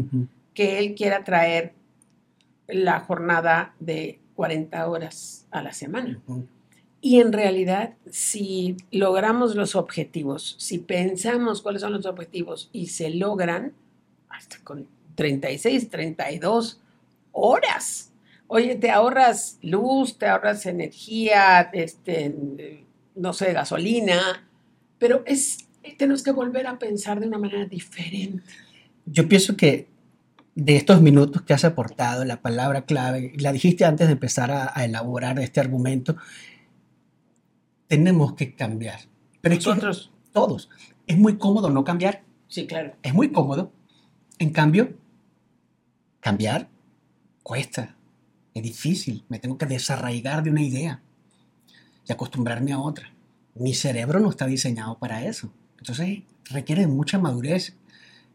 que 0.54 0.80
él 0.80 0.94
quiera 0.94 1.24
traer 1.24 1.74
la 2.68 3.00
jornada 3.00 3.74
de 3.80 4.20
40 4.36 4.86
horas 4.90 5.48
a 5.50 5.64
la 5.64 5.72
semana. 5.72 6.22
Ujú. 6.28 6.46
Y 7.00 7.22
en 7.22 7.32
realidad, 7.32 7.94
si 8.12 8.76
logramos 8.92 9.56
los 9.56 9.76
objetivos, 9.76 10.58
si 10.60 10.80
pensamos 10.80 11.62
cuáles 11.62 11.82
son 11.82 11.94
los 11.94 12.06
objetivos 12.06 12.70
y 12.74 12.88
se 12.88 13.12
logran, 13.12 13.72
hasta 14.28 14.58
con 14.62 14.90
36, 15.16 15.90
32 15.90 16.82
horas. 17.32 18.12
Oye, 18.48 18.76
te 18.76 18.92
ahorras 18.92 19.58
luz, 19.62 20.18
te 20.18 20.28
ahorras 20.28 20.66
energía, 20.66 21.70
este, 21.72 22.84
no 23.16 23.32
sé, 23.32 23.54
gasolina, 23.54 24.50
pero 24.98 25.24
es, 25.26 25.65
tenemos 25.94 26.24
que 26.24 26.32
volver 26.32 26.68
a 26.68 26.80
pensar 26.80 27.20
de 27.20 27.28
una 27.28 27.38
manera 27.38 27.66
diferente. 27.66 28.44
Yo 29.06 29.28
pienso 29.28 29.56
que 29.56 29.88
de 30.56 30.78
estos 30.78 31.02
minutos 31.02 31.42
que 31.42 31.54
has 31.54 31.66
aportado, 31.66 32.26
la 32.26 32.42
palabra 32.42 32.86
clave, 32.86 33.34
la 33.38 33.52
dijiste 33.52 33.86
antes 33.86 34.08
de 34.08 34.14
empezar 34.14 34.52
a, 34.52 34.72
a 34.74 34.86
elaborar 34.86 35.40
este 35.40 35.60
argumento, 35.60 36.16
tenemos 37.88 38.34
que 38.34 38.56
cambiar. 38.56 39.00
Pero 39.42 39.56
es 39.56 39.64
que 39.64 39.70
Nosotros, 39.70 40.12
todos, 40.32 40.70
es 41.08 41.18
muy 41.18 41.38
cómodo 41.38 41.70
no 41.70 41.84
cambiar, 41.84 42.24
sí, 42.48 42.68
claro. 42.68 42.96
es 43.04 43.14
muy 43.14 43.32
cómodo. 43.32 43.72
En 44.40 44.50
cambio, 44.52 44.94
cambiar 46.20 46.70
cuesta, 47.44 47.96
es 48.54 48.64
difícil, 48.64 49.24
me 49.30 49.40
tengo 49.40 49.58
que 49.58 49.66
desarraigar 49.66 50.42
de 50.42 50.50
una 50.50 50.64
idea 50.64 51.04
y 52.08 52.12
acostumbrarme 52.12 52.74
a 52.74 52.80
otra. 52.80 53.14
Mi 53.54 53.74
cerebro 53.74 54.20
no 54.20 54.30
está 54.30 54.48
diseñado 54.48 54.98
para 54.98 55.26
eso. 55.26 55.52
Entonces 55.78 56.24
requiere 56.50 56.88
mucha 56.88 57.20
madurez 57.20 57.76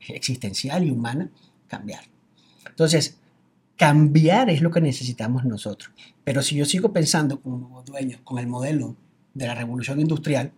existencial 0.09 0.85
y 0.85 0.91
humana 0.91 1.31
cambiar. 1.69 2.05
Entonces, 2.67 3.19
cambiar 3.77 4.51
es 4.51 4.63
lo 4.63 4.71
que 4.71 4.81
necesitamos 4.81 5.45
nosotros. 5.45 5.93
Pero 6.25 6.43
si 6.43 6.57
yo 6.57 6.65
sigo 6.65 6.93
pensando 6.93 7.41
como 7.41 7.83
dueño 7.83 8.19
con 8.25 8.39
el 8.39 8.47
modelo 8.47 8.97
de 9.35 9.47
la 9.47 9.55
revolución 9.55 10.01
industrial, 10.01 10.53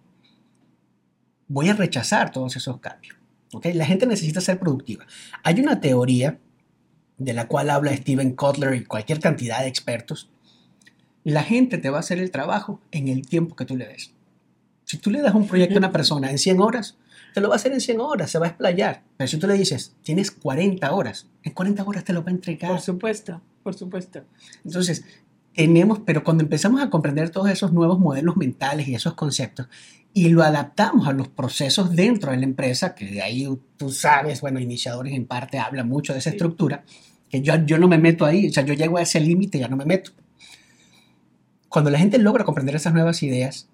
voy 1.48 1.68
a 1.68 1.74
rechazar 1.74 2.32
todos 2.32 2.56
esos 2.56 2.80
cambios. 2.80 3.16
¿ok? 3.52 3.66
La 3.74 3.86
gente 3.86 4.06
necesita 4.06 4.40
ser 4.40 4.58
productiva. 4.58 5.06
Hay 5.42 5.60
una 5.60 5.80
teoría 5.80 6.38
de 7.18 7.32
la 7.32 7.46
cual 7.46 7.70
habla 7.70 7.96
Steven 7.96 8.34
Kotler 8.34 8.74
y 8.74 8.84
cualquier 8.84 9.20
cantidad 9.20 9.60
de 9.60 9.68
expertos. 9.68 10.30
La 11.24 11.44
gente 11.44 11.78
te 11.78 11.90
va 11.90 11.98
a 11.98 12.00
hacer 12.00 12.18
el 12.18 12.30
trabajo 12.30 12.80
en 12.90 13.08
el 13.08 13.26
tiempo 13.26 13.54
que 13.54 13.64
tú 13.64 13.76
le 13.76 13.86
des. 13.86 14.12
Si 14.92 14.98
tú 14.98 15.10
le 15.10 15.22
das 15.22 15.34
un 15.34 15.48
proyecto 15.48 15.76
a 15.76 15.78
una 15.78 15.90
persona 15.90 16.30
en 16.30 16.36
100 16.36 16.60
horas, 16.60 16.98
te 17.32 17.40
lo 17.40 17.48
va 17.48 17.54
a 17.54 17.56
hacer 17.56 17.72
en 17.72 17.80
100 17.80 17.98
horas, 17.98 18.30
se 18.30 18.38
va 18.38 18.44
a 18.44 18.48
explayar. 18.50 19.02
Pero 19.16 19.26
si 19.26 19.38
tú 19.38 19.46
le 19.46 19.54
dices, 19.54 19.96
tienes 20.02 20.30
40 20.30 20.92
horas, 20.92 21.28
en 21.42 21.54
40 21.54 21.82
horas 21.84 22.04
te 22.04 22.12
lo 22.12 22.22
va 22.22 22.28
a 22.28 22.34
entregar. 22.34 22.70
Por 22.70 22.82
supuesto, 22.82 23.40
por 23.62 23.72
supuesto. 23.72 24.22
Entonces, 24.66 25.02
tenemos, 25.54 26.00
pero 26.04 26.22
cuando 26.24 26.42
empezamos 26.42 26.82
a 26.82 26.90
comprender 26.90 27.30
todos 27.30 27.48
esos 27.48 27.72
nuevos 27.72 27.98
modelos 27.98 28.36
mentales 28.36 28.86
y 28.86 28.94
esos 28.94 29.14
conceptos 29.14 29.66
y 30.12 30.28
lo 30.28 30.42
adaptamos 30.42 31.08
a 31.08 31.12
los 31.14 31.28
procesos 31.28 31.96
dentro 31.96 32.32
de 32.32 32.36
la 32.36 32.44
empresa, 32.44 32.94
que 32.94 33.06
de 33.06 33.22
ahí 33.22 33.48
tú 33.78 33.88
sabes, 33.90 34.42
bueno, 34.42 34.60
iniciadores 34.60 35.14
en 35.14 35.24
parte 35.24 35.58
hablan 35.58 35.88
mucho 35.88 36.12
de 36.12 36.18
esa 36.18 36.28
Sí. 36.28 36.36
estructura, 36.36 36.84
que 37.30 37.40
yo, 37.40 37.54
yo 37.64 37.78
no 37.78 37.88
me 37.88 37.96
meto 37.96 38.26
ahí, 38.26 38.50
o 38.50 38.52
sea, 38.52 38.62
yo 38.62 38.74
llego 38.74 38.98
a 38.98 39.00
ese 39.02 39.20
límite, 39.20 39.58
ya 39.58 39.68
no 39.68 39.76
me 39.78 39.86
meto. 39.86 40.10
Cuando 41.70 41.88
la 41.90 41.98
gente 41.98 42.18
logra 42.18 42.44
comprender 42.44 42.76
esas 42.76 42.92
nuevas 42.92 43.22
ideas 43.22 43.70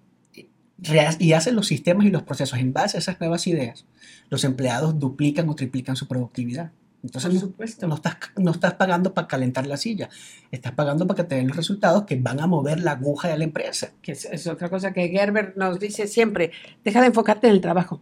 y 1.18 1.32
hace 1.32 1.52
los 1.52 1.66
sistemas 1.66 2.06
y 2.06 2.10
los 2.10 2.22
procesos 2.22 2.58
en 2.58 2.72
base 2.72 2.96
a 2.96 3.00
esas 3.00 3.18
nuevas 3.20 3.46
ideas, 3.46 3.84
los 4.30 4.44
empleados 4.44 4.98
duplican 4.98 5.48
o 5.48 5.54
triplican 5.54 5.96
su 5.96 6.06
productividad. 6.06 6.70
Entonces, 7.02 7.30
Por 7.30 7.34
no- 7.34 7.40
supuesto. 7.40 7.86
no 7.86 7.94
estás, 7.94 8.16
no 8.36 8.50
estás 8.50 8.74
pagando 8.74 9.14
para 9.14 9.28
calentar 9.28 9.66
la 9.66 9.76
silla, 9.76 10.08
estás 10.50 10.72
pagando 10.72 11.06
para 11.06 11.22
que 11.22 11.28
te 11.28 11.34
den 11.36 11.48
los 11.48 11.56
resultados 11.56 12.04
que 12.04 12.16
van 12.16 12.40
a 12.40 12.46
mover 12.48 12.80
la 12.80 12.92
aguja 12.92 13.28
de 13.28 13.38
la 13.38 13.44
empresa. 13.44 13.92
que 14.02 14.12
es, 14.12 14.24
es 14.24 14.46
otra 14.46 14.68
cosa 14.68 14.92
que 14.92 15.08
Gerber 15.08 15.52
nos 15.56 15.78
dice 15.78 16.06
siempre, 16.08 16.50
deja 16.84 17.00
de 17.00 17.06
enfocarte 17.08 17.46
en 17.46 17.52
el 17.54 17.60
trabajo, 17.60 18.00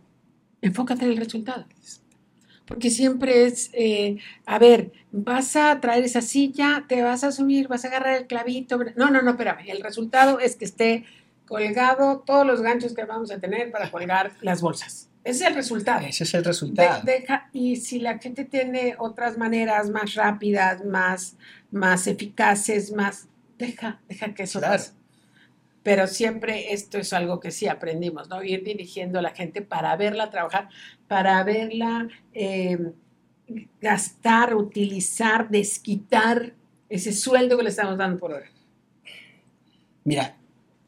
enfócate 0.62 1.04
en 1.04 1.10
el 1.12 1.16
resultado. 1.18 1.66
Porque 2.66 2.90
siempre 2.90 3.44
es, 3.46 3.70
eh, 3.74 4.16
a 4.44 4.58
ver, 4.58 4.90
vas 5.12 5.54
a 5.54 5.80
traer 5.80 6.02
esa 6.04 6.20
silla, 6.20 6.84
te 6.88 7.00
vas 7.02 7.22
a 7.22 7.30
subir, 7.30 7.68
vas 7.68 7.84
a 7.84 7.88
agarrar 7.88 8.16
el 8.16 8.26
clavito. 8.26 8.76
No, 8.96 9.08
no, 9.10 9.22
no, 9.22 9.30
espérame, 9.32 9.68
el 9.68 9.82
resultado 9.82 10.40
es 10.40 10.56
que 10.56 10.64
esté 10.64 11.04
colgado 11.46 12.20
todos 12.26 12.46
los 12.46 12.60
ganchos 12.62 12.94
que 12.94 13.04
vamos 13.04 13.30
a 13.30 13.38
tener 13.38 13.70
para 13.70 13.90
colgar 13.90 14.32
las 14.42 14.60
bolsas. 14.60 15.08
Ese 15.24 15.42
es 15.44 15.48
el 15.50 15.54
resultado. 15.56 16.06
Ese 16.06 16.24
es 16.24 16.34
el 16.34 16.44
resultado. 16.44 17.02
De- 17.02 17.12
deja- 17.20 17.48
y 17.52 17.76
si 17.76 17.98
la 17.98 18.18
gente 18.18 18.44
tiene 18.44 18.94
otras 18.98 19.36
maneras 19.38 19.90
más 19.90 20.14
rápidas, 20.14 20.84
más, 20.84 21.36
más 21.70 22.06
eficaces, 22.06 22.92
más, 22.92 23.28
deja, 23.58 24.00
deja 24.08 24.34
que 24.34 24.44
eso 24.44 24.58
Claro. 24.60 24.74
pase. 24.74 24.92
Pero 25.82 26.06
siempre 26.08 26.72
esto 26.72 26.98
es 26.98 27.12
algo 27.12 27.38
que 27.40 27.50
sí 27.52 27.66
aprendimos, 27.68 28.28
¿no? 28.28 28.42
Ir 28.42 28.62
dirigiendo 28.64 29.18
a 29.18 29.22
la 29.22 29.30
gente 29.30 29.62
para 29.62 29.94
verla 29.96 30.30
trabajar, 30.30 30.68
para 31.08 31.42
verla 31.44 32.08
eh, 32.32 32.78
gastar, 33.80 34.54
utilizar, 34.54 35.48
desquitar 35.48 36.54
ese 36.88 37.12
sueldo 37.12 37.56
que 37.56 37.62
le 37.64 37.70
estamos 37.70 37.96
dando 37.98 38.18
por 38.18 38.32
hora. 38.32 38.46
Mira, 40.04 40.36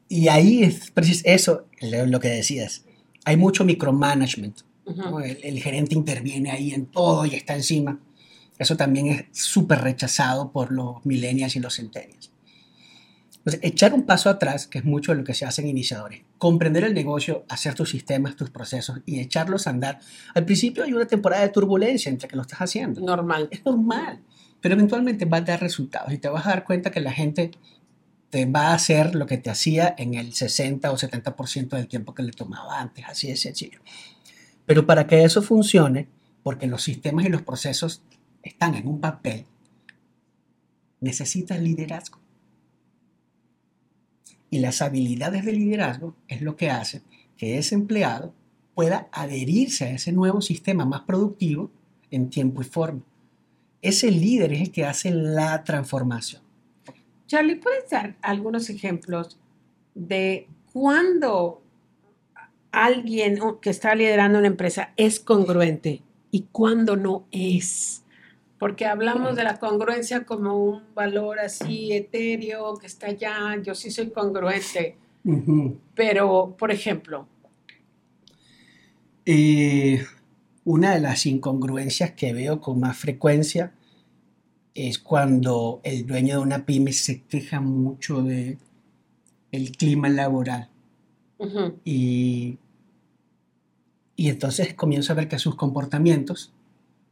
y 0.09 0.27
ahí 0.27 0.63
es 0.63 0.91
eso, 1.23 1.67
lo 1.81 2.19
que 2.19 2.29
decías. 2.29 2.83
Hay 3.25 3.37
mucho 3.37 3.63
micromanagement. 3.63 4.61
¿no? 4.95 5.19
El, 5.19 5.37
el 5.43 5.59
gerente 5.61 5.93
interviene 5.93 6.49
ahí 6.49 6.73
en 6.73 6.87
todo 6.87 7.25
y 7.27 7.35
está 7.35 7.55
encima. 7.55 7.99
Eso 8.57 8.75
también 8.75 9.07
es 9.07 9.25
súper 9.31 9.81
rechazado 9.81 10.51
por 10.51 10.71
los 10.71 11.05
millennials 11.05 11.55
y 11.55 11.59
los 11.59 11.75
centennials. 11.75 12.31
Entonces, 13.37 13.61
echar 13.63 13.93
un 13.93 14.03
paso 14.03 14.29
atrás, 14.29 14.67
que 14.67 14.79
es 14.79 14.85
mucho 14.85 15.13
de 15.13 15.19
lo 15.19 15.23
que 15.23 15.33
se 15.33 15.45
hace 15.45 15.61
en 15.61 15.69
iniciadores, 15.69 16.23
comprender 16.37 16.83
el 16.83 16.93
negocio, 16.93 17.45
hacer 17.47 17.73
tus 17.73 17.89
sistemas, 17.89 18.35
tus 18.35 18.49
procesos 18.49 18.99
y 19.05 19.19
echarlos 19.19 19.65
a 19.65 19.69
andar. 19.69 19.99
Al 20.35 20.43
principio 20.43 20.83
hay 20.83 20.91
una 20.91 21.05
temporada 21.05 21.43
de 21.43 21.49
turbulencia 21.49 22.09
entre 22.09 22.27
que 22.27 22.35
lo 22.35 22.41
estás 22.41 22.59
haciendo. 22.59 22.99
Normal. 22.99 23.47
Es 23.49 23.63
normal, 23.63 24.19
pero 24.59 24.75
eventualmente 24.75 25.23
va 25.23 25.37
a 25.37 25.41
dar 25.41 25.61
resultados 25.61 26.11
y 26.11 26.17
te 26.17 26.27
vas 26.27 26.45
a 26.47 26.49
dar 26.49 26.65
cuenta 26.65 26.91
que 26.91 26.99
la 26.99 27.13
gente 27.13 27.51
te 28.29 28.45
va 28.45 28.67
a 28.67 28.73
hacer 28.75 29.15
lo 29.15 29.25
que 29.25 29.37
te 29.37 29.49
hacía 29.49 29.95
en 29.97 30.13
el 30.13 30.33
60 30.33 30.91
o 30.91 30.97
70% 30.97 31.69
del 31.69 31.87
tiempo 31.87 32.13
que 32.13 32.23
le 32.23 32.31
tomaba 32.31 32.79
antes, 32.79 33.05
así 33.07 33.27
de 33.27 33.35
sencillo. 33.35 33.79
Pero 34.65 34.85
para 34.85 35.07
que 35.07 35.23
eso 35.23 35.41
funcione, 35.41 36.07
porque 36.43 36.67
los 36.67 36.83
sistemas 36.83 37.25
y 37.25 37.29
los 37.29 37.41
procesos 37.41 38.03
están 38.43 38.75
en 38.75 38.87
un 38.87 38.99
papel, 38.99 39.45
necesitas 41.01 41.59
liderazgo. 41.59 42.19
Y 44.51 44.59
las 44.59 44.81
habilidades 44.81 45.45
de 45.45 45.53
liderazgo 45.53 46.15
es 46.27 46.41
lo 46.41 46.55
que 46.55 46.69
hace 46.69 47.01
que 47.37 47.57
ese 47.57 47.73
empleado 47.73 48.33
pueda 48.75 49.07
adherirse 49.11 49.85
a 49.85 49.91
ese 49.91 50.11
nuevo 50.11 50.41
sistema 50.41 50.85
más 50.85 51.01
productivo 51.01 51.71
en 52.11 52.29
tiempo 52.29 52.61
y 52.61 52.65
forma. 52.65 53.01
Ese 53.81 54.11
líder 54.11 54.51
es 54.53 54.61
el 54.61 54.71
que 54.71 54.85
hace 54.85 55.11
la 55.11 55.63
transformación. 55.63 56.48
Charlie, 57.29 57.57
¿puedes 57.57 57.87
dar 57.91 58.15
algunos 58.23 58.71
ejemplos 58.71 59.39
de 59.93 60.47
cuándo 60.73 61.61
alguien 62.71 63.37
que 63.61 63.69
está 63.69 63.93
liderando 63.93 64.39
una 64.39 64.47
empresa 64.47 64.93
es 64.97 65.19
congruente 65.19 66.01
y 66.31 66.47
cuándo 66.51 66.95
no 66.95 67.27
es? 67.31 68.03
Porque 68.57 68.87
hablamos 68.87 69.35
de 69.35 69.43
la 69.43 69.59
congruencia 69.59 70.25
como 70.25 70.57
un 70.57 70.81
valor 70.95 71.37
así 71.39 71.93
etéreo 71.93 72.77
que 72.77 72.87
está 72.87 73.07
allá, 73.07 73.61
yo 73.61 73.75
sí 73.75 73.91
soy 73.91 74.09
congruente, 74.09 74.97
pero, 75.93 76.55
por 76.57 76.71
ejemplo, 76.71 77.27
Eh, 79.31 80.03
una 80.63 80.95
de 80.95 80.99
las 81.01 81.27
incongruencias 81.27 82.13
que 82.13 82.33
veo 82.33 82.59
con 82.59 82.79
más 82.79 82.97
frecuencia 82.97 83.73
es 84.87 84.99
cuando 84.99 85.81
el 85.83 86.05
dueño 86.05 86.35
de 86.35 86.41
una 86.41 86.65
pyme 86.65 86.93
se 86.93 87.23
queja 87.23 87.59
mucho 87.59 88.21
de 88.21 88.57
el 89.51 89.71
clima 89.71 90.09
laboral. 90.09 90.69
Y, 91.85 92.57
y 94.15 94.29
entonces 94.29 94.73
comienzo 94.73 95.13
a 95.13 95.15
ver 95.15 95.27
que 95.27 95.39
sus 95.39 95.55
comportamientos 95.55 96.53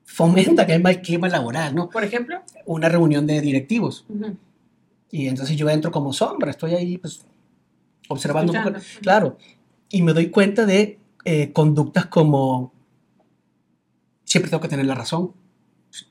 fomentan 0.03 0.69
el 0.71 0.81
mal 0.81 1.01
clima 1.01 1.27
laboral, 1.29 1.75
¿no? 1.75 1.89
por 1.89 2.03
ejemplo, 2.03 2.41
Una 2.65 2.89
reunión 2.89 3.25
de 3.27 3.41
directivos. 3.41 4.05
Y 5.11 5.27
entonces 5.27 5.55
yo 5.55 5.69
entro 5.69 5.91
como 5.91 6.13
sombra, 6.13 6.51
estoy 6.51 6.73
ahí 6.75 6.97
pues 6.97 7.25
observando 8.09 8.53
un 8.53 8.59
poco, 8.59 8.77
Escuchando. 8.77 9.01
claro, 9.01 9.37
y 9.89 10.01
me 10.01 10.13
doy 10.13 10.29
cuenta 10.29 10.65
de 10.65 10.99
eh, 11.25 11.51
conductas 11.53 12.05
como 12.07 12.73
siempre 14.25 14.49
tengo 14.49 14.61
que 14.61 14.67
tener 14.69 14.85
la 14.85 14.95
razón, 14.95 15.33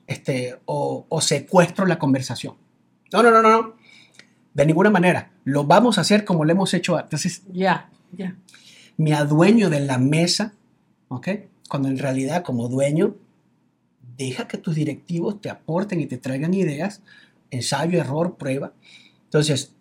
este, 0.05 0.59
o, 0.65 1.05
o 1.07 1.21
secuestro 1.21 1.85
la 1.85 1.99
conversación. 1.99 2.55
No, 3.11 3.23
no, 3.23 3.31
no, 3.31 3.41
no, 3.41 3.49
no, 3.49 3.75
de 4.57 4.65
ninguna 4.65 4.89
manera, 4.89 5.31
lo 5.43 5.65
vamos 5.65 5.99
a 5.99 6.01
hacer 6.01 6.25
como 6.25 6.43
lo 6.43 6.51
hemos 6.51 6.73
hecho 6.73 6.97
antes. 6.97 7.25
Entonces, 7.25 7.43
ya, 7.53 7.91
ya. 8.11 8.35
me 8.97 9.13
adueño 9.13 9.69
de 9.69 9.81
la 9.81 9.99
mesa, 9.99 10.53
¿ok? 11.09 11.27
Cuando 11.69 11.89
en 11.89 11.99
realidad 11.99 12.43
como 12.43 12.67
dueño, 12.67 13.15
deja 14.17 14.47
que 14.47 14.57
tus 14.57 14.73
directivos 14.73 15.39
te 15.41 15.51
aporten 15.51 16.01
y 16.01 16.07
te 16.07 16.17
traigan 16.17 16.55
ideas, 16.55 17.03
ensayo, 17.51 17.99
error, 17.99 18.35
prueba. 18.37 18.73
Entonces, 19.25 19.73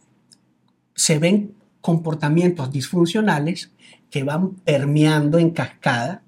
se 0.94 1.18
ven 1.18 1.54
comportamientos 1.80 2.70
disfuncionales 2.70 3.70
que 4.10 4.24
van 4.24 4.56
permeando 4.56 5.38
en 5.38 5.52
cascada. 5.52 6.22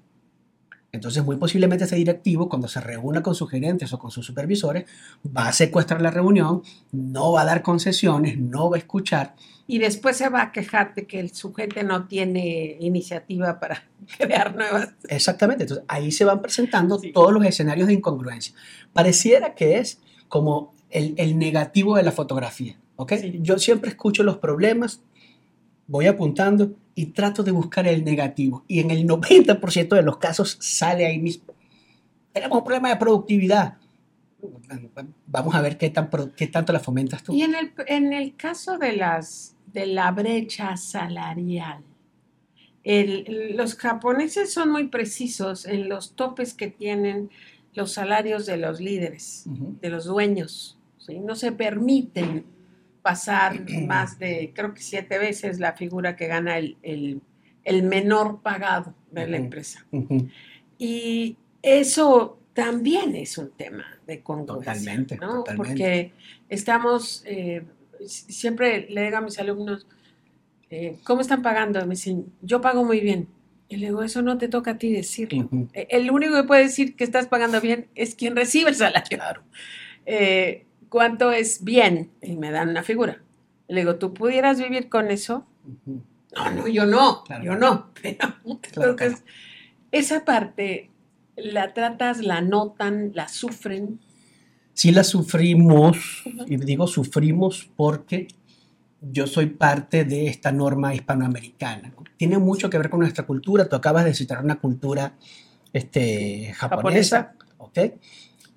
Entonces, 0.91 1.23
muy 1.23 1.35
posiblemente 1.37 1.83
este 1.83 1.95
directivo, 1.97 2.49
cuando 2.49 2.67
se 2.67 2.81
reúna 2.81 3.21
con 3.21 3.35
sus 3.35 3.49
gerentes 3.49 3.93
o 3.93 3.99
con 3.99 4.09
sus 4.09 4.25
supervisores, 4.25 4.85
va 5.25 5.47
a 5.47 5.53
secuestrar 5.53 6.01
la 6.01 6.09
reunión, 6.09 6.63
no 6.91 7.31
va 7.33 7.41
a 7.41 7.45
dar 7.45 7.61
concesiones, 7.61 8.39
no 8.39 8.69
va 8.71 8.77
a 8.77 8.79
escuchar, 8.79 9.35
Y 9.67 9.77
después 9.77 10.17
se 10.17 10.29
va 10.29 10.41
a 10.41 10.51
quejar 10.51 10.95
de 10.95 11.05
que 11.05 11.19
el 11.19 11.29
sujeto 11.29 11.83
no 11.83 12.07
tiene 12.07 12.75
iniciativa 12.79 13.59
para 13.59 13.83
crear 14.17 14.55
nuevas. 14.55 14.89
Exactamente, 15.07 15.65
entonces 15.65 15.85
ahí 15.87 16.11
se 16.11 16.25
van 16.25 16.41
presentando 16.41 16.97
Sí. 16.97 17.11
todos 17.11 17.31
los 17.31 17.45
escenarios 17.45 17.87
de 17.87 17.93
incongruencia. 17.93 18.55
Pareciera 18.93 19.53
que 19.53 19.77
es 19.77 19.99
como 20.27 20.73
el, 20.89 21.13
el 21.17 21.37
negativo 21.37 21.97
de 21.97 22.01
la 22.03 22.11
fotografía, 22.11 22.79
¿ok? 22.95 23.13
Sí. 23.21 23.39
Yo 23.43 23.59
siempre 23.59 23.91
escucho 23.91 24.23
los 24.23 24.37
problemas, 24.37 25.01
voy 25.85 26.07
apuntando 26.07 26.71
y 26.99 27.05
trato 27.07 27.43
de 27.43 27.51
buscar 27.51 27.87
el 27.87 28.03
negativo. 28.03 28.65
Y 28.67 28.79
en 28.79 28.91
el 28.91 29.07
90% 29.07 29.95
de 29.95 30.01
los 30.03 30.17
casos 30.17 30.57
sale 30.59 31.05
ahí 31.05 31.17
mismo. 31.17 31.53
Tenemos 32.33 32.57
un 32.57 32.63
problema 32.65 32.89
de 32.89 32.97
productividad. 32.97 33.77
Vamos 35.27 35.55
a 35.55 35.61
ver 35.61 35.77
qué, 35.77 35.89
tan, 35.89 36.09
qué 36.35 36.47
tanto 36.47 36.73
la 36.73 36.79
fomentas 36.79 37.23
tú. 37.23 37.33
Y 37.33 37.43
en 37.43 37.55
el, 37.55 37.71
en 37.87 38.11
el 38.11 38.35
caso 38.35 38.77
de, 38.77 38.93
las, 38.97 39.55
de 39.73 39.85
la 39.85 40.11
brecha 40.11 40.75
salarial, 40.75 41.81
el- 42.83 43.55
los 43.55 43.75
japoneses 43.75 44.51
son 44.51 44.71
muy 44.71 44.87
precisos 44.87 45.65
en 45.65 45.87
los 45.89 46.13
topes 46.15 46.53
que 46.53 46.67
tienen 46.67 47.29
los 47.75 47.93
salarios 47.93 48.45
de 48.45 48.57
los 48.57 48.81
líderes, 48.81 49.45
Ujú. 49.47 49.75
de 49.81 49.89
los 49.89 50.05
dueños. 50.05 50.77
¿sí? 50.97 51.19
No 51.19 51.35
se 51.35 51.51
permiten 51.53 52.43
pasar 53.01 53.59
más 53.87 54.19
de, 54.19 54.51
creo 54.55 54.73
que 54.73 54.81
siete 54.81 55.17
veces 55.17 55.59
la 55.59 55.73
figura 55.73 56.15
que 56.15 56.27
gana 56.27 56.57
el, 56.57 56.77
el- 56.83 57.21
el 57.65 57.83
menor 57.83 58.41
pagado 58.41 58.95
de 59.11 59.27
la 59.27 59.37
empresa. 59.37 59.85
Y 60.77 61.37
eso 61.61 62.39
también 62.53 63.15
es 63.15 63.37
un 63.37 63.51
tema 63.51 63.85
de 64.07 64.21
congruencia. 64.21 64.73
Totalmente, 64.73 65.17
¿no? 65.17 65.39
totalmente. 65.43 65.67
Porque 65.71 66.11
estamos, 66.47 67.23
eh, 67.25 67.63
si- 68.05 68.31
siempre 68.31 68.87
le 68.89 69.03
digo 69.03 69.17
a 69.17 69.21
mis 69.21 69.37
alumnos, 69.39 69.87
eh, 70.69 70.97
¿cómo 71.03 71.21
están 71.21 71.41
pagando? 71.41 71.79
Me 71.85 71.95
dicen, 71.95 72.25
yo 72.41 72.61
pago 72.61 72.83
muy 72.85 73.01
bien. 73.01 73.27
Y 73.67 73.77
le 73.77 73.87
digo, 73.87 74.01
eso 74.03 74.21
no 74.21 74.37
te 74.37 74.47
toca 74.47 74.71
a 74.71 74.77
ti 74.77 74.91
decirlo. 74.91 75.47
Eh, 75.73 75.87
El 75.91 76.09
único 76.09 76.33
que 76.35 76.43
puede 76.43 76.63
decir 76.63 76.95
que 76.95 77.03
estás 77.03 77.27
pagando 77.27 77.61
bien 77.61 77.87
es 77.93 78.15
quien 78.15 78.35
recibe 78.35 78.69
el 78.69 78.75
salario. 78.75 79.17
Claro. 79.17 79.43
Eh, 80.05 80.65
¿Cuánto 80.89 81.31
es 81.31 81.63
bien? 81.63 82.11
Y 82.21 82.35
me 82.35 82.51
dan 82.51 82.69
una 82.69 82.83
figura. 82.83 83.21
Le 83.67 83.81
digo, 83.81 83.95
¿tú 83.95 84.13
pudieras 84.13 84.59
vivir 84.59 84.89
con 84.89 85.11
eso? 85.11 85.45
Ujú. 85.63 86.01
No, 86.35 86.51
no, 86.51 86.67
yo 86.67 86.85
no, 86.85 87.23
Claro. 87.23 87.43
yo 87.43 87.55
no. 87.55 87.89
Pero 88.03 88.17
Claro 88.61 88.91
entonces, 88.91 89.23
esa 89.91 90.25
parte 90.25 90.89
la 91.35 91.73
tratas, 91.73 92.19
la 92.19 92.41
notan, 92.41 93.11
la 93.13 93.27
sufren. 93.27 93.99
sí 94.73 94.91
la 94.91 95.03
sufrimos, 95.03 96.23
Ujú. 96.25 96.45
y 96.47 96.57
digo 96.57 96.87
sufrimos 96.87 97.69
porque 97.75 98.27
yo 99.01 99.27
soy 99.27 99.47
parte 99.47 100.03
de 100.05 100.27
esta 100.27 100.51
norma 100.51 100.93
hispanoamericana. 100.93 101.89
¿no? 101.95 102.03
Tiene 102.17 102.37
mucho 102.37 102.69
que 102.69 102.77
ver 102.77 102.89
con 102.89 102.99
nuestra 102.99 103.25
cultura. 103.25 103.67
Tú 103.69 103.75
acabas 103.75 104.05
de 104.05 104.13
citar 104.13 104.43
una 104.43 104.59
cultura 104.59 105.13
este, 105.73 106.53
japonesa, 106.53 107.33
¿ok? 107.57 107.77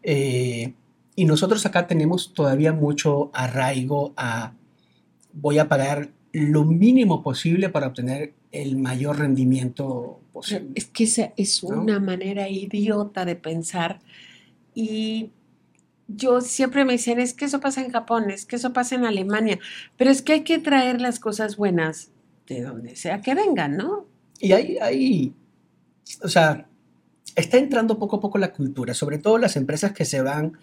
Eh, 0.03 0.74
y 1.15 1.25
nosotros 1.25 1.65
acá 1.67 1.87
tenemos 1.87 2.33
todavía 2.33 2.73
mucho 2.73 3.31
arraigo 3.35 4.13
a 4.17 4.55
voy 5.33 5.59
a 5.59 5.69
pagar 5.69 6.11
lo 6.33 6.65
mínimo 6.65 7.23
posible 7.23 7.69
para 7.69 7.89
obtener 7.89 8.35
el 8.51 8.77
mayor 8.77 9.19
rendimiento 9.19 10.21
posible. 10.33 10.71
Es 10.75 10.87
que 10.87 11.05
esa 11.05 11.33
es 11.37 11.63
¿No? 11.63 11.83
una 11.83 12.01
manera 12.01 12.49
idiota 12.49 13.25
de 13.25 13.37
pensar. 13.37 14.01
Y 14.75 15.31
yo 16.09 16.41
siempre 16.41 16.85
me 16.85 16.93
dicen, 16.93 17.21
es 17.21 17.35
que 17.35 17.47
eso 17.47 17.61
pasa 17.61 17.83
en 17.83 17.91
Japón, 17.91 18.31
es 18.31 18.47
que 18.47 18.57
eso 18.57 18.73
pasa 18.73 18.95
en 18.95 19.05
Alemania, 19.05 19.59
pero 19.97 20.11
es 20.11 20.23
que 20.23 20.33
hay 20.35 20.41
que 20.43 20.59
traer 20.59 21.01
las 21.01 21.19
cosas 21.21 21.57
buenas 21.57 22.11
de 22.47 22.63
donde 22.63 22.97
sea 22.97 23.21
que 23.21 23.35
vengan, 23.35 23.77
¿no? 23.77 24.07
Y 24.41 24.53
hay, 24.53 24.79
hay, 24.79 25.35
o 26.23 26.29
sea, 26.29 26.67
está 27.37 27.59
entrando 27.59 27.99
poco 27.99 28.17
a 28.17 28.21
poco 28.21 28.39
la 28.39 28.53
cultura, 28.53 28.95
sobre 28.95 29.19
todo 29.19 29.39
las 29.39 29.57
empresas 29.57 29.93
que 29.93 30.05
se 30.05 30.21
van, 30.23 30.59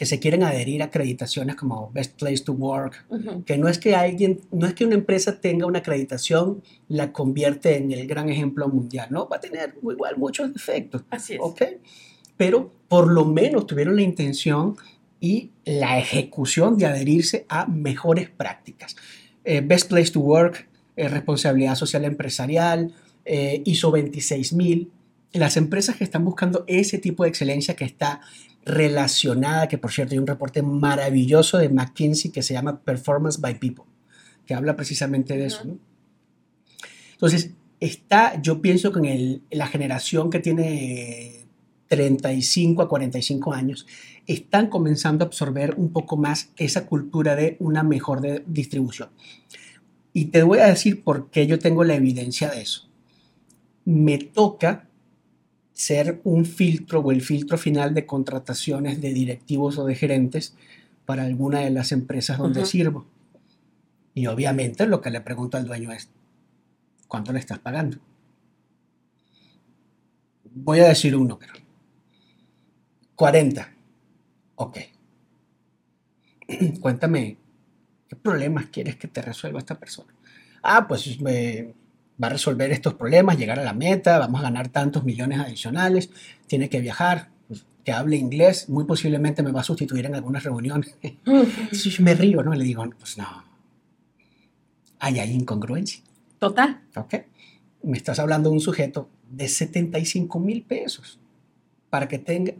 que 0.00 0.06
se 0.06 0.18
quieren 0.18 0.42
adherir 0.44 0.80
a 0.80 0.86
acreditaciones 0.86 1.56
como 1.56 1.90
Best 1.92 2.18
Place 2.18 2.42
to 2.42 2.54
Work, 2.54 3.04
Ujú. 3.10 3.44
que 3.44 3.58
no 3.58 3.68
es 3.68 3.78
que 3.78 3.94
alguien, 3.94 4.40
no 4.50 4.66
es 4.66 4.72
que 4.72 4.86
una 4.86 4.94
empresa 4.94 5.42
tenga 5.42 5.66
una 5.66 5.80
acreditación, 5.80 6.62
la 6.88 7.12
convierte 7.12 7.76
en 7.76 7.92
el 7.92 8.06
gran 8.06 8.30
ejemplo 8.30 8.66
mundial, 8.70 9.08
no, 9.10 9.28
va 9.28 9.36
a 9.36 9.40
tener 9.40 9.74
igual 9.82 10.16
muchos 10.16 10.54
defectos, 10.54 11.02
Así 11.10 11.34
es. 11.34 11.40
¿ok? 11.42 11.62
Pero 12.38 12.72
por 12.88 13.12
lo 13.12 13.26
menos 13.26 13.66
tuvieron 13.66 13.94
la 13.94 14.00
intención 14.00 14.74
y 15.20 15.50
la 15.66 15.98
ejecución 15.98 16.78
de 16.78 16.86
adherirse 16.86 17.44
a 17.50 17.66
mejores 17.66 18.30
prácticas. 18.30 18.96
Eh, 19.44 19.60
Best 19.62 19.90
Place 19.90 20.12
to 20.12 20.20
Work, 20.20 20.66
eh, 20.96 21.08
responsabilidad 21.08 21.74
social 21.74 22.06
empresarial, 22.06 22.94
eh, 23.26 23.60
ISO 23.66 23.90
26000. 23.90 24.90
Las 25.34 25.58
empresas 25.58 25.96
que 25.96 26.04
están 26.04 26.24
buscando 26.24 26.64
ese 26.66 26.96
tipo 26.96 27.24
de 27.24 27.28
excelencia 27.28 27.76
que 27.76 27.84
está 27.84 28.22
relacionada, 28.64 29.68
que 29.68 29.78
por 29.78 29.92
cierto 29.92 30.12
hay 30.14 30.18
un 30.18 30.26
reporte 30.26 30.62
maravilloso 30.62 31.58
de 31.58 31.68
McKinsey 31.68 32.30
que 32.30 32.42
se 32.42 32.54
llama 32.54 32.80
Performance 32.80 33.40
by 33.40 33.58
People, 33.58 33.84
que 34.46 34.54
habla 34.54 34.76
precisamente 34.76 35.36
de 35.36 35.46
eso. 35.46 35.64
¿no? 35.64 35.78
Entonces, 37.12 37.50
está, 37.80 38.40
yo 38.40 38.60
pienso 38.60 38.92
que 38.92 38.98
en 39.00 39.04
el- 39.06 39.42
la 39.50 39.66
generación 39.66 40.30
que 40.30 40.40
tiene 40.40 41.46
35 41.88 42.82
a 42.82 42.88
45 42.88 43.52
años, 43.52 43.86
están 44.26 44.68
comenzando 44.68 45.24
a 45.24 45.26
absorber 45.28 45.74
un 45.76 45.92
poco 45.92 46.16
más 46.16 46.50
esa 46.56 46.86
cultura 46.86 47.34
de 47.34 47.56
una 47.58 47.82
mejor 47.82 48.20
de- 48.20 48.44
distribución. 48.46 49.08
Y 50.12 50.26
te 50.26 50.42
voy 50.44 50.58
a 50.60 50.66
decir 50.66 51.02
por 51.02 51.30
qué 51.30 51.46
yo 51.48 51.58
tengo 51.58 51.82
la 51.82 51.94
evidencia 51.94 52.48
de 52.50 52.60
eso. 52.62 52.88
Me 53.84 54.18
toca 54.18 54.88
ser 55.80 56.20
un 56.24 56.44
filtro 56.44 57.00
o 57.00 57.10
el 57.10 57.22
filtro 57.22 57.56
final 57.56 57.94
de 57.94 58.04
contrataciones 58.04 59.00
de 59.00 59.14
directivos 59.14 59.78
o 59.78 59.86
de 59.86 59.94
gerentes 59.94 60.54
para 61.06 61.24
alguna 61.24 61.60
de 61.60 61.70
las 61.70 61.90
empresas 61.90 62.36
donde 62.36 62.66
sirvo. 62.66 63.06
Y 64.12 64.26
obviamente 64.26 64.86
lo 64.86 65.00
que 65.00 65.08
le 65.08 65.22
pregunto 65.22 65.56
al 65.56 65.64
dueño 65.64 65.90
es, 65.90 66.10
¿cuánto 67.08 67.32
le 67.32 67.38
estás 67.38 67.60
pagando? 67.60 67.96
Voy 70.52 70.80
a 70.80 70.88
decir 70.88 71.16
un 71.16 71.28
número. 71.28 71.54
40. 73.14 73.72
Ok. 74.56 74.78
Cuéntame, 76.80 77.38
¿qué 78.06 78.16
problemas 78.16 78.66
quieres 78.66 78.96
que 78.96 79.08
te 79.08 79.22
resuelva 79.22 79.60
esta 79.60 79.80
persona? 79.80 80.12
Ah, 80.62 80.86
pues 80.86 81.18
me 81.22 81.72
va 82.22 82.26
a 82.26 82.30
resolver 82.30 82.70
estos 82.70 82.94
problemas, 82.94 83.38
llegar 83.38 83.58
a 83.58 83.64
la 83.64 83.72
meta, 83.72 84.18
vamos 84.18 84.40
a 84.40 84.44
ganar 84.44 84.68
tantos 84.68 85.04
millones 85.04 85.40
adicionales, 85.40 86.10
tiene 86.46 86.68
que 86.68 86.80
viajar, 86.80 87.28
que 87.84 87.92
hable 87.92 88.16
inglés, 88.16 88.68
muy 88.68 88.84
posiblemente 88.84 89.42
me 89.42 89.52
va 89.52 89.60
a 89.60 89.64
sustituir 89.64 90.06
en 90.06 90.14
algunas 90.14 90.42
reuniones. 90.44 90.96
Entonces 91.02 91.84
yo 91.84 92.04
me 92.04 92.14
río, 92.14 92.42
¿no? 92.42 92.54
Le 92.54 92.64
digo, 92.64 92.84
pues 92.98 93.16
no. 93.16 93.44
Ahí 94.98 95.18
hay 95.18 95.32
incongruencia, 95.32 96.02
Total. 96.38 96.82
¿ok? 96.94 97.14
Me 97.84 97.96
estás 97.96 98.18
hablando 98.18 98.50
de 98.50 98.54
un 98.56 98.60
sujeto 98.60 99.08
de 99.30 99.48
75 99.48 100.38
mil 100.38 100.62
pesos 100.62 101.18
para 101.88 102.06
que 102.06 102.18
tenga... 102.18 102.52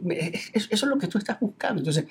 Eso 0.53 0.69
es 0.71 0.83
lo 0.83 0.97
que 0.97 1.07
tú 1.07 1.19
estás 1.19 1.39
buscando. 1.39 1.81
Entonces, 1.81 2.05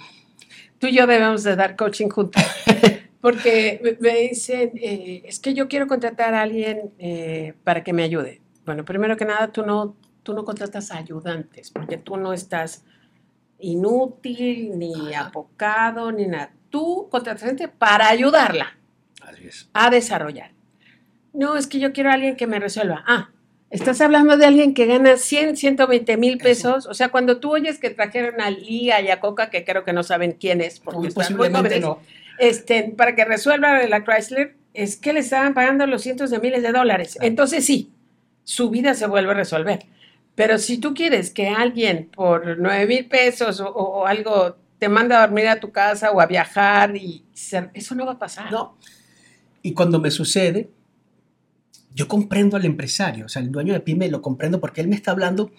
Tú 0.80 0.86
y 0.86 0.96
yo 0.96 1.06
debemos 1.06 1.42
de 1.44 1.56
dar 1.56 1.76
coaching 1.76 2.08
juntos. 2.08 2.42
Porque 3.20 3.96
me- 4.00 4.16
dicen, 4.28 4.72
eh, 4.76 5.22
es 5.26 5.40
que 5.40 5.52
yo 5.54 5.68
quiero 5.68 5.86
contratar 5.86 6.34
a 6.34 6.42
alguien 6.42 6.92
eh, 6.98 7.54
para 7.64 7.84
que 7.84 7.92
me 7.92 8.02
ayude. 8.02 8.40
Bueno, 8.64 8.84
primero 8.84 9.16
que 9.16 9.24
nada, 9.24 9.48
tú 9.52 9.64
no, 9.64 9.96
tú 10.22 10.32
no 10.34 10.44
contratas 10.44 10.90
ayudantes, 10.90 11.70
porque 11.70 11.98
tú 11.98 12.16
no 12.16 12.32
estás 12.32 12.84
inútil, 13.58 14.78
ni 14.78 15.14
apocado, 15.14 16.10
ni 16.12 16.26
nada. 16.26 16.52
Tú 16.70 17.08
contratas 17.10 17.42
gente 17.42 17.68
para 17.68 18.08
ayudarla 18.08 18.76
así 19.20 19.46
es. 19.46 19.68
a 19.72 19.90
desarrollar. 19.90 20.52
No, 21.32 21.56
es 21.56 21.66
que 21.66 21.78
yo 21.78 21.92
quiero 21.92 22.10
a 22.10 22.14
alguien 22.14 22.36
que 22.36 22.46
me 22.46 22.58
resuelva. 22.58 23.04
Ah, 23.06 23.30
estás 23.70 24.00
hablando 24.00 24.36
de 24.36 24.46
alguien 24.46 24.72
que 24.74 24.86
gana 24.86 25.16
100, 25.16 25.56
120 25.56 26.16
mil 26.16 26.34
Eso. 26.34 26.42
pesos. 26.42 26.86
O 26.86 26.94
sea, 26.94 27.10
cuando 27.10 27.38
tú 27.38 27.52
oyes 27.52 27.78
que 27.78 27.90
trajeron 27.90 28.40
a 28.40 28.50
Lía 28.50 29.00
y 29.00 29.08
a 29.10 29.20
Coca, 29.20 29.50
que 29.50 29.64
creo 29.64 29.84
que 29.84 29.92
no 29.92 30.02
saben 30.02 30.32
quién 30.32 30.60
es, 30.60 30.80
porque 30.80 30.98
Muy 30.98 31.08
están 31.08 31.36
muy 31.36 31.48
jóvenes, 31.50 31.80
no. 31.80 31.98
Este, 32.40 32.94
para 32.96 33.14
que 33.14 33.24
resuelva 33.24 33.86
la 33.86 34.04
Chrysler, 34.04 34.56
es 34.74 34.96
que 34.96 35.12
le 35.12 35.20
estaban 35.20 35.54
pagando 35.54 35.86
los 35.86 36.02
cientos 36.02 36.30
de 36.30 36.40
miles 36.40 36.62
de 36.62 36.72
dólares. 36.72 37.18
Entonces 37.20 37.64
sí, 37.64 37.92
su 38.44 38.70
vida 38.70 38.94
se 38.94 39.06
vuelve 39.06 39.32
a 39.32 39.34
resolver. 39.34 39.80
Pero 40.34 40.58
si 40.58 40.78
tú 40.78 40.94
quieres 40.94 41.30
que 41.30 41.48
alguien 41.48 42.08
por 42.14 42.58
9 42.58 42.86
mil 42.86 43.06
pesos 43.06 43.60
o, 43.60 44.06
algo 44.06 44.56
te 44.78 44.88
manda 44.88 45.18
a 45.18 45.26
dormir 45.26 45.48
a 45.48 45.60
tu 45.60 45.70
casa 45.70 46.10
o 46.10 46.20
a 46.20 46.26
viajar, 46.26 46.96
y 46.96 47.24
eso 47.34 47.94
no 47.94 48.06
va 48.06 48.12
a 48.12 48.18
pasar. 48.18 48.50
No. 48.50 48.76
Y 49.62 49.74
cuando 49.74 50.00
me 50.00 50.10
sucede, 50.10 50.70
yo 51.94 52.08
comprendo 52.08 52.56
al 52.56 52.64
empresario, 52.64 53.26
o 53.26 53.28
sea, 53.28 53.42
el 53.42 53.52
dueño 53.52 53.74
de 53.74 53.80
pyme 53.80 54.08
lo 54.08 54.22
comprendo 54.22 54.60
porque 54.60 54.80
él 54.80 54.88
me 54.88 54.96
está 54.96 55.10
hablando 55.10 55.50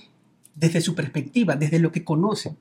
desde 0.56 0.82
su 0.82 0.96
perspectiva, 0.96 1.56
desde 1.56 1.80
lo 1.80 1.92
que 1.92 2.04
conoce. 2.04 2.56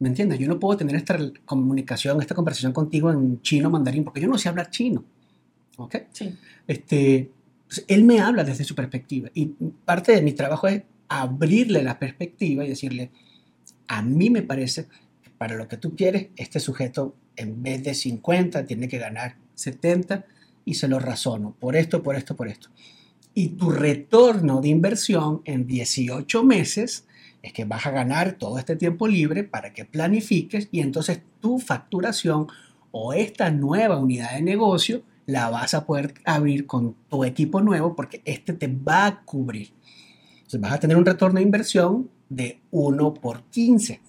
¿Me 0.00 0.08
entiendes? 0.08 0.38
Yo 0.38 0.48
no 0.48 0.58
puedo 0.58 0.78
tener 0.78 0.96
esta 0.96 1.18
comunicación, 1.44 2.20
esta 2.20 2.34
conversación 2.34 2.72
contigo 2.72 3.10
en 3.10 3.40
chino 3.42 3.68
mandarín 3.68 4.02
porque 4.02 4.20
yo 4.20 4.28
no 4.28 4.38
sé 4.38 4.48
hablar 4.48 4.70
chino. 4.70 5.04
¿Ok? 5.76 5.96
Sí. 6.10 6.34
Este, 6.66 7.30
pues, 7.68 7.84
él 7.86 8.04
me 8.04 8.18
habla 8.18 8.42
desde 8.42 8.64
su 8.64 8.74
perspectiva 8.74 9.30
y 9.34 9.46
parte 9.84 10.12
de 10.12 10.22
mi 10.22 10.32
trabajo 10.32 10.68
es 10.68 10.82
abrirle 11.08 11.82
la 11.82 11.98
perspectiva 11.98 12.64
y 12.64 12.68
decirle, 12.68 13.10
a 13.88 14.00
mí 14.00 14.30
me 14.30 14.42
parece 14.42 14.86
que 15.22 15.30
para 15.36 15.54
lo 15.54 15.68
que 15.68 15.76
tú 15.76 15.94
quieres, 15.94 16.28
este 16.36 16.60
sujeto 16.60 17.14
en 17.36 17.62
vez 17.62 17.82
de 17.84 17.94
50 17.94 18.64
tiene 18.64 18.88
que 18.88 18.98
ganar 18.98 19.36
70 19.54 20.24
y 20.64 20.74
se 20.74 20.88
lo 20.88 20.98
razono 20.98 21.54
por 21.60 21.76
esto, 21.76 22.02
por 22.02 22.16
esto, 22.16 22.34
por 22.34 22.48
esto. 22.48 22.70
Y 23.34 23.50
tu 23.50 23.70
retorno 23.70 24.62
de 24.62 24.68
inversión 24.68 25.42
en 25.44 25.66
18 25.66 26.42
meses 26.42 27.04
es 27.42 27.52
que 27.52 27.64
vas 27.64 27.86
a 27.86 27.90
ganar 27.90 28.32
todo 28.32 28.58
este 28.58 28.76
tiempo 28.76 29.08
libre 29.08 29.44
para 29.44 29.72
que 29.72 29.84
planifiques 29.84 30.68
y 30.70 30.80
entonces 30.80 31.22
tu 31.40 31.58
facturación 31.58 32.48
o 32.90 33.12
esta 33.12 33.50
nueva 33.50 33.98
unidad 33.98 34.34
de 34.34 34.42
negocio 34.42 35.02
la 35.26 35.48
vas 35.48 35.74
a 35.74 35.86
poder 35.86 36.14
abrir 36.24 36.66
con 36.66 36.96
tu 37.08 37.24
equipo 37.24 37.60
nuevo 37.60 37.94
porque 37.94 38.20
este 38.24 38.52
te 38.52 38.68
va 38.68 39.06
a 39.06 39.22
cubrir. 39.22 39.70
Entonces 40.36 40.60
vas 40.60 40.72
a 40.72 40.80
tener 40.80 40.96
un 40.96 41.06
retorno 41.06 41.38
de 41.38 41.44
inversión 41.44 42.10
de 42.28 42.60
1 42.70 43.14
por 43.14 43.44
15. 43.44 44.00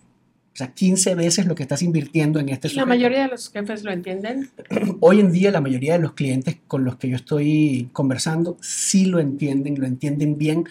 O 0.54 0.56
sea, 0.56 0.74
15 0.74 1.16
veces 1.16 1.46
lo 1.46 1.56
que 1.56 1.64
estás 1.64 1.82
invirtiendo 1.82 2.40
en 2.40 2.50
este 2.50 2.68
La 2.68 2.74
sujeto. 2.74 2.88
mayoría 2.88 3.22
de 3.22 3.28
los 3.30 3.50
jefes 3.50 3.84
lo 3.84 3.92
entienden. 3.92 4.50
Hoy 5.00 5.22
en 5.22 5.32
día 5.32 5.52
la 5.52 5.62
mayoría 5.62 5.94
de 5.94 6.00
los 6.00 6.14
clientes 6.14 6.58
con 6.68 6.84
los 6.84 6.98
que 6.98 7.08
yo 7.08 7.16
estoy 7.16 7.90
conversando 7.94 8.58
sí 8.60 9.06
lo 9.06 9.20
entienden, 9.20 9.80
lo 9.80 9.86
entienden 9.86 10.38
bien 10.38 10.66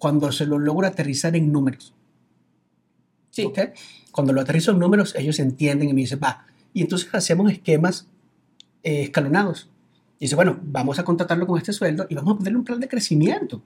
cuando 0.00 0.32
se 0.32 0.46
lo 0.46 0.58
logra 0.58 0.88
aterrizar 0.88 1.36
en 1.36 1.52
números. 1.52 1.94
Sí. 3.30 3.44
¿ok? 3.44 3.58
Cuando 4.10 4.32
lo 4.32 4.40
aterrizo 4.40 4.72
en 4.72 4.78
números, 4.78 5.14
ellos 5.14 5.38
entienden 5.38 5.90
y 5.90 5.92
me 5.92 6.00
dicen, 6.00 6.18
va. 6.24 6.46
Y 6.72 6.80
entonces 6.80 7.08
hacemos 7.12 7.52
esquemas 7.52 8.08
eh, 8.82 9.02
escalonados. 9.02 9.68
Y 10.18 10.24
dice, 10.24 10.36
bueno, 10.36 10.58
vamos 10.62 10.98
a 10.98 11.04
contratarlo 11.04 11.46
con 11.46 11.58
este 11.58 11.74
sueldo 11.74 12.06
y 12.08 12.14
vamos 12.14 12.34
a 12.34 12.38
ponerle 12.38 12.58
un 12.58 12.64
plan 12.64 12.80
de 12.80 12.88
crecimiento. 12.88 13.62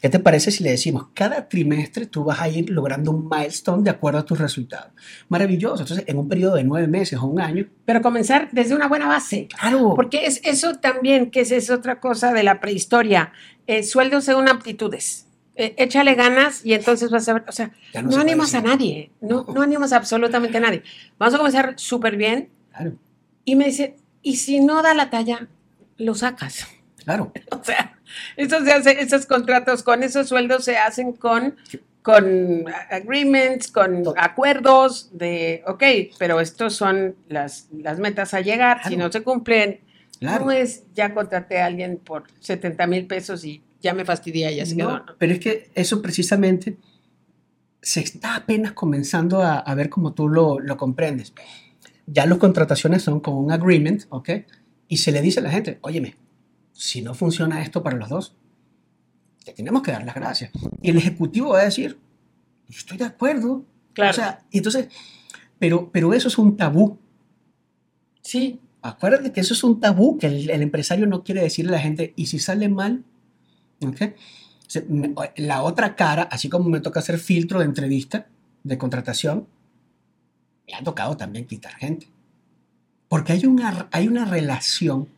¿Qué 0.00 0.08
te 0.08 0.20
parece 0.20 0.52
si 0.52 0.62
le 0.62 0.70
decimos, 0.70 1.08
cada 1.12 1.48
trimestre 1.48 2.06
tú 2.06 2.22
vas 2.24 2.40
a 2.40 2.48
ir 2.48 2.70
logrando 2.70 3.10
un 3.10 3.28
milestone 3.28 3.82
de 3.82 3.90
acuerdo 3.90 4.20
a 4.20 4.24
tus 4.24 4.38
resultados? 4.38 4.92
Maravilloso. 5.28 5.82
Entonces, 5.82 6.04
en 6.06 6.18
un 6.18 6.28
periodo 6.28 6.54
de 6.54 6.62
nueve 6.64 6.86
meses 6.86 7.18
o 7.18 7.26
un 7.26 7.40
año, 7.40 7.66
Pero 7.84 8.00
comenzar 8.00 8.48
desde 8.52 8.76
una 8.76 8.86
buena 8.86 9.08
base. 9.08 9.48
claro. 9.58 9.94
Porque 9.96 10.26
es 10.26 10.40
eso 10.44 10.74
también, 10.74 11.30
que 11.30 11.40
esa 11.40 11.56
es 11.56 11.70
otra 11.70 11.98
cosa 12.00 12.32
de 12.32 12.44
la 12.44 12.60
prehistoria. 12.60 13.32
Eh, 13.66 13.82
sueldos 13.82 14.24
según 14.24 14.48
aptitudes. 14.48 15.26
Eh, 15.56 15.74
échale 15.78 16.14
ganas 16.16 16.66
y 16.66 16.74
entonces 16.74 17.10
vas 17.10 17.28
a 17.28 17.34
ver, 17.34 17.44
o 17.46 17.52
sea, 17.52 17.70
ya 17.92 18.02
no, 18.02 18.10
se 18.10 18.16
puede 18.16 18.30
animas 18.30 18.54
a 18.54 18.60
nadie, 18.60 19.10
no, 19.20 19.44
No. 19.46 19.54
no 19.54 19.62
animas 19.62 19.92
absolutamente 19.92 20.56
a 20.58 20.60
nadie. 20.60 20.82
Vamos 21.18 21.34
a 21.34 21.38
comenzar 21.38 21.74
súper 21.76 22.16
bien 22.16 22.48
Claro, 22.72 22.94
y 23.44 23.54
me 23.54 23.66
dice, 23.66 23.96
y 24.22 24.36
si 24.36 24.58
no 24.60 24.82
da 24.82 24.94
la 24.94 25.10
talla, 25.10 25.46
lo 25.96 26.14
sacas. 26.16 26.66
claro. 27.04 27.32
O 27.52 27.62
sea, 27.62 27.96
eso 28.36 28.64
se 28.64 28.72
hace, 28.72 29.00
esos 29.00 29.26
contratos 29.26 29.82
con 29.84 30.02
esos 30.02 30.28
sueldos 30.28 30.64
se 30.64 30.76
hacen 30.76 31.12
con, 31.12 31.56
con 32.02 32.64
agreements, 32.90 33.70
con 33.70 34.02
Todo. 34.02 34.14
acuerdos 34.18 35.10
de, 35.16 35.62
ok, 35.68 35.82
pero 36.18 36.40
estos 36.40 36.74
son 36.74 37.14
las, 37.28 37.68
las 37.72 37.98
metas 38.00 38.34
a 38.34 38.40
llegar, 38.40 38.80
si 38.88 38.96
no 38.96 39.10
se 39.12 39.22
cumplen, 39.22 39.80
Claro. 40.20 40.44
no 40.46 40.52
es 40.52 40.84
ya 40.94 41.12
contraté 41.12 41.60
a 41.60 41.66
alguien 41.66 41.98
por 41.98 42.24
70 42.40 42.86
mil 42.86 43.06
pesos 43.06 43.44
y 43.44 43.62
ya 43.84 43.94
me 43.94 44.04
fastidia 44.04 44.50
y 44.50 44.56
ya 44.56 44.66
se 44.66 44.74
No, 44.74 44.88
quedó. 44.88 44.98
¿no? 44.98 45.04
Pero 45.18 45.32
es 45.34 45.38
que 45.38 45.70
eso 45.74 46.02
precisamente 46.02 46.78
se 47.82 48.00
está 48.00 48.34
apenas 48.34 48.72
comenzando 48.72 49.42
a, 49.42 49.58
a 49.58 49.74
ver 49.74 49.90
como 49.90 50.14
tú 50.14 50.28
lo, 50.28 50.58
lo 50.58 50.76
comprendes. 50.76 51.32
Ya 52.06 52.26
las 52.26 52.38
contrataciones 52.38 53.02
son 53.02 53.20
con 53.20 53.34
un 53.34 53.52
agreement, 53.52 54.04
¿ok? 54.08 54.30
Y 54.88 54.96
se 54.96 55.12
le 55.12 55.22
dice 55.22 55.40
a 55.40 55.42
la 55.42 55.50
gente, 55.50 55.78
óyeme, 55.82 56.16
si 56.72 57.02
no 57.02 57.14
funciona 57.14 57.62
esto 57.62 57.82
para 57.82 57.96
los 57.96 58.08
dos, 58.08 58.34
te 59.44 59.52
tenemos 59.52 59.82
que 59.82 59.92
dar 59.92 60.04
las 60.04 60.14
gracias. 60.14 60.50
Y 60.82 60.90
el 60.90 60.96
ejecutivo 60.96 61.50
va 61.50 61.60
a 61.60 61.64
decir, 61.64 61.98
estoy 62.68 62.96
de 62.96 63.04
acuerdo. 63.04 63.64
Claro. 63.92 64.10
O 64.10 64.14
sea, 64.14 64.44
y 64.50 64.58
entonces, 64.58 64.88
pero, 65.58 65.90
pero 65.92 66.12
eso 66.14 66.28
es 66.28 66.38
un 66.38 66.56
tabú. 66.56 66.98
sí, 68.22 68.60
Acuérdate 68.86 69.32
que 69.32 69.40
eso 69.40 69.54
es 69.54 69.64
un 69.64 69.80
tabú, 69.80 70.18
que 70.18 70.26
el, 70.26 70.50
el 70.50 70.60
empresario 70.60 71.06
no 71.06 71.24
quiere 71.24 71.40
decirle 71.40 71.70
a 71.70 71.76
la 71.76 71.80
gente, 71.80 72.12
y 72.16 72.26
si 72.26 72.38
sale 72.38 72.68
mal, 72.68 73.02
¿ok? 73.88 74.02
Se- 74.66 74.82
me- 74.82 75.14
la 75.36 75.62
otra 75.62 75.94
cara, 75.96 76.22
así 76.24 76.48
como 76.48 76.68
me 76.68 76.80
toca 76.80 77.00
hacer 77.00 77.18
filtro 77.18 77.58
de 77.60 77.66
entrevista, 77.66 78.26
de 78.62 78.78
contratación, 78.78 79.46
me 80.66 80.74
ha 80.74 80.82
tocado 80.82 81.16
también 81.16 81.44
quitar 81.46 81.74
gente. 81.74 82.08
Porque 83.08 83.32
hay 83.34 83.46
una, 83.46 83.88
hay 83.92 84.08
una 84.08 84.24
relación, 84.24 85.08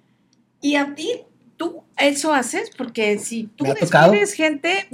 Y 0.60 0.74
a 0.74 0.94
ti, 0.94 1.10
tú 1.56 1.84
eso 1.96 2.32
haces 2.34 2.70
porque 2.76 3.18
si 3.18 3.44
tú 3.44 3.64
despides 3.64 4.32
gente, 4.34 4.86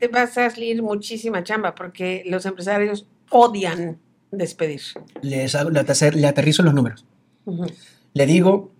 te 0.00 0.08
vas 0.08 0.36
a 0.36 0.50
salir 0.50 0.82
muchísima 0.82 1.44
chamba 1.44 1.74
porque 1.74 2.24
los 2.26 2.44
empresarios 2.46 3.06
odian 3.30 3.98
despedir. 4.32 4.80
les 5.22 5.54
le, 5.54 5.80
aterrizo- 5.80 6.62
los 6.62 6.74
números. 6.74 7.04
Ujú. 7.44 7.66
Le 8.14 8.26
digo, 8.26 8.72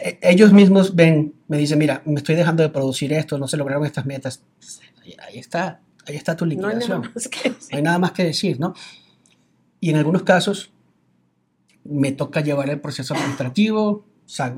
e- 0.00 0.18
ellos 0.22 0.52
mismos 0.52 0.96
ven, 0.96 1.32
me 1.48 1.58
dicen, 1.58 1.78
mira, 1.78 2.02
me 2.04 2.16
estoy 2.16 2.34
dejando 2.34 2.62
de 2.62 2.68
producir 2.70 3.12
esto, 3.12 3.38
no 3.38 3.46
se 3.48 3.56
lograron 3.56 3.84
estas 3.86 4.06
metas. 4.06 4.42
Ahí, 5.26 5.38
está, 5.38 5.80
ahí 6.06 6.16
está 6.16 6.36
tu 6.36 6.44
No 6.46 6.50
hay 6.68 6.74
liquidación. 6.76 7.02
nada 7.02 7.12
más 7.14 7.28
que 7.28 7.50
No 7.50 7.56
hay 7.72 7.82
nada 7.82 7.98
más 7.98 8.12
que 8.12 8.24
decir, 8.24 8.58
¿no? 8.58 8.74
Y 9.80 9.90
en 9.90 9.96
algunos 9.96 10.22
casos 10.22 10.72
me 11.84 12.12
toca 12.12 12.40
llevar 12.40 12.68
el 12.70 12.80
proceso 12.80 13.14
administrativo, 13.14 14.04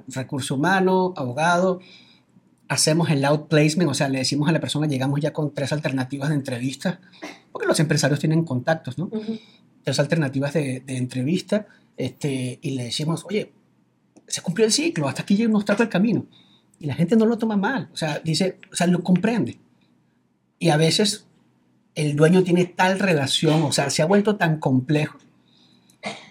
recurso 0.08 0.54
humano, 0.54 1.12
abogado. 1.16 1.80
Hacemos 2.68 3.10
el 3.10 3.24
outplacement, 3.24 3.90
o 3.90 3.94
sea, 3.94 4.08
le 4.08 4.18
decimos 4.18 4.48
a 4.48 4.52
la 4.52 4.60
persona, 4.60 4.86
llegamos 4.86 5.20
ya 5.20 5.32
con 5.32 5.52
tres 5.52 5.72
alternativas 5.72 6.28
de 6.30 6.34
entrevista, 6.36 7.00
porque 7.52 7.66
los 7.66 7.80
empresarios 7.80 8.20
tienen 8.20 8.44
contactos, 8.44 8.98
¿no? 8.98 9.06
Ujú. 9.06 9.38
Tres 9.84 9.98
alternativas 9.98 10.52
de, 10.54 10.80
de 10.80 10.96
entrevista, 10.96 11.66
este, 11.96 12.58
y 12.62 12.70
le 12.72 12.84
decimos, 12.84 13.24
oye, 13.28 13.52
se 14.26 14.42
cumplió 14.42 14.66
el 14.66 14.72
ciclo, 14.72 15.08
hasta 15.08 15.22
aquí 15.22 15.46
nos 15.48 15.64
trajo 15.64 15.82
el 15.82 15.88
camino. 15.88 16.26
Y 16.80 16.86
la 16.86 16.94
gente 16.94 17.16
no 17.16 17.26
lo 17.26 17.38
toma 17.38 17.56
mal, 17.56 17.88
o 17.92 17.96
sea, 17.96 18.20
dice, 18.20 18.58
o 18.72 18.76
sea, 18.76 18.86
lo 18.86 19.02
comprende. 19.02 19.58
Y 20.58 20.70
a 20.70 20.76
veces 20.76 21.26
el 21.94 22.14
dueño 22.14 22.44
tiene 22.44 22.64
tal 22.64 22.98
relación, 22.98 23.62
o 23.62 23.72
sea, 23.72 23.90
se 23.90 24.02
ha 24.02 24.06
vuelto 24.06 24.36
tan 24.36 24.58
complejo 24.58 25.18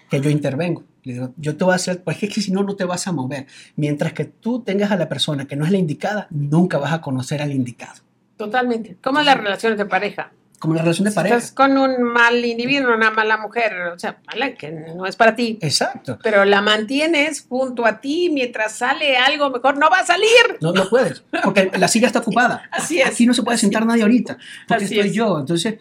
que 0.08 0.20
yo 0.20 0.30
intervengo. 0.30 0.84
Le 1.02 1.12
digo, 1.14 1.34
yo 1.36 1.56
te 1.56 1.64
voy 1.64 1.72
a 1.72 1.76
hacer, 1.76 2.02
pues 2.02 2.22
es 2.22 2.32
que 2.32 2.40
si 2.40 2.50
no, 2.50 2.62
no 2.62 2.76
te 2.76 2.84
vas 2.84 3.06
a 3.06 3.12
mover. 3.12 3.46
Mientras 3.76 4.12
que 4.12 4.24
tú 4.24 4.62
tengas 4.62 4.90
a 4.90 4.96
la 4.96 5.08
persona 5.08 5.46
que 5.46 5.56
no 5.56 5.64
es 5.64 5.70
la 5.70 5.78
indicada, 5.78 6.26
nunca 6.30 6.78
vas 6.78 6.92
a 6.92 7.00
conocer 7.00 7.42
al 7.42 7.52
indicado. 7.52 8.00
Totalmente. 8.36 8.96
¿Cómo 9.02 9.20
es 9.20 9.26
la 9.26 9.34
relación 9.34 9.76
de 9.76 9.84
pareja? 9.84 10.32
Como 10.58 10.74
la 10.74 10.82
relación 10.82 11.04
de 11.04 11.10
Si 11.10 11.14
pareja. 11.14 11.36
estás 11.36 11.52
con 11.52 11.78
un 11.78 12.02
mal 12.02 12.44
individuo, 12.44 12.92
una 12.94 13.10
mala 13.10 13.36
mujer, 13.38 13.72
o 13.94 13.98
sea, 13.98 14.18
mala 14.26 14.54
que 14.54 14.70
no 14.72 15.06
es 15.06 15.14
para 15.14 15.36
ti, 15.36 15.58
Exacto. 15.60 16.18
pero 16.22 16.44
la 16.44 16.60
mantienes 16.62 17.46
junto 17.48 17.86
a 17.86 18.00
ti 18.00 18.28
mientras 18.32 18.72
sale 18.72 19.16
algo 19.16 19.50
mejor, 19.50 19.78
no 19.78 19.88
va 19.88 20.00
a 20.00 20.06
salir. 20.06 20.58
No, 20.60 20.72
no 20.72 20.88
puedes, 20.88 21.22
porque 21.44 21.70
la 21.78 21.86
silla 21.88 22.08
está 22.08 22.18
ocupada. 22.18 22.62
Así 22.72 23.00
es. 23.00 23.06
Aquí 23.06 23.24
no 23.26 23.34
se 23.34 23.42
puede 23.44 23.56
sentar 23.58 23.86
nadie 23.86 24.02
ahorita, 24.02 24.36
porque 24.66 24.84
Así 24.86 24.94
estoy 24.96 25.10
es. 25.10 25.14
yo. 25.14 25.38
Entonces, 25.38 25.76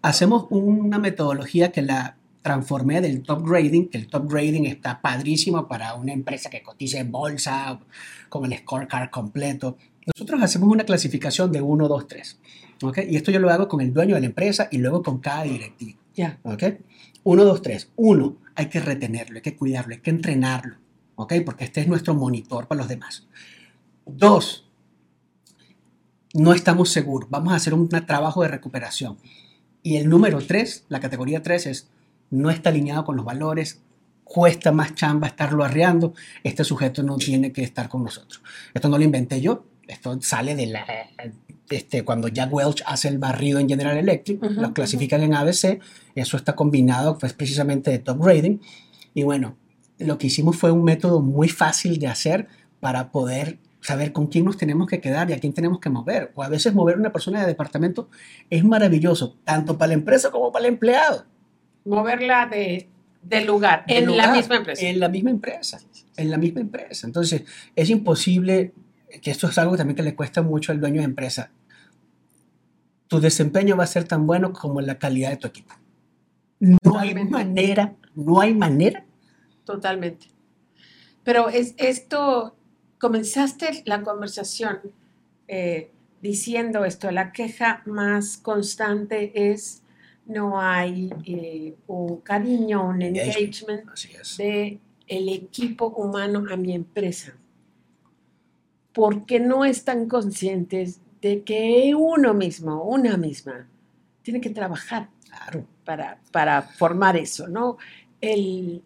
hacemos 0.00 0.46
una 0.50 0.98
metodología 0.98 1.70
que 1.70 1.82
la 1.82 2.16
transformé 2.40 3.00
del 3.00 3.22
top 3.22 3.46
grading, 3.48 3.88
que 3.88 3.98
el 3.98 4.08
top 4.08 4.28
grading 4.30 4.66
está 4.66 5.00
padrísimo 5.00 5.68
para 5.68 5.94
una 5.94 6.12
empresa 6.12 6.50
que 6.50 6.62
cotiza 6.62 6.98
en 6.98 7.12
bolsa, 7.12 7.78
con 8.28 8.50
el 8.50 8.58
scorecard 8.58 9.10
completo. 9.10 9.76
Nosotros 10.06 10.42
hacemos 10.42 10.68
una 10.68 10.82
clasificación 10.84 11.52
de 11.52 11.60
1, 11.60 11.86
2, 11.86 12.08
3. 12.08 12.38
Y 13.08 13.16
esto 13.16 13.30
yo 13.30 13.38
lo 13.38 13.50
hago 13.50 13.68
con 13.68 13.80
el 13.80 13.92
dueño 13.92 14.14
de 14.14 14.20
la 14.20 14.26
empresa 14.26 14.68
y 14.70 14.78
luego 14.78 15.02
con 15.02 15.18
cada 15.18 15.44
directivo. 15.44 15.98
Ya. 16.14 16.38
¿ok? 16.42 16.62
1, 17.24 17.44
2, 17.44 17.62
3. 17.62 17.92
1, 17.96 18.36
hay 18.54 18.66
que 18.66 18.80
retenerlo, 18.80 19.36
hay 19.36 19.42
que 19.42 19.56
cuidarlo, 19.56 19.94
hay 19.94 20.00
que 20.00 20.10
entrenarlo, 20.10 20.76
¿ok? 21.14 21.34
Porque 21.44 21.64
este 21.64 21.80
es 21.80 21.88
nuestro 21.88 22.14
monitor 22.14 22.66
para 22.66 22.80
los 22.80 22.88
demás. 22.88 23.26
2, 24.06 24.68
no 26.34 26.52
estamos 26.52 26.90
seguros, 26.90 27.30
vamos 27.30 27.52
a 27.52 27.56
hacer 27.56 27.74
un 27.74 27.88
trabajo 27.88 28.42
de 28.42 28.48
recuperación. 28.48 29.18
Y 29.82 29.96
el 29.96 30.08
número 30.08 30.38
3, 30.40 30.86
la 30.88 31.00
categoría 31.00 31.42
3 31.42 31.66
es, 31.66 31.88
no 32.30 32.50
está 32.50 32.70
alineado 32.70 33.04
con 33.04 33.16
los 33.16 33.24
valores, 33.24 33.80
cuesta 34.24 34.72
más 34.72 34.94
chamba 34.94 35.26
estarlo 35.26 35.64
arreando, 35.64 36.14
este 36.42 36.64
sujeto 36.64 37.02
no 37.02 37.16
tiene 37.16 37.52
que 37.52 37.62
estar 37.62 37.88
con 37.88 38.02
nosotros. 38.02 38.42
Esto 38.72 38.88
no 38.88 38.98
lo 38.98 39.04
inventé 39.04 39.40
yo, 39.40 39.64
esto 39.92 40.20
sale 40.20 40.54
de 40.54 40.66
la... 40.66 40.84
Este, 41.70 42.04
cuando 42.04 42.28
Jack 42.28 42.52
Welch 42.52 42.82
hace 42.86 43.08
el 43.08 43.18
barrido 43.18 43.58
en 43.58 43.68
General 43.68 43.96
Electric, 43.96 44.42
Ujú, 44.42 44.60
los 44.60 44.72
clasifican 44.72 45.22
en 45.22 45.34
ABC, 45.34 45.80
eso 46.14 46.36
está 46.36 46.54
combinado 46.54 47.16
pues 47.16 47.32
precisamente 47.32 47.90
de 47.90 47.98
top 47.98 48.22
grading. 48.22 48.60
Y 49.14 49.22
bueno, 49.22 49.56
lo 49.98 50.18
que 50.18 50.26
hicimos 50.26 50.56
fue 50.56 50.70
un 50.70 50.84
método 50.84 51.20
muy 51.22 51.48
fácil 51.48 51.98
de 51.98 52.08
hacer 52.08 52.48
para 52.80 53.10
poder 53.10 53.58
saber 53.80 54.12
con 54.12 54.26
quién 54.26 54.44
nos 54.44 54.56
tenemos 54.56 54.86
que 54.86 55.00
quedar 55.00 55.30
y 55.30 55.32
a 55.32 55.38
quién 55.40 55.52
tenemos 55.54 55.80
que 55.80 55.88
mover. 55.90 56.32
O 56.34 56.42
a 56.42 56.48
veces 56.48 56.74
mover 56.74 56.98
una 56.98 57.12
persona 57.12 57.40
de 57.40 57.46
departamento 57.46 58.08
es 58.50 58.64
maravilloso, 58.64 59.36
tanto 59.44 59.78
para 59.78 59.88
la 59.88 59.94
empresa 59.94 60.30
como 60.30 60.52
para 60.52 60.66
el 60.66 60.74
empleado. 60.74 61.24
Moverla 61.84 62.46
de, 62.46 62.88
de 63.22 63.44
lugar, 63.44 63.84
De 63.86 63.98
en 63.98 64.04
la 64.04 64.10
lugar, 64.10 64.36
misma 64.36 64.56
empresa. 64.56 64.86
En 64.86 65.00
la 65.00 65.08
misma 65.08 65.30
empresa. 65.30 65.80
En 66.16 66.30
la 66.30 66.38
misma 66.38 66.60
empresa. 66.60 67.06
Entonces, 67.06 67.44
es 67.74 67.90
imposible, 67.90 68.72
que 69.20 69.30
esto 69.30 69.48
es 69.48 69.58
algo 69.58 69.76
también 69.76 69.96
que 69.96 70.02
le 70.02 70.14
cuesta 70.14 70.42
mucho 70.42 70.72
al 70.72 70.80
dueño 70.80 71.00
de 71.00 71.06
empresa. 71.06 71.50
Tu 73.08 73.20
desempeño 73.20 73.76
va 73.76 73.84
a 73.84 73.88
ser 73.88 74.04
tan 74.04 74.26
bueno 74.26 74.52
como 74.52 74.80
la 74.80 74.98
calidad 74.98 75.30
de 75.30 75.36
tu 75.36 75.46
equipo. 75.48 75.74
No 76.60 76.98
hay 76.98 77.14
manera, 77.14 77.94
no 78.14 78.40
hay 78.40 78.54
manera. 78.54 79.04
Totalmente. 79.64 80.28
Pero 81.24 81.48
es 81.48 81.74
esto, 81.76 82.56
comenzaste 82.98 83.82
la 83.84 84.02
conversación 84.02 84.80
eh, 85.48 85.90
diciendo 86.20 86.84
esto, 86.84 87.10
la 87.10 87.32
queja 87.32 87.82
más 87.84 88.38
constante 88.38 89.52
es 89.52 89.82
no 90.24 90.60
hay 90.60 91.12
eh, 91.26 91.74
un 91.86 92.20
cariño, 92.20 92.88
un 92.88 93.02
Engagement. 93.02 93.84
es. 93.94 94.36
de 94.36 94.80
el 95.06 95.28
equipo 95.28 95.88
humano 95.88 96.44
a 96.50 96.56
mi 96.56 96.74
empresa. 96.74 97.34
Porque 98.92 99.40
no 99.40 99.64
están 99.64 100.08
conscientes 100.08 101.00
de 101.20 101.42
que 101.42 101.94
uno 101.96 102.34
mismo, 102.34 102.82
una 102.84 103.16
misma, 103.16 103.68
tiene 104.22 104.40
que 104.40 104.50
trabajar 104.50 105.08
Claro. 105.28 105.66
para, 105.84 106.18
para 106.30 106.62
formar 106.62 107.16
eso, 107.16 107.48
¿no? 107.48 107.78
El, 108.20 108.82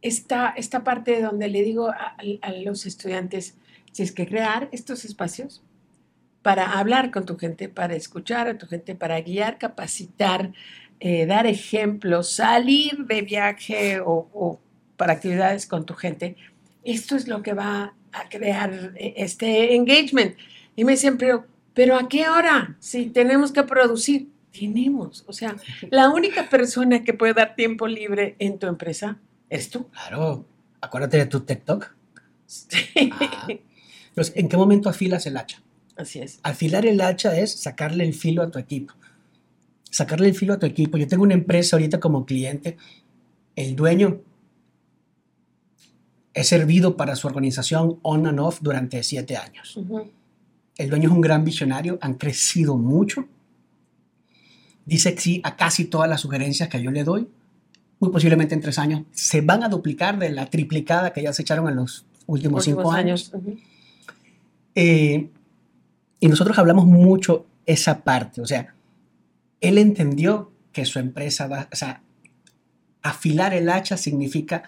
esta, 0.00 0.50
esta 0.56 0.84
parte 0.84 1.20
donde 1.20 1.48
le 1.48 1.62
digo 1.62 1.88
a, 1.88 2.16
a 2.42 2.52
los 2.52 2.86
estudiantes, 2.86 3.56
si 3.90 4.02
es 4.04 4.12
que 4.12 4.26
crear 4.26 4.68
estos 4.72 5.04
espacios 5.04 5.62
para 6.42 6.78
hablar 6.78 7.10
con 7.10 7.26
tu 7.26 7.36
gente, 7.36 7.68
para 7.68 7.96
escuchar 7.96 8.46
a 8.46 8.56
tu 8.56 8.68
gente, 8.68 8.94
para 8.94 9.20
guiar, 9.20 9.58
capacitar, 9.58 10.52
eh, 11.00 11.26
dar 11.26 11.46
ejemplos, 11.46 12.30
salir 12.30 13.04
de 13.06 13.22
viaje 13.22 14.00
o, 14.00 14.28
o 14.32 14.60
para 14.96 15.14
actividades 15.14 15.66
con 15.66 15.84
tu 15.84 15.94
gente, 15.94 16.36
esto 16.86 17.16
es 17.16 17.28
lo 17.28 17.42
que 17.42 17.52
va 17.52 17.94
a 18.12 18.28
crear 18.28 18.92
eh, 18.96 19.14
este 19.16 19.74
engagement. 19.74 20.36
Y 20.74 20.84
me 20.84 20.92
dicen, 20.92 21.18
pero, 21.18 21.46
pero 21.74 21.96
¿a 21.96 22.08
qué 22.08 22.28
hora? 22.28 22.76
Si 22.80 23.06
tenemos 23.06 23.52
que 23.52 23.62
producir, 23.62 24.28
tenemos. 24.58 25.24
O 25.26 25.32
sea, 25.32 25.56
la 25.90 26.10
única 26.10 26.48
persona 26.48 27.04
que 27.04 27.14
puede 27.14 27.34
dar 27.34 27.54
tiempo 27.54 27.86
libre 27.86 28.36
en 28.38 28.58
tu 28.58 28.66
empresa 28.66 29.18
eres 29.50 29.70
tú. 29.70 29.86
Claro. 29.88 30.46
Acuérdate 30.80 31.18
de 31.18 31.26
tu 31.26 31.40
TikTok. 31.40 31.94
Ah. 33.12 33.46
Entonces, 34.08 34.36
¿en 34.36 34.48
qué 34.48 34.56
momento 34.56 34.88
afilas 34.88 35.26
el 35.26 35.36
hacha? 35.36 35.62
Así 35.96 36.20
es. 36.20 36.40
Afilar 36.42 36.86
el 36.86 37.00
hacha 37.00 37.38
es 37.38 37.52
sacarle 37.52 38.04
el 38.04 38.14
filo 38.14 38.42
a 38.42 38.50
tu 38.50 38.58
equipo. 38.58 38.94
Sacarle 39.90 40.28
el 40.28 40.34
filo 40.34 40.54
a 40.54 40.58
tu 40.58 40.66
equipo. 40.66 40.98
Yo 40.98 41.08
tengo 41.08 41.22
una 41.22 41.34
empresa 41.34 41.76
ahorita 41.76 42.00
como 42.00 42.24
cliente. 42.24 42.76
El 43.56 43.74
dueño 43.76 44.20
he 46.36 46.44
servido 46.44 46.98
para 46.98 47.16
su 47.16 47.26
organización 47.26 47.98
on 48.02 48.26
and 48.26 48.38
off 48.38 48.58
durante 48.60 49.02
siete 49.02 49.38
años. 49.38 49.80
El 50.76 50.90
dueño 50.90 51.08
es 51.08 51.14
un 51.14 51.22
gran 51.22 51.44
visionario, 51.44 51.98
han 52.02 52.14
crecido 52.14 52.76
mucho. 52.76 53.24
Dice 54.84 55.14
que 55.14 55.20
sí 55.22 55.40
a 55.44 55.56
casi 55.56 55.86
todas 55.86 56.10
las 56.10 56.20
sugerencias 56.20 56.68
que 56.68 56.82
yo 56.82 56.90
le 56.90 57.04
doy. 57.04 57.26
Muy 57.98 58.10
posiblemente 58.10 58.54
en 58.54 58.60
tres 58.60 58.78
años 58.78 59.04
se 59.12 59.40
van 59.40 59.64
a 59.64 59.70
duplicar 59.70 60.18
de 60.18 60.30
la 60.30 60.44
triplicada 60.44 61.14
que 61.14 61.22
ya 61.22 61.32
se 61.32 61.40
echaron 61.40 61.70
en 61.70 61.76
los 61.76 62.04
últimos, 62.26 62.64
cinco 62.64 62.92
años. 62.92 63.32
Eh, 64.74 65.30
y 66.20 66.28
nosotros 66.28 66.58
hablamos 66.58 66.84
mucho 66.84 67.46
esa 67.64 68.04
parte. 68.04 68.42
O 68.42 68.46
sea, 68.46 68.74
él 69.62 69.78
entendió 69.78 70.52
que 70.70 70.84
su 70.84 70.98
empresa 70.98 71.46
va, 71.46 71.70
o 71.72 71.76
sea, 71.76 72.02
afilar 73.00 73.54
el 73.54 73.70
hacha 73.70 73.96
significa 73.96 74.64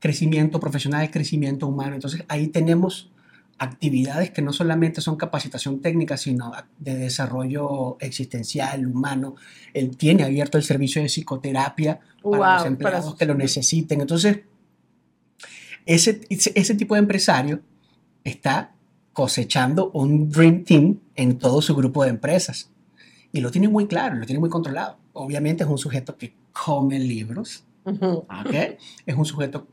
crecimiento 0.00 0.60
profesional, 0.60 1.10
crecimiento 1.10 1.66
humano. 1.66 1.94
Entonces 1.94 2.24
ahí 2.28 2.48
tenemos 2.48 3.10
actividades 3.58 4.30
que 4.30 4.40
no 4.40 4.52
solamente 4.52 5.00
son 5.00 5.16
capacitación 5.16 5.80
técnica, 5.80 6.16
sino 6.16 6.52
de 6.78 6.96
desarrollo 6.96 7.96
existencial, 8.00 8.86
humano. 8.86 9.34
Él 9.74 9.96
tiene 9.96 10.22
abierto 10.22 10.58
el 10.58 10.64
servicio 10.64 11.02
de 11.02 11.08
psicoterapia 11.08 12.00
para 12.22 12.58
los 12.58 12.66
empleados 12.66 13.14
que 13.16 13.26
lo 13.26 13.34
necesiten. 13.34 14.00
Entonces, 14.00 14.40
ese, 15.86 16.20
ese 16.28 16.74
tipo 16.74 16.94
de 16.94 17.00
empresario 17.00 17.60
está 18.22 18.72
cosechando 19.12 19.90
un 19.90 20.30
Dream 20.30 20.62
Team 20.62 21.00
en 21.16 21.38
todo 21.38 21.60
su 21.60 21.74
grupo 21.74 22.04
de 22.04 22.10
empresas. 22.10 22.70
Y 23.32 23.40
lo 23.40 23.50
tiene 23.50 23.68
muy 23.68 23.88
claro, 23.88 24.14
lo 24.14 24.24
tiene 24.24 24.38
muy 24.38 24.50
controlado. 24.50 24.98
Obviamente 25.12 25.64
es 25.64 25.68
un 25.68 25.78
sujeto 25.78 26.16
que 26.16 26.34
come 26.52 26.98
libros, 27.00 27.64
es 27.84 29.16
un 29.16 29.24
sujeto 29.24 29.66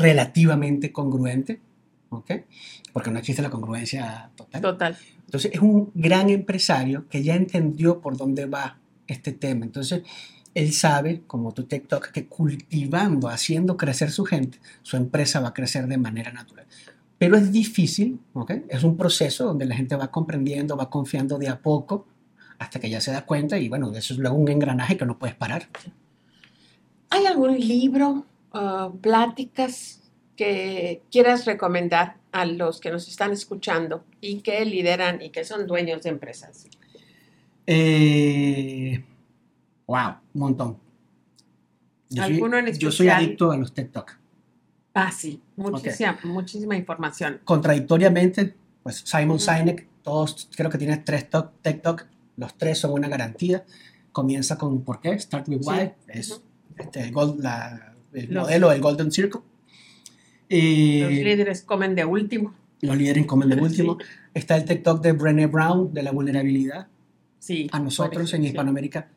relativamente 0.00 0.92
congruente, 0.92 1.60
porque 2.92 3.10
no 3.10 3.18
existe 3.18 3.42
la 3.42 3.50
congruencia 3.50 4.30
total. 4.36 4.60
Total. 4.60 4.96
Entonces 5.24 5.52
es 5.52 5.60
un 5.60 5.90
gran 5.94 6.30
empresario 6.30 7.08
que 7.08 7.22
ya 7.22 7.34
entendió 7.34 8.00
por 8.00 8.16
dónde 8.16 8.46
va 8.46 8.78
este 9.06 9.32
tema. 9.32 9.64
Entonces 9.64 10.02
él 10.54 10.72
sabe, 10.72 11.22
como 11.26 11.52
tu 11.52 11.64
TikTok, 11.64 12.12
que 12.12 12.26
cultivando, 12.26 13.28
haciendo 13.28 13.76
crecer 13.76 14.10
su 14.12 14.24
gente, 14.24 14.58
su 14.82 14.96
empresa 14.96 15.40
va 15.40 15.48
a 15.48 15.54
crecer 15.54 15.88
de 15.88 15.98
manera 15.98 16.32
natural. 16.32 16.66
Pero 17.18 17.36
es 17.36 17.50
difícil, 17.50 18.20
¿ok? 18.32 18.52
Es 18.68 18.84
un 18.84 18.96
proceso 18.96 19.44
donde 19.44 19.66
la 19.66 19.74
gente 19.74 19.96
va 19.96 20.10
comprendiendo, 20.10 20.76
va 20.76 20.90
confiando 20.90 21.38
de 21.38 21.48
a 21.48 21.60
poco 21.60 22.06
hasta 22.58 22.78
que 22.78 22.88
ya 22.88 23.00
se 23.00 23.10
da 23.10 23.26
cuenta 23.26 23.58
y 23.58 23.68
bueno, 23.68 23.92
eso 23.94 24.14
es 24.14 24.20
luego 24.20 24.36
un 24.36 24.48
engranaje 24.48 24.96
que 24.96 25.06
no 25.06 25.18
puedes 25.18 25.34
parar. 25.34 25.68
¿Hay 27.10 27.26
algún 27.26 27.58
libro, 27.58 28.26
uh, 28.54 28.96
pláticas 28.98 30.00
que 30.36 31.02
quieras 31.10 31.44
recomendar 31.44 32.16
a 32.32 32.46
los 32.46 32.80
que 32.80 32.90
nos 32.90 33.08
están 33.08 33.32
escuchando 33.32 34.04
y 34.20 34.40
que 34.40 34.64
lideran 34.64 35.22
y 35.22 35.30
que 35.30 35.44
son 35.44 35.66
dueños 35.66 36.02
de 36.02 36.10
empresas? 36.10 36.66
Eh, 37.66 39.04
wow, 39.86 40.16
un 40.34 40.40
montón. 40.40 40.78
Yo 42.10 42.22
¿Alguno 42.22 42.58
en 42.58 42.68
especial? 42.68 42.90
Yo 42.90 42.96
soy 42.96 43.08
adicto 43.08 43.50
a 43.50 43.56
los 43.56 43.72
TikTok. 43.72 44.12
Ah, 44.94 45.10
sí, 45.10 45.42
muchísima, 45.56 46.18
muchísima 46.22 46.76
información. 46.76 47.40
Contradictoriamente, 47.44 48.54
pues 48.82 49.02
Simon 49.04 49.40
Sinek, 49.40 49.88
todos 50.02 50.48
creo 50.54 50.70
que 50.70 50.78
tiene 50.78 50.98
tres 50.98 51.26
TikTok, 51.62 52.06
los 52.36 52.56
tres 52.56 52.78
son 52.78 52.92
una 52.92 53.08
garantía. 53.08 53.64
Comienza 54.12 54.56
con 54.56 54.82
¿por 54.82 55.00
qué? 55.00 55.18
Start 55.18 55.48
with 55.48 55.62
why, 55.64 55.92
es 56.06 56.40
este, 56.76 57.10
el, 58.14 58.32
modelo 58.32 58.70
del 58.70 58.80
Golden 58.80 59.10
Circle. 59.10 59.40
los 60.48 61.10
líderes 61.10 61.62
comen 61.62 61.94
de 61.94 62.04
último. 62.04 62.54
Los 62.80 62.96
líderes 62.96 63.26
comen 63.26 63.48
de 63.48 63.56
último. 63.56 63.98
Está 64.32 64.56
el 64.56 64.64
TikTok 64.64 65.02
de 65.02 65.12
Brené 65.12 65.46
Brown 65.46 65.92
de 65.92 66.02
la 66.02 66.12
vulnerabilidad. 66.12 66.88
Sí. 67.38 67.68
A 67.72 67.78
nosotros 67.78 68.32
en 68.34 68.44
Hispanoamérica 68.44 69.08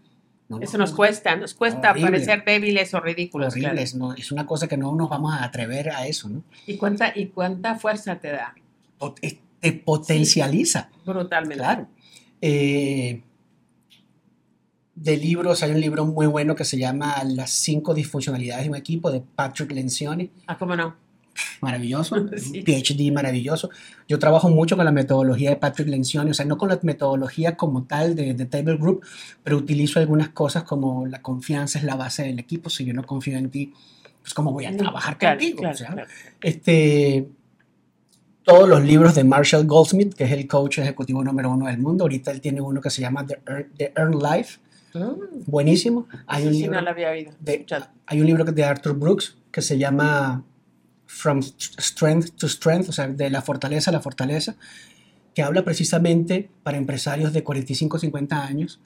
eso 0.61 0.77
nos 0.77 0.93
cuesta, 0.93 1.35
nos 1.35 1.53
cuesta 1.53 1.93
parecer 1.93 2.43
débiles 2.45 2.93
o 2.93 3.01
ridículos. 3.01 3.53
Horribles, 3.53 3.95
no, 3.95 4.13
es 4.13 4.31
una 4.31 4.45
cosa 4.45 4.67
que 4.67 4.77
no 4.77 4.95
nos 4.95 5.09
vamos 5.09 5.33
a 5.33 5.43
atrever 5.43 5.89
a 5.89 6.07
eso, 6.07 6.29
¿no? 6.29 6.43
¿Y 6.65 6.77
cuánta, 6.77 7.11
y 7.13 7.27
cuánta 7.27 7.75
fuerza 7.75 8.17
te 8.17 8.29
da? 8.29 8.55
te 9.59 9.73
potencializa. 9.73 10.89
brutalmente. 11.05 11.57
Claro. 11.57 11.87
Eh, 12.41 13.21
de 14.97 15.15
libros, 15.17 15.63
hay 15.63 15.71
un 15.71 15.79
libro 15.79 16.05
muy 16.05 16.27
bueno 16.27 16.55
que 16.55 16.65
se 16.65 16.77
llama 16.77 17.23
Las 17.23 17.51
cinco 17.51 17.93
disfuncionalidades 17.93 18.65
de 18.65 18.69
un 18.69 18.75
equipo 18.75 19.11
de 19.11 19.21
Patrick 19.21 19.71
Lencioni. 19.71 20.31
Ah, 20.47 20.57
¿cómo 20.57 20.75
no? 20.75 20.95
maravilloso, 21.61 22.15
PhD 22.65 23.11
maravilloso. 23.11 23.69
Yo 24.07 24.17
trabajo 24.17 24.49
mucho 24.49 24.75
con 24.75 24.85
la 24.85 24.91
metodología 24.91 25.51
de 25.51 25.55
Patrick 25.55 25.87
Lencioni, 25.87 26.31
o 26.31 26.33
sea, 26.33 26.45
no 26.45 26.57
con 26.57 26.69
la 26.69 26.79
metodología 26.81 27.55
como 27.55 27.83
tal 27.83 28.15
de, 28.15 28.33
de, 28.33 28.45
Table 28.47 28.77
Group, 28.77 29.05
pero 29.43 29.57
utilizo 29.57 29.99
algunas 29.99 30.29
cosas 30.29 30.63
como 30.63 31.05
la 31.05 31.21
confianza 31.21 31.77
es 31.77 31.85
la 31.85 31.95
base 31.95 32.23
del 32.23 32.39
equipo, 32.39 32.71
si 32.71 32.85
yo 32.85 32.93
no 32.93 33.03
confío 33.03 33.37
en 33.37 33.51
ti, 33.51 33.71
pues 34.21 34.33
cómo 34.33 34.51
voy 34.51 34.65
a 34.65 34.71
mm, 34.71 34.77
trabajar 34.77 35.17
contigo. 35.17 35.61
Este, 36.41 37.27
todos 38.43 38.67
los 38.67 38.83
libros 38.83 39.13
de 39.15 39.23
Marshall 39.23 39.65
Goldsmith, 39.65 40.13
que 40.13 40.23
es 40.23 40.31
el 40.31 40.47
coach 40.47 40.79
ejecutivo 40.79 41.23
número 41.23 41.51
uno 41.51 41.67
del 41.67 41.77
mundo, 41.79 42.05
ahorita 42.05 42.31
él 42.31 42.41
tiene 42.41 42.61
uno 42.61 42.81
que 42.81 42.89
se 42.89 43.01
llama 43.01 43.25
The 43.25 43.93
Earn, 43.95 44.19
Life, 44.19 44.59
mm. 44.93 45.43
buenísimo. 45.45 46.07
Hay 46.25 46.47
un, 46.47 46.53
libro 46.53 46.79
de, 47.39 47.65
hay 48.05 48.21
un 48.21 48.27
libro 48.27 48.43
de 48.43 48.63
Arthur 48.63 48.93
Brooks 48.93 49.37
que 49.51 49.61
se 49.61 49.77
llama 49.77 50.43
From 51.05 51.41
Strength 51.41 52.35
to 52.35 52.47
Strength, 52.47 52.89
o 52.89 52.91
sea, 52.91 53.07
de 53.07 53.29
la 53.29 53.41
fortaleza 53.41 53.91
a 53.91 53.93
la 53.93 54.01
fortaleza, 54.01 54.55
que 55.33 55.43
habla 55.43 55.63
precisamente 55.63 56.49
para 56.63 56.77
empresarios 56.77 57.33
de 57.33 57.43
45 57.43 57.99
50 57.99 58.43
años 58.43 58.79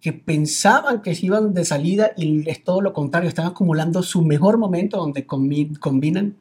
que 0.00 0.12
pensaban 0.12 1.02
que 1.02 1.14
se 1.14 1.26
iban 1.26 1.54
de 1.54 1.64
salida 1.64 2.12
y 2.16 2.48
es 2.48 2.62
todo 2.62 2.80
lo 2.80 2.92
contrario, 2.92 3.28
están 3.28 3.46
acumulando 3.46 4.02
su 4.02 4.22
mejor 4.22 4.58
momento 4.58 4.98
donde 4.98 5.26
combinan 5.26 6.36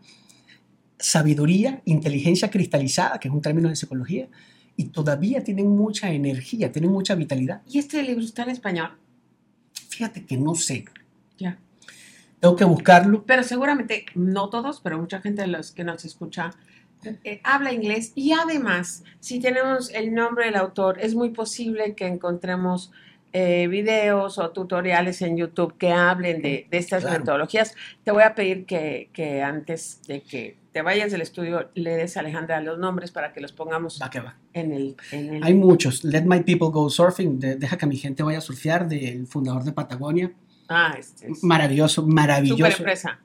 sabiduría, 0.99 1.81
inteligencia 1.85 2.49
cristalizada, 2.49 3.19
que 3.19 3.27
es 3.27 3.33
un 3.33 3.41
término 3.41 3.69
de 3.69 3.75
psicología, 3.75 4.27
y 4.77 4.85
todavía 4.85 5.43
tienen 5.43 5.67
mucha 5.67 6.11
energía, 6.11 6.71
tienen 6.71 6.91
mucha 6.91 7.15
vitalidad. 7.15 7.61
¿Y 7.67 7.79
este 7.79 8.01
libro 8.03 8.23
está 8.23 8.43
en 8.43 8.51
español? 8.51 8.91
Fíjate 9.89 10.23
que 10.23 10.37
no 10.37 10.53
sé. 10.53 10.85
Ya. 11.37 11.57
Tengo 12.39 12.55
que 12.55 12.63
buscarlo. 12.63 13.23
Pero 13.25 13.43
seguramente, 13.43 14.05
no 14.13 14.49
todos, 14.49 14.79
pero 14.81 14.99
mucha 14.99 15.19
gente 15.19 15.41
de 15.41 15.47
los 15.47 15.71
que 15.71 15.83
nos 15.83 16.05
escucha 16.05 16.51
eh, 17.23 17.41
habla 17.43 17.73
inglés. 17.73 18.11
Y 18.13 18.33
además, 18.33 19.03
si 19.19 19.39
tenemos 19.39 19.91
el 19.93 20.13
nombre 20.13 20.45
del 20.45 20.55
autor, 20.55 20.99
es 21.01 21.15
muy 21.15 21.31
posible 21.31 21.95
que 21.95 22.05
encontremos 22.05 22.91
eh, 23.33 23.67
videos 23.67 24.37
o 24.37 24.51
tutoriales 24.51 25.21
en 25.23 25.37
YouTube 25.37 25.75
que 25.77 25.91
hablen 25.91 26.43
de, 26.43 26.67
estas 26.69 27.03
metodologías. 27.03 27.75
Te 28.03 28.11
voy 28.11 28.23
a 28.23 28.35
pedir 28.35 28.65
que, 28.65 29.09
que, 29.11 29.41
antes 29.41 30.01
de 30.07 30.21
que 30.21 30.55
te 30.77 30.83
vayas 30.83 31.11
del 31.11 31.21
estudio, 31.21 31.71
le 31.73 31.95
des 31.95 32.17
a 32.17 32.19
Alejandra 32.19 32.61
los 32.61 32.77
nombres 32.77 33.09
para 33.09 33.33
que 33.33 33.41
los 33.41 33.51
pongamos 33.51 33.99
va 33.99 34.11
que 34.11 34.19
va. 34.19 34.37
En, 34.53 34.71
el, 34.71 34.95
en, 35.11 35.33
el, 35.33 35.43
Hay 35.43 35.55
muchos. 35.55 36.03
Let 36.03 36.21
My 36.21 36.41
People 36.41 36.67
Go 36.69 36.87
Surfing, 36.87 37.39
deja 37.39 37.79
que 37.79 37.87
mi 37.87 37.97
gente 37.97 38.21
vaya 38.21 38.37
a 38.37 38.41
surfear, 38.41 38.87
del 38.87 39.25
fundador 39.25 39.63
de 39.63 39.71
Patagonia. 39.71 40.31
Ah, 40.69 40.95
este 40.99 41.31
es 41.31 41.43
maravilloso, 41.43 42.05
maravilloso. 42.05 42.57
Super 42.57 42.77
empresa. 42.77 43.19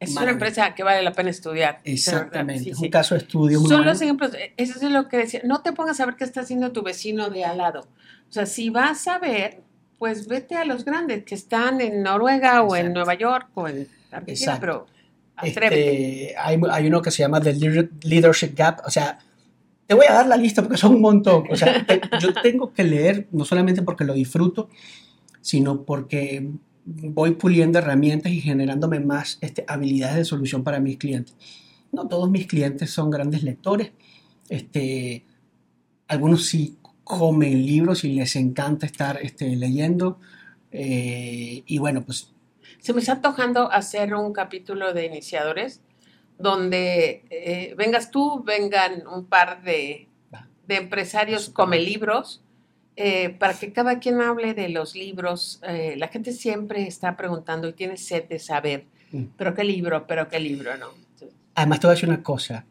Es 0.00 0.16
una 0.16 0.32
empresa 0.32 0.74
que 0.74 0.82
vale 0.82 1.04
la 1.04 1.12
pena 1.12 1.30
estudiar. 1.30 1.78
Exactamente, 1.84 2.70
es 2.70 2.78
un 2.80 2.90
caso 2.90 3.14
de 3.14 3.20
estudio 3.20 3.60
muy 3.60 3.68
Son 3.70 3.86
los 3.86 4.02
ejemplos, 4.02 4.32
eso 4.56 4.84
es 4.84 4.90
lo 4.90 5.06
que 5.06 5.18
decía, 5.18 5.42
no 5.44 5.62
te 5.62 5.72
pongas 5.72 6.00
a 6.00 6.06
ver 6.06 6.16
qué 6.16 6.24
está 6.24 6.40
haciendo 6.40 6.72
tu 6.72 6.82
vecino 6.82 7.30
de 7.30 7.44
al 7.44 7.58
lado. 7.58 7.86
O 8.28 8.32
sea, 8.32 8.44
si 8.44 8.70
vas 8.70 9.06
a 9.06 9.20
ver, 9.20 9.60
pues 10.00 10.26
vete 10.26 10.56
a 10.56 10.64
los 10.64 10.84
grandes 10.84 11.22
que 11.22 11.36
están 11.36 11.80
en 11.80 12.02
Noruega 12.02 12.62
o 12.62 12.74
en 12.74 12.92
Nueva 12.92 13.14
York 13.14 13.50
o 13.54 13.68
en 13.68 13.86
Argentina, 14.10 14.56
pero 14.58 14.74
atrévete. 14.74 14.97
Este, 15.42 16.34
hay, 16.38 16.60
hay, 16.70 16.86
uno 16.86 17.02
que 17.02 17.10
se 17.10 17.22
llama 17.22 17.40
The 17.40 17.54
Leadership 18.02 18.54
Gap, 18.54 18.80
o 18.86 18.90
sea, 18.90 19.18
te 19.88 19.94
voy 19.94 20.04
a 20.08 20.12
dar 20.12 20.26
la 20.26 20.36
lista 20.36 20.62
porque 20.62 20.76
son 20.76 20.96
un 20.96 21.00
montón. 21.00 21.44
O 21.50 21.56
sea, 21.56 21.86
yo 22.20 22.34
tengo 22.42 22.72
que 22.74 22.84
leer, 22.84 23.26
no 23.32 23.44
solamente 23.46 23.82
porque 23.82 24.04
lo 24.04 24.12
disfruto, 24.12 24.68
sino 25.40 25.84
porque 25.84 26.50
voy 26.84 27.32
puliendo 27.32 27.78
herramientas 27.78 28.32
y 28.32 28.40
generándome 28.40 29.00
más 29.00 29.38
este, 29.40 29.64
habilidades 29.66 30.16
de 30.16 30.24
solución 30.26 30.62
para 30.62 30.78
mis 30.78 30.98
clientes. 30.98 31.34
No 31.90 32.06
todos 32.06 32.30
mis 32.30 32.46
clientes 32.46 32.90
son 32.90 33.10
grandes 33.10 33.42
lectores. 33.42 33.92
Este, 34.50 35.24
algunos 36.06 36.44
sí 36.46 36.76
comen 37.02 37.64
libros 37.64 38.04
y 38.04 38.12
les 38.12 38.36
encanta 38.36 38.84
estar 38.84 39.18
este, 39.22 39.56
leyendo. 39.56 40.18
Eh, 40.70 41.62
y 41.64 41.78
bueno, 41.78 42.04
pues... 42.04 42.32
Se 42.78 42.92
me 42.92 43.00
está 43.00 43.12
antojando 43.12 43.70
hacer 43.70 44.14
un 44.14 44.32
capítulo 44.32 44.92
de 44.92 45.06
iniciadores 45.06 45.82
donde 46.38 47.24
eh, 47.30 47.74
vengas 47.76 48.10
tú, 48.10 48.42
vengan 48.44 49.06
un 49.06 49.26
par 49.26 49.62
de, 49.62 50.08
de 50.66 50.76
empresarios 50.76 51.48
come 51.50 51.80
libros 51.80 52.42
eh, 53.00 53.30
para 53.30 53.54
que 53.54 53.72
cada 53.72 54.00
quien 54.00 54.20
hable 54.20 54.54
de 54.54 54.68
los 54.70 54.96
libros. 54.96 55.60
Eh, 55.62 55.94
la 55.96 56.08
gente 56.08 56.32
siempre 56.32 56.86
está 56.86 57.16
preguntando 57.16 57.68
y 57.68 57.72
tiene 57.72 57.96
sed 57.96 58.24
de 58.28 58.40
saber, 58.40 58.86
mm. 59.12 59.24
pero 59.36 59.54
qué 59.54 59.62
libro, 59.62 60.04
pero 60.06 60.28
qué 60.28 60.40
libro, 60.40 60.76
¿no? 60.76 60.88
Además, 61.54 61.78
te 61.78 61.86
voy 61.86 61.92
a 61.92 61.94
decir 61.94 62.08
una 62.08 62.22
cosa. 62.24 62.66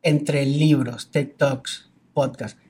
Entre 0.00 0.46
libros, 0.46 1.10
TikToks, 1.10 1.90
podcasts, 2.14 2.60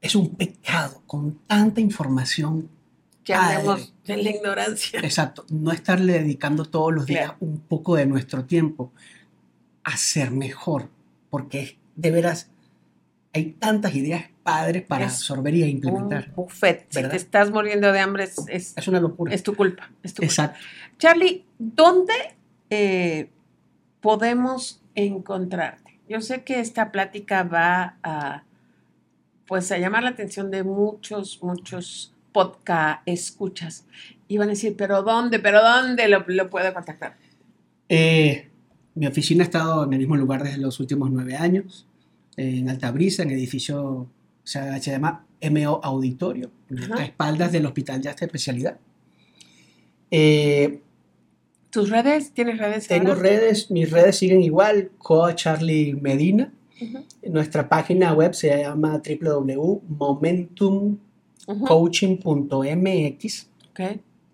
es 0.00 0.16
un 0.16 0.34
pecado 0.34 1.02
con 1.06 1.38
tanta 1.46 1.80
información. 1.80 2.68
Que 3.24 3.34
hablemos 3.34 3.94
de 4.04 4.16
la 4.16 4.30
ignorancia. 4.30 5.00
Exacto. 5.00 5.46
No 5.50 5.70
estarle 5.70 6.14
dedicando 6.14 6.64
todos 6.64 6.92
los 6.92 7.06
días 7.06 7.32
un 7.40 7.60
poco 7.60 7.96
de 7.96 8.06
nuestro 8.06 8.44
tiempo 8.44 8.92
a 9.84 9.96
ser 9.96 10.30
mejor, 10.30 10.90
porque 11.30 11.78
de 11.94 12.10
veras 12.10 12.50
hay 13.32 13.52
tantas 13.52 13.94
ideas 13.94 14.24
padres 14.42 14.82
para 14.82 15.06
absorber 15.06 15.54
y 15.54 15.64
implementar. 15.64 16.28
Un 16.28 16.44
buffet. 16.44 16.86
Si 16.90 17.02
te 17.02 17.16
estás 17.16 17.50
muriendo 17.50 17.92
de 17.92 18.00
hambre, 18.00 18.24
es, 18.24 18.74
es, 18.76 18.88
una 18.88 19.00
locura. 19.00 19.32
Es 19.32 19.42
tu 19.42 19.54
culpa. 19.54 19.90
Exacto. 20.02 20.58
Charlie, 20.98 21.44
¿dónde 21.58 22.12
eh, 22.70 23.30
podemos 24.00 24.82
encontrarte? 24.94 26.00
Yo 26.08 26.20
sé 26.20 26.44
que 26.44 26.60
esta 26.60 26.92
plática 26.92 27.42
va 27.42 27.96
a, 28.02 28.44
pues, 29.46 29.72
a 29.72 29.78
llamar 29.78 30.02
la 30.02 30.10
atención 30.10 30.50
de 30.50 30.62
muchos, 30.62 31.42
muchos 31.42 32.11
podcast 32.32 33.02
escuchas. 33.06 33.84
Y 34.28 34.38
van 34.38 34.48
a 34.48 34.52
decir, 34.52 34.74
¿pero 34.76 35.02
dónde? 35.02 35.38
¿Pero 35.38 35.62
dónde 35.62 36.08
lo, 36.08 36.24
lo 36.26 36.48
puedo 36.48 36.72
contactar? 36.72 37.16
Eh, 37.88 38.48
mi 38.94 39.06
oficina 39.06 39.42
ha 39.42 39.46
estado 39.46 39.84
en 39.84 39.92
el 39.92 39.98
mismo 40.00 40.16
lugar 40.16 40.42
desde 40.42 40.58
los 40.58 40.80
últimos 40.80 41.10
nueve 41.10 41.36
años, 41.36 41.86
en 42.36 42.68
Altabrisa, 42.68 43.22
en 43.22 43.30
el 43.30 43.38
edificio, 43.38 43.84
o 43.84 44.08
sea, 44.42 44.80
se 44.80 44.90
llama 44.90 45.26
MO 45.50 45.80
Auditorio, 45.82 46.50
Ajá. 46.76 47.00
a 47.00 47.04
espaldas 47.04 47.52
del 47.52 47.66
Hospital 47.66 48.00
de 48.00 48.08
Alta 48.08 48.24
Especialidad. 48.24 48.78
Eh, 50.10 50.80
¿Tus 51.70 51.88
redes? 51.88 52.32
¿Tienes 52.32 52.58
redes? 52.58 52.86
tengo 52.86 53.12
ahora? 53.12 53.22
redes, 53.22 53.70
mis 53.70 53.90
redes 53.90 54.16
siguen 54.16 54.42
igual, 54.42 54.90
Coa 54.98 55.34
Charlie 55.34 55.94
Medina. 55.94 56.52
Nuestra 57.22 57.68
página 57.68 58.12
web 58.12 58.34
se 58.34 58.48
llama 58.62 59.00
www.momentumcoaching.mx. 61.46 63.46
ok. 63.70 63.80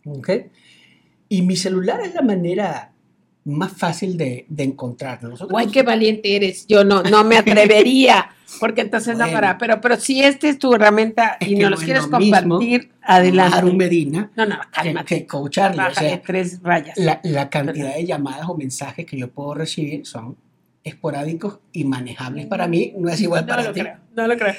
¿ok? 0.06 0.30
Y 1.28 1.42
mi 1.42 1.56
celular 1.56 2.00
es 2.00 2.14
la 2.14 2.22
manera 2.22 2.92
más 3.44 3.72
fácil 3.72 4.16
de, 4.16 4.46
de 4.48 4.64
encontrarnos. 4.64 5.30
Nosotros 5.32 5.52
Guay, 5.52 5.68
qué 5.68 5.82
valiente 5.82 6.36
eres. 6.36 6.66
Yo 6.66 6.84
no, 6.84 7.02
no 7.02 7.24
me 7.24 7.36
atrevería, 7.38 8.30
porque 8.60 8.82
entonces 8.82 9.14
no 9.16 9.24
Bueno. 9.24 9.32
para. 9.34 9.58
Pero, 9.58 9.80
pero 9.80 9.96
si 9.96 10.22
esta 10.22 10.48
es 10.48 10.58
tu 10.58 10.74
herramienta 10.74 11.36
Es 11.40 11.48
y 11.48 11.54
que 11.54 11.62
nos 11.62 11.64
no 11.64 11.70
los 11.70 11.80
es 11.80 11.84
quieres 11.86 12.02
mismo 12.10 12.18
compartir, 12.18 12.90
Harun 13.02 13.02
adelante. 13.02 13.72
Medina 13.74 14.30
No, 14.36 14.46
no, 14.46 14.60
que, 14.60 14.66
cálmate. 14.70 15.18
que 15.20 15.26
Coach 15.26 15.52
Charlie. 15.54 15.80
O 15.80 15.94
sea, 15.94 16.22
tres 16.22 16.60
rayas. 16.62 16.96
la, 16.98 17.20
la 17.24 17.48
cantidad 17.50 17.94
de 17.94 18.04
llamadas 18.06 18.48
o 18.48 18.56
mensajes 18.56 19.04
que 19.06 19.16
yo 19.18 19.30
puedo 19.30 19.54
recibir 19.54 20.06
son 20.06 20.36
esporádicos 20.84 21.58
y 21.72 21.84
manejables 21.84 22.46
para 22.46 22.66
mí. 22.68 22.94
No 22.98 23.08
es 23.10 23.20
igual 23.20 23.42
no 23.42 23.48
para 23.48 23.62
lo 23.64 23.72
ti. 23.72 23.80
creo, 23.80 23.96
no 24.14 24.26
lo 24.26 24.36
creo. 24.36 24.54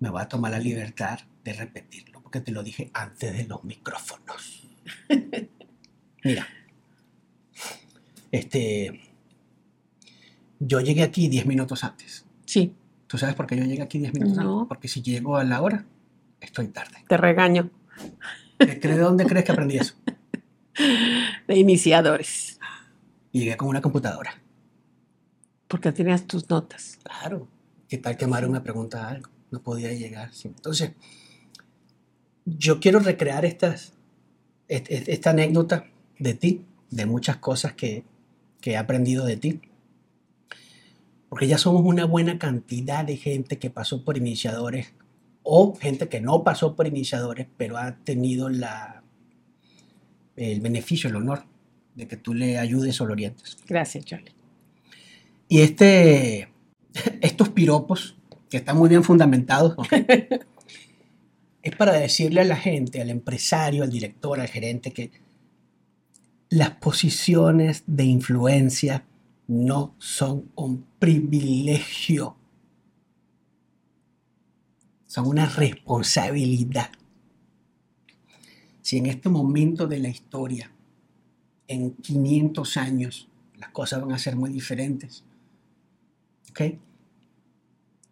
me 0.00 0.10
voy 0.10 0.22
a 0.22 0.28
tomar 0.28 0.50
la 0.50 0.58
libertad 0.58 1.20
de 1.44 1.52
repetirlo, 1.52 2.20
porque 2.20 2.40
te 2.40 2.50
lo 2.50 2.64
dije 2.64 2.90
antes 2.94 3.36
de 3.36 3.44
los 3.44 3.62
micrófonos. 3.62 4.66
Mira, 6.24 6.48
este, 8.32 9.00
yo 10.58 10.80
llegué 10.80 11.02
aquí 11.02 11.28
10 11.28 11.46
minutos 11.46 11.84
antes. 11.84 12.24
Sí, 12.46 12.74
¿Tú 13.06 13.18
sabes 13.18 13.34
por 13.34 13.46
qué 13.48 13.56
yo 13.56 13.64
llegué 13.64 13.82
aquí 13.82 13.98
10 13.98 14.14
minutos 14.14 14.36
No. 14.36 14.58
antes? 14.60 14.68
Porque 14.68 14.86
si 14.86 15.02
llego 15.02 15.36
a 15.36 15.42
la 15.42 15.60
hora, 15.62 15.84
estoy 16.40 16.68
tarde. 16.68 17.04
te 17.08 17.16
regaño. 17.16 17.68
¿De 18.58 18.96
dónde 18.98 19.26
crees 19.26 19.44
que 19.44 19.50
aprendí 19.52 19.78
eso? 19.78 19.94
De 21.48 21.56
iniciadores, 21.58 22.58
Llegué 23.32 23.56
con 23.56 23.68
una 23.68 23.80
computadora. 23.80 24.40
porque 25.66 25.90
tenías 25.92 26.26
tus 26.26 26.48
notas. 26.48 26.98
Claro. 27.02 27.48
¿Qué 27.88 27.98
tal 27.98 28.16
que 28.16 28.26
Maru 28.28 28.48
me 28.50 28.60
pregunta 28.60 29.08
algo? 29.08 29.28
No 29.50 29.60
podía 29.60 29.92
llegar. 29.92 30.30
Entonces, 30.44 30.92
yo 32.44 32.78
quiero 32.80 33.00
recrear 33.00 33.44
estas, 33.44 33.92
est- 34.68 34.90
est- 34.90 35.08
esta 35.08 35.30
anécdota 35.30 35.86
de 36.18 36.34
ti, 36.34 36.64
de 36.90 37.06
muchas 37.06 37.36
cosas 37.38 37.72
que, 37.74 38.04
que 38.60 38.72
he 38.72 38.76
aprendido 38.76 39.24
de 39.24 39.36
ti. 39.36 39.60
Porque 41.28 41.46
ya 41.46 41.58
somos 41.58 41.84
una 41.84 42.04
buena 42.04 42.38
cantidad 42.38 43.04
de 43.04 43.16
gente 43.16 43.58
que 43.58 43.70
pasó 43.70 44.04
por 44.04 44.16
iniciadores 44.16 44.94
o 45.42 45.74
gente 45.74 46.08
que 46.08 46.20
no 46.20 46.44
pasó 46.44 46.76
por 46.76 46.86
iniciadores, 46.86 47.46
pero 47.56 47.78
ha 47.78 47.96
tenido 48.04 48.48
la, 48.48 49.02
el 50.36 50.60
beneficio, 50.60 51.08
el 51.08 51.16
honor 51.16 51.44
de 51.94 52.06
que 52.06 52.16
tú 52.16 52.34
le 52.34 52.58
ayudes 52.58 53.00
o 53.00 53.06
lo 53.06 53.12
orientes. 53.12 53.56
Gracias, 53.66 54.04
Charlie. 54.04 54.32
Y 55.48 55.60
este, 55.60 56.48
estos 57.20 57.48
piropos, 57.50 58.16
que 58.48 58.58
están 58.58 58.76
muy 58.76 58.88
bien 58.88 59.04
fundamentados, 59.04 59.76
es 61.62 61.76
para 61.76 61.92
decirle 61.92 62.40
a 62.40 62.44
la 62.44 62.56
gente, 62.56 63.00
al 63.00 63.10
empresario, 63.10 63.82
al 63.82 63.90
director, 63.90 64.40
al 64.40 64.48
gerente, 64.48 64.92
que 64.92 65.10
las 66.50 66.72
posiciones 66.72 67.84
de 67.86 68.04
influencia 68.04 69.04
no 69.46 69.94
son 69.98 70.50
un 70.56 70.84
privilegio, 70.98 72.36
son 75.06 75.28
una 75.28 75.46
responsabilidad. 75.46 76.90
Si 78.82 78.98
en 78.98 79.06
este 79.06 79.28
momento 79.28 79.86
de 79.86 80.00
la 80.00 80.08
historia, 80.08 80.72
en 81.68 81.92
500 81.92 82.76
años, 82.76 83.28
las 83.56 83.70
cosas 83.70 84.00
van 84.00 84.12
a 84.12 84.18
ser 84.18 84.34
muy 84.34 84.50
diferentes, 84.50 85.22
¿ok? 86.50 86.62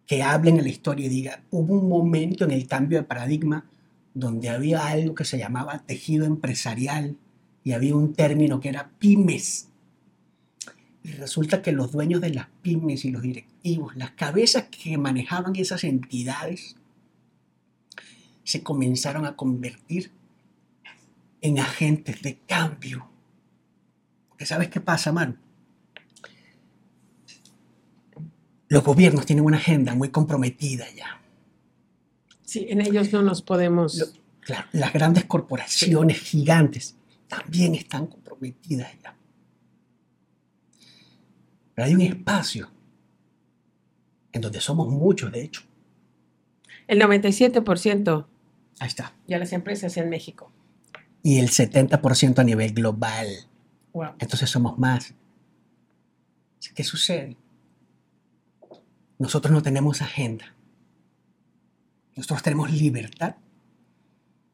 Que 0.05 0.23
hablen 0.23 0.57
en 0.57 0.63
la 0.63 0.69
historia 0.69 1.07
y 1.07 1.09
diga, 1.09 1.43
hubo 1.51 1.77
un 1.77 1.89
momento 1.89 2.45
en 2.45 2.51
el 2.51 2.67
cambio 2.67 2.99
de 2.99 3.03
paradigma 3.03 3.65
donde 4.13 4.47
había 4.47 4.87
algo 4.87 5.13
que 5.13 5.25
se 5.25 5.37
llamaba 5.37 5.79
tejido 5.79 6.25
empresarial 6.25 7.17
y 7.69 7.73
había 7.73 7.95
un 7.95 8.13
término 8.13 8.59
que 8.59 8.69
era 8.69 8.89
pymes. 8.97 9.67
Y 11.03 11.11
resulta 11.11 11.61
que 11.61 11.71
los 11.71 11.91
dueños 11.91 12.19
de 12.19 12.31
las 12.31 12.47
pymes 12.63 13.05
y 13.05 13.11
los 13.11 13.21
directivos, 13.21 13.95
las 13.95 14.11
cabezas 14.11 14.65
que 14.71 14.97
manejaban 14.97 15.55
esas 15.55 15.83
entidades, 15.83 16.75
se 18.43 18.63
comenzaron 18.63 19.27
a 19.27 19.35
convertir 19.35 20.09
en 21.41 21.59
agentes 21.59 22.23
de 22.23 22.39
cambio. 22.39 23.07
Porque 24.29 24.47
¿sabes 24.47 24.69
qué 24.69 24.81
pasa, 24.81 25.11
Manu? 25.11 25.35
Los 28.67 28.83
gobiernos 28.83 29.27
tienen 29.27 29.45
una 29.45 29.57
agenda 29.57 29.93
muy 29.93 30.09
comprometida 30.09 30.85
ya. 30.95 31.21
Sí, 32.43 32.65
en 32.69 32.81
ellos 32.81 33.13
no 33.13 33.21
nos 33.21 33.43
podemos. 33.43 33.95
Lo- 33.95 34.19
Claro, 34.41 34.67
las 34.71 34.91
grandes 34.93 35.25
corporaciones 35.25 36.17
gigantes 36.21 36.95
también 37.29 37.75
están 37.75 38.07
comprometidas 38.07 38.91
ya. 39.01 39.15
Pero 41.73 41.87
hay 41.87 41.95
un 41.95 42.01
espacio 42.01 42.69
en 44.33 44.41
donde 44.41 44.59
somos 44.59 44.89
muchos, 44.89 45.31
de 45.31 45.43
hecho. 45.43 45.61
El 46.87 46.99
97% 46.99 48.25
Ahí 48.79 48.87
está. 48.87 49.13
de 49.27 49.39
las 49.39 49.53
empresas 49.53 49.95
en 49.97 50.09
México. 50.09 50.51
Y 51.23 51.37
el 51.37 51.49
70% 51.49 52.39
a 52.39 52.43
nivel 52.43 52.73
global. 52.73 53.27
Wow. 53.93 54.15
Entonces 54.19 54.49
somos 54.49 54.77
más. 54.77 55.13
¿Qué 56.75 56.83
sucede? 56.83 57.37
Nosotros 59.17 59.53
no 59.53 59.61
tenemos 59.61 60.01
agenda. 60.01 60.55
Nosotros 62.15 62.41
tenemos 62.41 62.71
libertad 62.71 63.35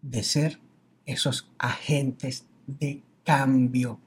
de 0.02 0.24
ser 0.24 0.60
esos 1.06 1.50
agentes 1.58 2.46
de 2.68 3.02
cambio. 3.24 4.00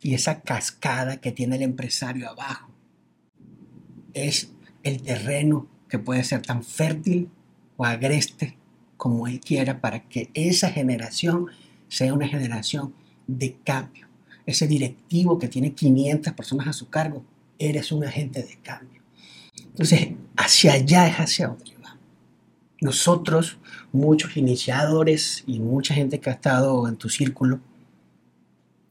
Y 0.00 0.14
esa 0.14 0.40
cascada 0.42 1.20
que 1.20 1.32
tiene 1.32 1.56
el 1.56 1.62
empresario 1.62 2.28
abajo 2.28 2.70
es 4.14 4.52
el 4.82 5.02
terreno 5.02 5.68
que 5.88 5.98
puede 5.98 6.24
ser 6.24 6.42
tan 6.42 6.62
fértil 6.62 7.30
o 7.76 7.84
agreste 7.84 8.56
como 8.96 9.26
él 9.26 9.40
quiera 9.40 9.80
para 9.80 10.08
que 10.08 10.30
esa 10.34 10.70
generación 10.70 11.46
sea 11.88 12.14
una 12.14 12.28
generación 12.28 12.94
de 13.26 13.56
cambio. 13.64 14.06
Ese 14.46 14.66
directivo 14.66 15.38
que 15.38 15.48
tiene 15.48 15.72
500 15.72 16.32
personas 16.32 16.68
a 16.68 16.72
su 16.72 16.88
cargo, 16.88 17.24
eres 17.58 17.92
un 17.92 18.04
agente 18.04 18.42
de 18.42 18.56
cambio. 18.62 19.02
Entonces, 19.58 20.10
hacia 20.36 20.74
allá 20.74 21.08
es 21.08 21.16
hacia 21.16 21.48
donde. 21.48 21.75
Nosotros, 22.80 23.58
muchos 23.92 24.36
iniciadores 24.36 25.44
y 25.46 25.60
mucha 25.60 25.94
gente 25.94 26.20
que 26.20 26.30
ha 26.30 26.34
estado 26.34 26.88
en 26.88 26.96
tu 26.96 27.08
círculo, 27.08 27.60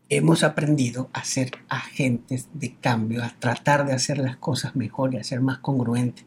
hemos 0.10 0.44
aprendido 0.44 1.10
a 1.14 1.24
ser 1.24 1.52
agentes 1.68 2.48
de 2.54 2.76
cambio, 2.76 3.24
a 3.24 3.34
tratar 3.40 3.86
de 3.86 3.94
hacer 3.94 4.18
las 4.18 4.38
cosas 4.38 4.76
mejor 4.76 5.14
y 5.14 5.18
a 5.18 5.24
ser 5.24 5.42
más 5.42 5.60
congruentes 5.60 6.26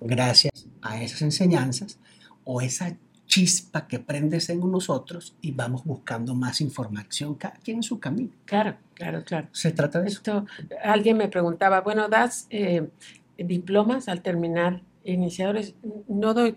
gracias 0.00 0.52
a 0.82 1.02
esas 1.02 1.22
enseñanzas 1.22 1.98
o 2.44 2.60
esa 2.60 2.96
chispa 3.26 3.86
que 3.88 3.98
prendes 3.98 4.48
en 4.50 4.60
nosotros 4.70 5.36
y 5.40 5.50
vamos 5.50 5.84
buscando 5.84 6.34
más 6.34 6.60
información, 6.60 7.34
cada 7.34 7.56
quien 7.56 7.78
en 7.78 7.82
su 7.82 7.98
camino. 7.98 8.30
Claro, 8.44 8.76
claro, 8.94 9.24
claro. 9.24 9.48
Se 9.52 9.72
trata 9.72 10.00
de 10.00 10.08
Esto, 10.08 10.46
alguien 10.82 11.16
me 11.16 11.28
preguntaba, 11.28 11.80
bueno, 11.80 12.08
¿das 12.08 12.46
eh, 12.50 12.88
diplomas 13.36 14.08
al 14.08 14.22
terminar 14.22 14.82
iniciadores? 15.04 15.74
No 16.08 16.34
doy, 16.34 16.56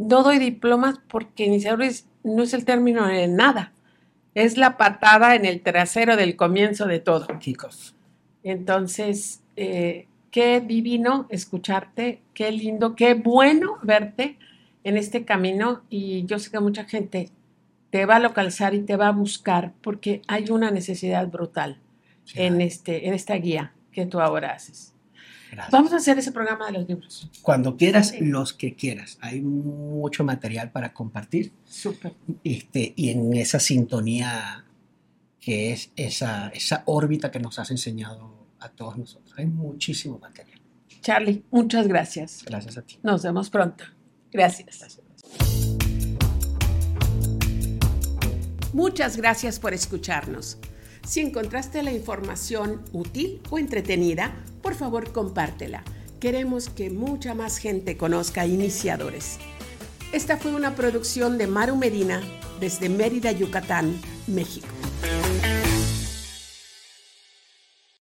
no 0.00 0.22
doy 0.22 0.38
diplomas 0.38 0.98
porque 1.08 1.44
iniciadores 1.44 2.08
no 2.24 2.42
es 2.42 2.54
el 2.54 2.64
término 2.64 3.06
de 3.06 3.28
nada. 3.28 3.74
Es 4.34 4.56
la 4.56 4.78
patada 4.78 5.34
en 5.34 5.44
el 5.44 5.60
trasero 5.60 6.16
del 6.16 6.36
comienzo 6.36 6.86
de 6.86 7.00
todo. 7.00 7.26
Kickoff. 7.38 7.92
Entonces, 8.42 9.42
eh, 9.56 10.06
qué 10.30 10.62
divino 10.62 11.26
escucharte, 11.28 12.22
qué 12.32 12.50
lindo, 12.50 12.96
qué 12.96 13.12
bueno 13.12 13.76
verte 13.82 14.38
en 14.84 14.96
este 14.96 15.26
camino 15.26 15.82
y 15.90 16.24
yo 16.24 16.38
sé 16.38 16.50
que 16.50 16.60
mucha 16.60 16.84
gente 16.84 17.28
te 17.90 18.06
va 18.06 18.16
a 18.16 18.20
localizar 18.20 18.72
y 18.72 18.80
te 18.80 18.96
va 18.96 19.08
a 19.08 19.12
buscar 19.12 19.74
porque 19.82 20.22
hay 20.28 20.48
una 20.48 20.70
necesidad 20.70 21.28
brutal 21.28 21.78
en, 22.36 22.62
este, 22.62 23.06
en 23.06 23.12
esta 23.12 23.34
guía 23.34 23.74
que 23.92 24.06
tú 24.06 24.20
ahora 24.20 24.52
haces. 24.52 24.94
Gracias. 25.50 25.72
Vamos 25.72 25.92
a 25.92 25.96
hacer 25.96 26.18
ese 26.18 26.32
programa 26.32 26.66
de 26.66 26.72
los 26.72 26.88
libros. 26.88 27.28
Cuando 27.42 27.76
quieras, 27.76 28.14
los 28.20 28.52
que 28.52 28.74
quieras. 28.74 29.18
Hay 29.20 29.40
mucho 29.40 30.22
material 30.24 30.70
para 30.70 30.92
compartir 30.92 31.52
Súper. 31.64 32.14
este, 32.44 32.92
y 32.96 33.10
en 33.10 33.34
esa 33.34 33.58
sintonía 33.58 34.64
que 35.40 35.72
es 35.72 35.90
esa, 35.96 36.48
esa 36.48 36.82
órbita 36.86 37.30
que 37.30 37.40
nos 37.40 37.58
has 37.58 37.70
enseñado 37.70 38.46
a 38.60 38.68
todos 38.68 38.96
nosotros. 38.96 39.34
Hay 39.38 39.46
muchísimo 39.46 40.18
material. 40.18 40.60
Charlie, 41.00 41.44
muchas 41.50 41.88
gracias. 41.88 42.44
Gracias 42.44 42.76
a 42.76 42.82
ti. 42.82 42.98
Nos 43.02 43.22
vemos 43.22 43.48
pronto. 43.50 43.84
Gracias. 44.30 45.00
Muchas 48.72 49.16
gracias 49.16 49.58
por 49.58 49.74
escucharnos. 49.74 50.58
Si 51.06 51.20
encontraste 51.20 51.82
la 51.82 51.92
información 51.92 52.82
útil 52.92 53.40
o 53.50 53.58
entretenida, 53.58 54.34
por 54.62 54.74
favor 54.74 55.12
compártela. 55.12 55.82
Queremos 56.20 56.68
que 56.68 56.90
mucha 56.90 57.34
más 57.34 57.58
gente 57.58 57.96
conozca 57.96 58.46
iniciadores. 58.46 59.38
Esta 60.12 60.36
fue 60.36 60.54
una 60.54 60.74
producción 60.74 61.38
de 61.38 61.46
Maru 61.46 61.76
Medina 61.76 62.20
desde 62.60 62.88
Mérida, 62.88 63.32
Yucatán, 63.32 64.00
México. 64.26 64.79